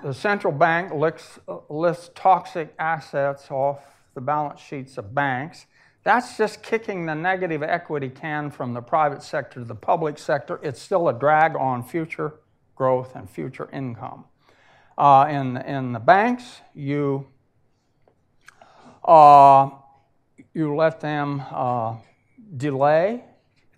the 0.03 0.13
central 0.13 0.53
bank 0.53 0.91
lifts 0.93 2.09
toxic 2.13 2.71
assets 2.77 3.49
off 3.49 3.79
the 4.13 4.21
balance 4.21 4.61
sheets 4.61 4.99
of 4.99 5.15
banks. 5.15 5.65
That's 6.03 6.37
just 6.37 6.61
kicking 6.61 7.07
the 7.07 7.15
negative 7.15 7.63
equity 7.63 8.09
can 8.09 8.51
from 8.51 8.75
the 8.75 8.81
private 8.81 9.23
sector 9.23 9.59
to 9.59 9.65
the 9.65 9.73
public 9.73 10.19
sector. 10.19 10.59
It's 10.61 10.79
still 10.79 11.09
a 11.09 11.13
drag 11.13 11.55
on 11.55 11.81
future 11.81 12.35
growth 12.75 13.15
and 13.15 13.27
future 13.27 13.67
income. 13.73 14.25
Uh, 14.97 15.27
in, 15.29 15.57
in 15.57 15.91
the 15.91 15.99
banks, 15.99 16.61
you, 16.73 17.27
uh, 19.03 19.69
you 20.53 20.73
let 20.75 21.01
them 21.01 21.43
uh, 21.51 21.95
delay 22.55 23.23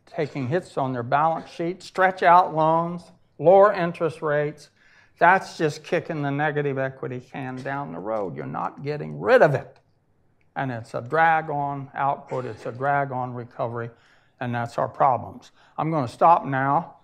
taking 0.05 0.47
hits 0.47 0.77
on 0.77 0.93
their 0.93 1.03
balance 1.03 1.49
sheet, 1.49 1.83
stretch 1.83 2.23
out 2.23 2.55
loans, 2.55 3.03
lower 3.39 3.73
interest 3.73 4.21
rates. 4.21 4.69
That's 5.19 5.57
just 5.57 5.83
kicking 5.83 6.21
the 6.21 6.31
negative 6.31 6.77
equity 6.77 7.19
can 7.19 7.55
down 7.57 7.91
the 7.91 7.99
road. 7.99 8.35
You're 8.35 8.45
not 8.45 8.83
getting 8.83 9.19
rid 9.19 9.41
of 9.41 9.53
it. 9.55 9.77
and 10.57 10.71
it's 10.71 10.95
a 10.95 11.01
drag 11.01 11.49
on 11.51 11.89
output, 11.93 12.45
it's 12.45 12.65
a 12.65 12.71
drag 12.71 13.11
on 13.11 13.33
recovery, 13.33 13.91
and 14.39 14.53
that's 14.53 14.77
our 14.79 14.87
problems. 14.87 15.51
I'm 15.77 15.91
going 15.91 16.07
to 16.07 16.11
stop 16.11 16.45
now. 16.45 16.95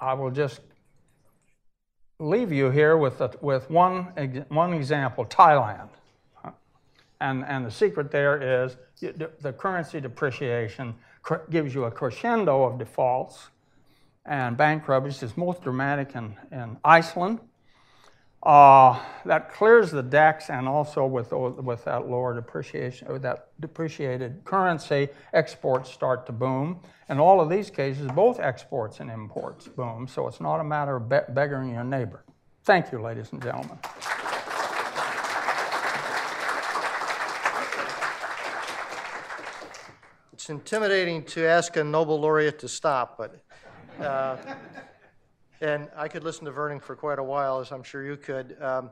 I 0.00 0.14
will 0.14 0.30
just 0.30 0.60
leave 2.18 2.52
you 2.52 2.70
here 2.70 2.96
with, 2.96 3.20
a, 3.20 3.30
with 3.40 3.70
one, 3.70 4.04
one 4.48 4.72
example 4.72 5.24
Thailand. 5.24 5.88
And, 7.20 7.44
and 7.44 7.66
the 7.66 7.70
secret 7.70 8.10
there 8.10 8.64
is 8.64 8.76
the 9.00 9.52
currency 9.52 10.00
depreciation 10.00 10.94
gives 11.50 11.74
you 11.74 11.84
a 11.84 11.90
crescendo 11.90 12.64
of 12.64 12.78
defaults 12.78 13.48
and 14.24 14.56
bankruptcies. 14.56 15.22
is 15.22 15.36
most 15.36 15.62
dramatic 15.62 16.14
in, 16.14 16.36
in 16.52 16.76
Iceland. 16.84 17.40
Uh, 18.40 18.98
that 19.24 19.52
clears 19.52 19.90
the 19.90 20.02
decks, 20.02 20.48
and 20.48 20.68
also 20.68 21.04
with, 21.04 21.32
with 21.32 21.84
that 21.84 22.08
lower 22.08 22.34
depreciation, 22.34 23.08
or 23.08 23.18
that 23.18 23.48
depreciated 23.58 24.44
currency, 24.44 25.08
exports 25.32 25.90
start 25.90 26.24
to 26.24 26.32
boom. 26.32 26.78
In 27.08 27.18
all 27.18 27.40
of 27.40 27.50
these 27.50 27.68
cases, 27.68 28.08
both 28.12 28.38
exports 28.38 29.00
and 29.00 29.10
imports 29.10 29.66
boom, 29.66 30.06
so 30.06 30.28
it's 30.28 30.40
not 30.40 30.60
a 30.60 30.64
matter 30.64 30.96
of 30.96 31.08
be- 31.08 31.18
begging 31.30 31.70
your 31.70 31.82
neighbor. 31.82 32.22
Thank 32.62 32.92
you, 32.92 33.02
ladies 33.02 33.32
and 33.32 33.42
gentlemen. 33.42 33.76
It's 40.32 40.48
intimidating 40.48 41.24
to 41.24 41.44
ask 41.44 41.76
a 41.76 41.82
Nobel 41.82 42.20
laureate 42.20 42.60
to 42.60 42.68
stop, 42.68 43.18
but. 43.18 43.42
Uh, 44.00 44.36
and 45.60 45.88
I 45.96 46.08
could 46.08 46.24
listen 46.24 46.44
to 46.44 46.52
Vernon 46.52 46.80
for 46.80 46.96
quite 46.96 47.18
a 47.18 47.22
while, 47.22 47.60
as 47.60 47.72
I'm 47.72 47.82
sure 47.82 48.04
you 48.04 48.16
could. 48.16 48.56
Um, 48.60 48.90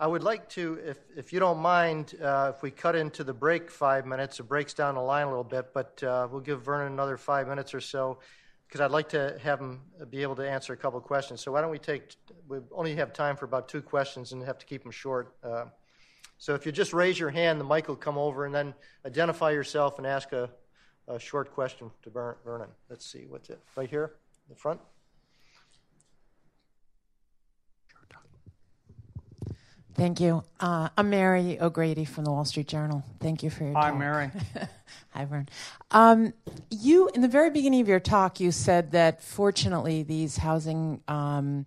I 0.00 0.06
would 0.06 0.22
like 0.22 0.48
to, 0.50 0.78
if, 0.84 0.98
if 1.16 1.32
you 1.32 1.38
don't 1.38 1.58
mind, 1.58 2.14
uh, 2.22 2.52
if 2.54 2.62
we 2.62 2.70
cut 2.70 2.96
into 2.96 3.24
the 3.24 3.34
break 3.34 3.70
five 3.70 4.06
minutes, 4.06 4.40
it 4.40 4.44
breaks 4.44 4.72
down 4.72 4.94
the 4.94 5.02
line 5.02 5.26
a 5.26 5.28
little 5.28 5.44
bit, 5.44 5.74
but 5.74 6.02
uh, 6.02 6.26
we'll 6.30 6.40
give 6.40 6.62
Vernon 6.62 6.92
another 6.92 7.16
five 7.16 7.46
minutes 7.46 7.74
or 7.74 7.80
so, 7.80 8.18
because 8.66 8.80
I'd 8.80 8.90
like 8.90 9.10
to 9.10 9.38
have 9.42 9.60
him 9.60 9.82
be 10.08 10.22
able 10.22 10.36
to 10.36 10.48
answer 10.48 10.72
a 10.72 10.76
couple 10.76 10.98
questions. 11.00 11.42
So 11.42 11.52
why 11.52 11.60
don't 11.60 11.70
we 11.70 11.78
take, 11.78 12.16
we 12.48 12.58
only 12.72 12.94
have 12.96 13.12
time 13.12 13.36
for 13.36 13.44
about 13.44 13.68
two 13.68 13.82
questions 13.82 14.32
and 14.32 14.42
have 14.42 14.58
to 14.58 14.66
keep 14.66 14.82
them 14.82 14.92
short. 14.92 15.34
Uh, 15.44 15.66
so 16.38 16.54
if 16.54 16.64
you 16.64 16.72
just 16.72 16.92
raise 16.92 17.20
your 17.20 17.30
hand, 17.30 17.60
the 17.60 17.64
mic 17.64 17.86
will 17.86 17.94
come 17.94 18.16
over, 18.16 18.46
and 18.46 18.54
then 18.54 18.74
identify 19.04 19.50
yourself 19.50 19.98
and 19.98 20.06
ask 20.06 20.32
a, 20.32 20.48
a 21.06 21.18
short 21.18 21.52
question 21.52 21.90
to 22.02 22.10
Vernon. 22.10 22.68
Let's 22.88 23.04
see, 23.04 23.26
what's 23.28 23.50
it? 23.50 23.60
Right 23.76 23.90
here, 23.90 24.14
in 24.48 24.54
the 24.54 24.58
front? 24.58 24.80
Thank 29.94 30.20
you. 30.20 30.42
Uh, 30.58 30.88
I'm 30.96 31.10
Mary 31.10 31.60
O'Grady 31.60 32.06
from 32.06 32.24
the 32.24 32.30
Wall 32.30 32.46
Street 32.46 32.66
Journal. 32.66 33.04
Thank 33.20 33.42
you 33.42 33.50
for 33.50 33.64
your 33.64 33.74
Hi, 33.74 33.90
talk. 33.90 33.98
Mary. 33.98 34.30
Hi, 35.10 35.24
Vern. 35.26 35.48
Um, 35.90 36.32
you, 36.70 37.10
in 37.14 37.20
the 37.20 37.28
very 37.28 37.50
beginning 37.50 37.82
of 37.82 37.88
your 37.88 38.00
talk, 38.00 38.40
you 38.40 38.52
said 38.52 38.92
that 38.92 39.22
fortunately 39.22 40.02
these 40.02 40.38
housing 40.38 41.02
um, 41.08 41.66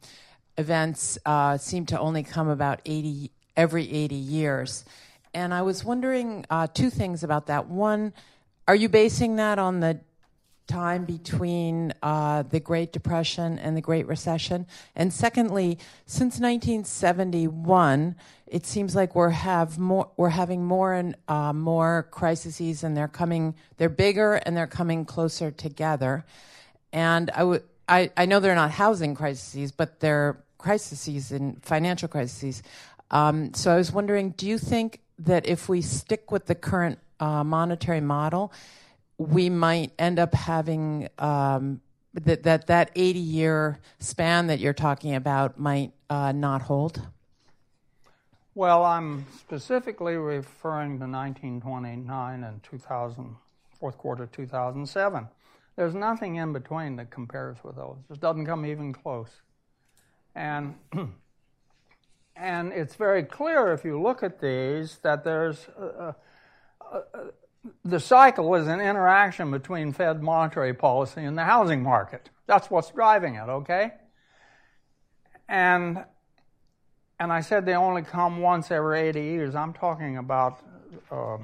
events 0.57 1.19
uh, 1.25 1.57
seem 1.57 1.85
to 1.87 1.99
only 1.99 2.23
come 2.23 2.47
about 2.47 2.81
80 2.85 3.31
every 3.55 3.91
80 3.93 4.15
years. 4.15 4.85
And 5.35 5.53
I 5.53 5.61
was 5.61 5.85
wondering 5.85 6.45
uh, 6.49 6.65
two 6.73 6.89
things 6.89 7.23
about 7.23 7.45
that. 7.47 7.67
One, 7.67 8.11
are 8.67 8.75
you 8.75 8.89
basing 8.89 9.35
that 9.35 9.59
on 9.59 9.81
the 9.81 9.99
time 10.67 11.05
between 11.05 11.93
uh, 12.01 12.43
the 12.43 12.59
Great 12.59 12.91
Depression 12.91 13.59
and 13.59 13.75
the 13.75 13.81
Great 13.81 14.07
Recession? 14.07 14.65
And 14.95 15.13
secondly, 15.13 15.77
since 16.05 16.39
1971, 16.39 18.15
it 18.47 18.65
seems 18.65 18.95
like 18.95 19.15
we're 19.15 19.29
have 19.29 19.77
more 19.77 20.09
we're 20.17 20.29
having 20.29 20.63
more 20.63 20.93
and 20.93 21.15
uh, 21.27 21.53
more 21.53 22.07
crises, 22.11 22.83
and 22.83 22.95
they're 22.95 23.07
coming. 23.07 23.55
They're 23.77 23.89
bigger 23.89 24.35
and 24.35 24.55
they're 24.55 24.67
coming 24.67 25.05
closer 25.05 25.51
together. 25.51 26.25
And 26.93 27.31
I 27.31 27.43
would 27.43 27.63
I, 27.87 28.11
I 28.17 28.25
know 28.25 28.39
they're 28.39 28.55
not 28.55 28.71
housing 28.71 29.15
crises, 29.15 29.71
but 29.71 29.99
they're 29.99 30.43
crises 30.57 31.31
and 31.31 31.63
financial 31.63 32.07
crises. 32.07 32.63
Um, 33.11 33.53
so 33.53 33.71
I 33.71 33.77
was 33.77 33.91
wondering, 33.91 34.31
do 34.31 34.47
you 34.47 34.57
think 34.57 35.01
that 35.19 35.45
if 35.45 35.69
we 35.69 35.81
stick 35.81 36.31
with 36.31 36.47
the 36.47 36.55
current 36.55 36.99
uh, 37.19 37.43
monetary 37.43 38.01
model, 38.01 38.51
we 39.17 39.49
might 39.49 39.91
end 39.97 40.19
up 40.19 40.33
having 40.33 41.09
um, 41.19 41.81
that 42.13 42.43
that 42.43 42.67
that 42.67 42.91
80 42.95 43.19
year 43.19 43.79
span 43.99 44.47
that 44.47 44.59
you're 44.59 44.73
talking 44.73 45.15
about 45.15 45.59
might 45.59 45.91
uh, 46.09 46.31
not 46.31 46.61
hold? 46.63 47.01
Well, 48.53 48.85
I'm 48.85 49.25
specifically 49.37 50.15
referring 50.15 50.99
to 50.99 51.05
1929 51.05 52.43
and 52.43 52.63
2000, 52.63 53.35
fourth 53.77 53.97
quarter 53.97 54.25
2007. 54.27 55.27
There's 55.75 55.93
nothing 55.93 56.35
in 56.35 56.53
between 56.53 56.95
that 56.95 57.09
compares 57.09 57.57
with 57.65 57.75
those. 57.75 57.97
It 58.09 58.21
doesn't 58.21 58.45
come 58.45 58.65
even 58.65 58.93
close. 58.93 59.41
And 60.35 60.75
and 62.35 62.71
it's 62.71 62.95
very 62.95 63.23
clear 63.23 63.73
if 63.73 63.83
you 63.83 64.01
look 64.01 64.23
at 64.23 64.39
these 64.39 64.99
that 64.99 65.25
there's 65.25 65.67
a, 65.77 66.15
a, 66.81 67.01
the 67.83 67.99
cycle 67.99 68.53
is 68.55 68.67
an 68.67 68.79
interaction 68.79 69.51
between 69.51 69.93
Fed 69.93 70.21
monetary 70.21 70.73
policy 70.73 71.23
and 71.23 71.37
the 71.37 71.43
housing 71.43 71.83
market. 71.83 72.29
That's 72.47 72.69
what's 72.69 72.91
driving 72.91 73.35
it, 73.35 73.49
okay? 73.49 73.91
And 75.47 76.03
and 77.19 77.31
I 77.31 77.41
said 77.41 77.65
they 77.65 77.75
only 77.75 78.01
come 78.01 78.41
once 78.41 78.71
every 78.71 78.99
80 78.99 79.21
years. 79.21 79.55
I'm 79.55 79.73
talking 79.73 80.17
about 80.17 80.59
uh, 81.09 81.37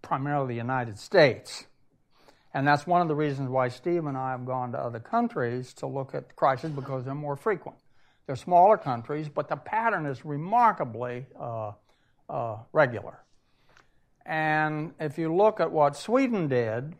primarily 0.00 0.54
the 0.54 0.58
United 0.58 0.98
States. 0.98 1.66
And 2.54 2.66
that's 2.66 2.86
one 2.86 3.02
of 3.02 3.08
the 3.08 3.14
reasons 3.14 3.50
why 3.50 3.68
Steve 3.68 4.06
and 4.06 4.16
I 4.16 4.30
have 4.30 4.46
gone 4.46 4.72
to 4.72 4.78
other 4.78 4.98
countries 4.98 5.74
to 5.74 5.86
look 5.86 6.14
at 6.14 6.28
the 6.28 6.34
crises 6.34 6.70
because 6.70 7.04
they're 7.04 7.14
more 7.14 7.36
frequent. 7.36 7.76
They're 8.26 8.34
smaller 8.34 8.78
countries, 8.78 9.28
but 9.28 9.48
the 9.48 9.56
pattern 9.56 10.06
is 10.06 10.24
remarkably 10.24 11.26
uh, 11.38 11.72
uh, 12.30 12.56
regular. 12.72 13.25
And 14.26 14.92
if 14.98 15.18
you 15.18 15.32
look 15.32 15.60
at 15.60 15.70
what 15.70 15.96
Sweden 15.96 16.48
did, 16.48 16.94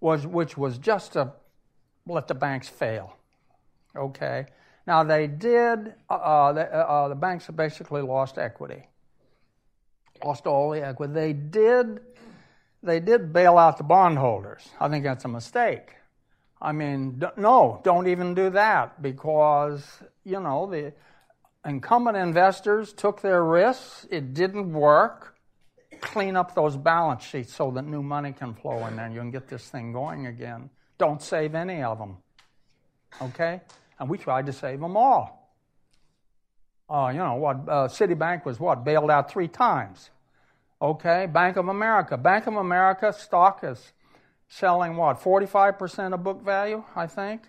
was 0.00 0.26
which 0.26 0.56
was 0.56 0.78
just 0.78 1.14
to 1.14 1.32
let 2.06 2.28
the 2.28 2.34
banks 2.34 2.68
fail. 2.68 3.16
Okay. 3.96 4.46
Now 4.86 5.02
they 5.02 5.26
did. 5.26 5.94
Uh, 6.08 6.14
uh 6.14 6.52
the, 6.52 6.74
uh, 6.74 6.78
uh, 6.78 7.08
the 7.08 7.14
banks 7.16 7.46
have 7.46 7.56
basically 7.56 8.02
lost 8.02 8.38
equity, 8.38 8.86
lost 10.24 10.46
all 10.46 10.70
the 10.70 10.86
equity. 10.86 11.12
They 11.12 11.32
did. 11.32 12.00
They 12.82 13.00
did 13.00 13.32
bail 13.32 13.56
out 13.56 13.78
the 13.78 13.84
bondholders. 13.84 14.68
I 14.78 14.88
think 14.88 15.04
that's 15.04 15.24
a 15.24 15.28
mistake. 15.28 15.94
I 16.60 16.72
mean, 16.72 17.22
no, 17.36 17.80
don't 17.82 18.06
even 18.06 18.34
do 18.34 18.50
that 18.50 19.02
because 19.02 20.02
you 20.22 20.38
know 20.38 20.66
the 20.66 20.92
incumbent 21.64 22.16
investors 22.16 22.92
took 22.92 23.22
their 23.22 23.42
risks. 23.42 24.06
It 24.10 24.34
didn't 24.34 24.72
work 24.72 25.33
clean 26.04 26.36
up 26.36 26.54
those 26.54 26.76
balance 26.76 27.24
sheets 27.24 27.52
so 27.52 27.70
that 27.72 27.84
new 27.84 28.02
money 28.02 28.32
can 28.32 28.54
flow 28.54 28.86
in 28.86 28.96
there 28.96 29.06
and 29.06 29.14
you 29.14 29.20
can 29.20 29.30
get 29.30 29.48
this 29.48 29.68
thing 29.68 29.92
going 29.92 30.26
again. 30.26 30.70
Don't 30.98 31.20
save 31.20 31.54
any 31.54 31.82
of 31.82 31.98
them. 31.98 32.18
Okay? 33.20 33.60
And 33.98 34.08
we 34.08 34.18
tried 34.18 34.46
to 34.46 34.52
save 34.52 34.80
them 34.80 34.96
all. 34.96 35.50
Uh, 36.88 37.10
you 37.12 37.18
know, 37.18 37.34
what 37.34 37.56
uh, 37.68 37.88
Citibank 37.88 38.44
was 38.44 38.60
what? 38.60 38.84
Bailed 38.84 39.10
out 39.10 39.30
three 39.30 39.48
times. 39.48 40.10
Okay? 40.80 41.26
Bank 41.26 41.56
of 41.56 41.68
America. 41.68 42.16
Bank 42.16 42.46
of 42.46 42.54
America 42.56 43.12
stock 43.12 43.60
is 43.64 43.92
selling 44.48 44.96
what? 44.96 45.20
45% 45.20 46.12
of 46.14 46.22
book 46.22 46.44
value, 46.44 46.84
I 46.94 47.06
think. 47.06 47.42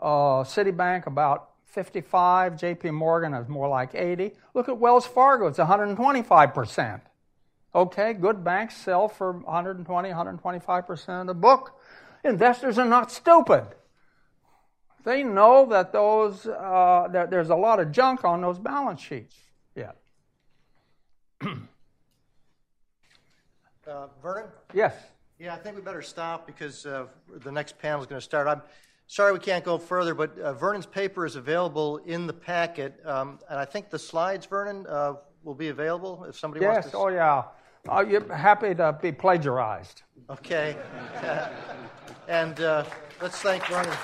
Uh, 0.00 0.42
Citibank 0.42 1.06
about 1.06 1.50
55. 1.66 2.54
JP 2.54 2.94
Morgan 2.94 3.34
is 3.34 3.48
more 3.48 3.68
like 3.68 3.94
80. 3.94 4.32
Look 4.54 4.68
at 4.68 4.78
Wells 4.78 5.06
Fargo, 5.06 5.48
it's 5.48 5.58
125%. 5.58 7.00
Okay, 7.74 8.12
good 8.12 8.44
banks 8.44 8.76
sell 8.76 9.08
for 9.08 9.32
120, 9.32 10.08
125% 10.08 11.20
of 11.20 11.26
the 11.26 11.34
book. 11.34 11.80
Investors 12.22 12.78
are 12.78 12.84
not 12.84 13.10
stupid. 13.10 13.66
They 15.04 15.24
know 15.24 15.66
that 15.66 15.92
those 15.92 16.46
uh, 16.46 17.08
that 17.12 17.30
there's 17.30 17.50
a 17.50 17.54
lot 17.54 17.80
of 17.80 17.92
junk 17.92 18.24
on 18.24 18.40
those 18.40 18.58
balance 18.58 19.00
sheets. 19.00 19.36
Yeah. 19.74 19.90
uh, 23.86 24.06
Vernon? 24.22 24.48
Yes. 24.72 24.94
Yeah, 25.38 25.52
I 25.52 25.58
think 25.58 25.76
we 25.76 25.82
better 25.82 26.00
stop 26.00 26.46
because 26.46 26.86
uh, 26.86 27.06
the 27.42 27.52
next 27.52 27.78
panel 27.78 28.00
is 28.00 28.06
going 28.06 28.20
to 28.20 28.24
start. 28.24 28.46
I'm 28.46 28.62
sorry 29.08 29.32
we 29.32 29.40
can't 29.40 29.64
go 29.64 29.76
further, 29.78 30.14
but 30.14 30.38
uh, 30.38 30.54
Vernon's 30.54 30.86
paper 30.86 31.26
is 31.26 31.36
available 31.36 31.98
in 31.98 32.26
the 32.26 32.32
packet, 32.32 32.98
um, 33.04 33.40
and 33.50 33.58
I 33.58 33.64
think 33.64 33.90
the 33.90 33.98
slides, 33.98 34.46
Vernon, 34.46 34.86
uh, 34.88 35.14
will 35.42 35.54
be 35.54 35.68
available 35.68 36.24
if 36.24 36.38
somebody 36.38 36.64
yes. 36.64 36.72
wants 36.72 36.90
to. 36.92 36.96
Yes. 36.96 37.02
Oh, 37.02 37.08
yeah. 37.08 37.42
Are 37.88 38.04
you 38.04 38.20
happy 38.20 38.74
to 38.74 38.98
be 39.00 39.12
plagiarized? 39.12 40.02
Okay. 40.30 40.76
and 42.28 42.58
uh, 42.60 42.84
let's 43.20 43.40
thank 43.40 43.66
Vernon. 43.66 43.94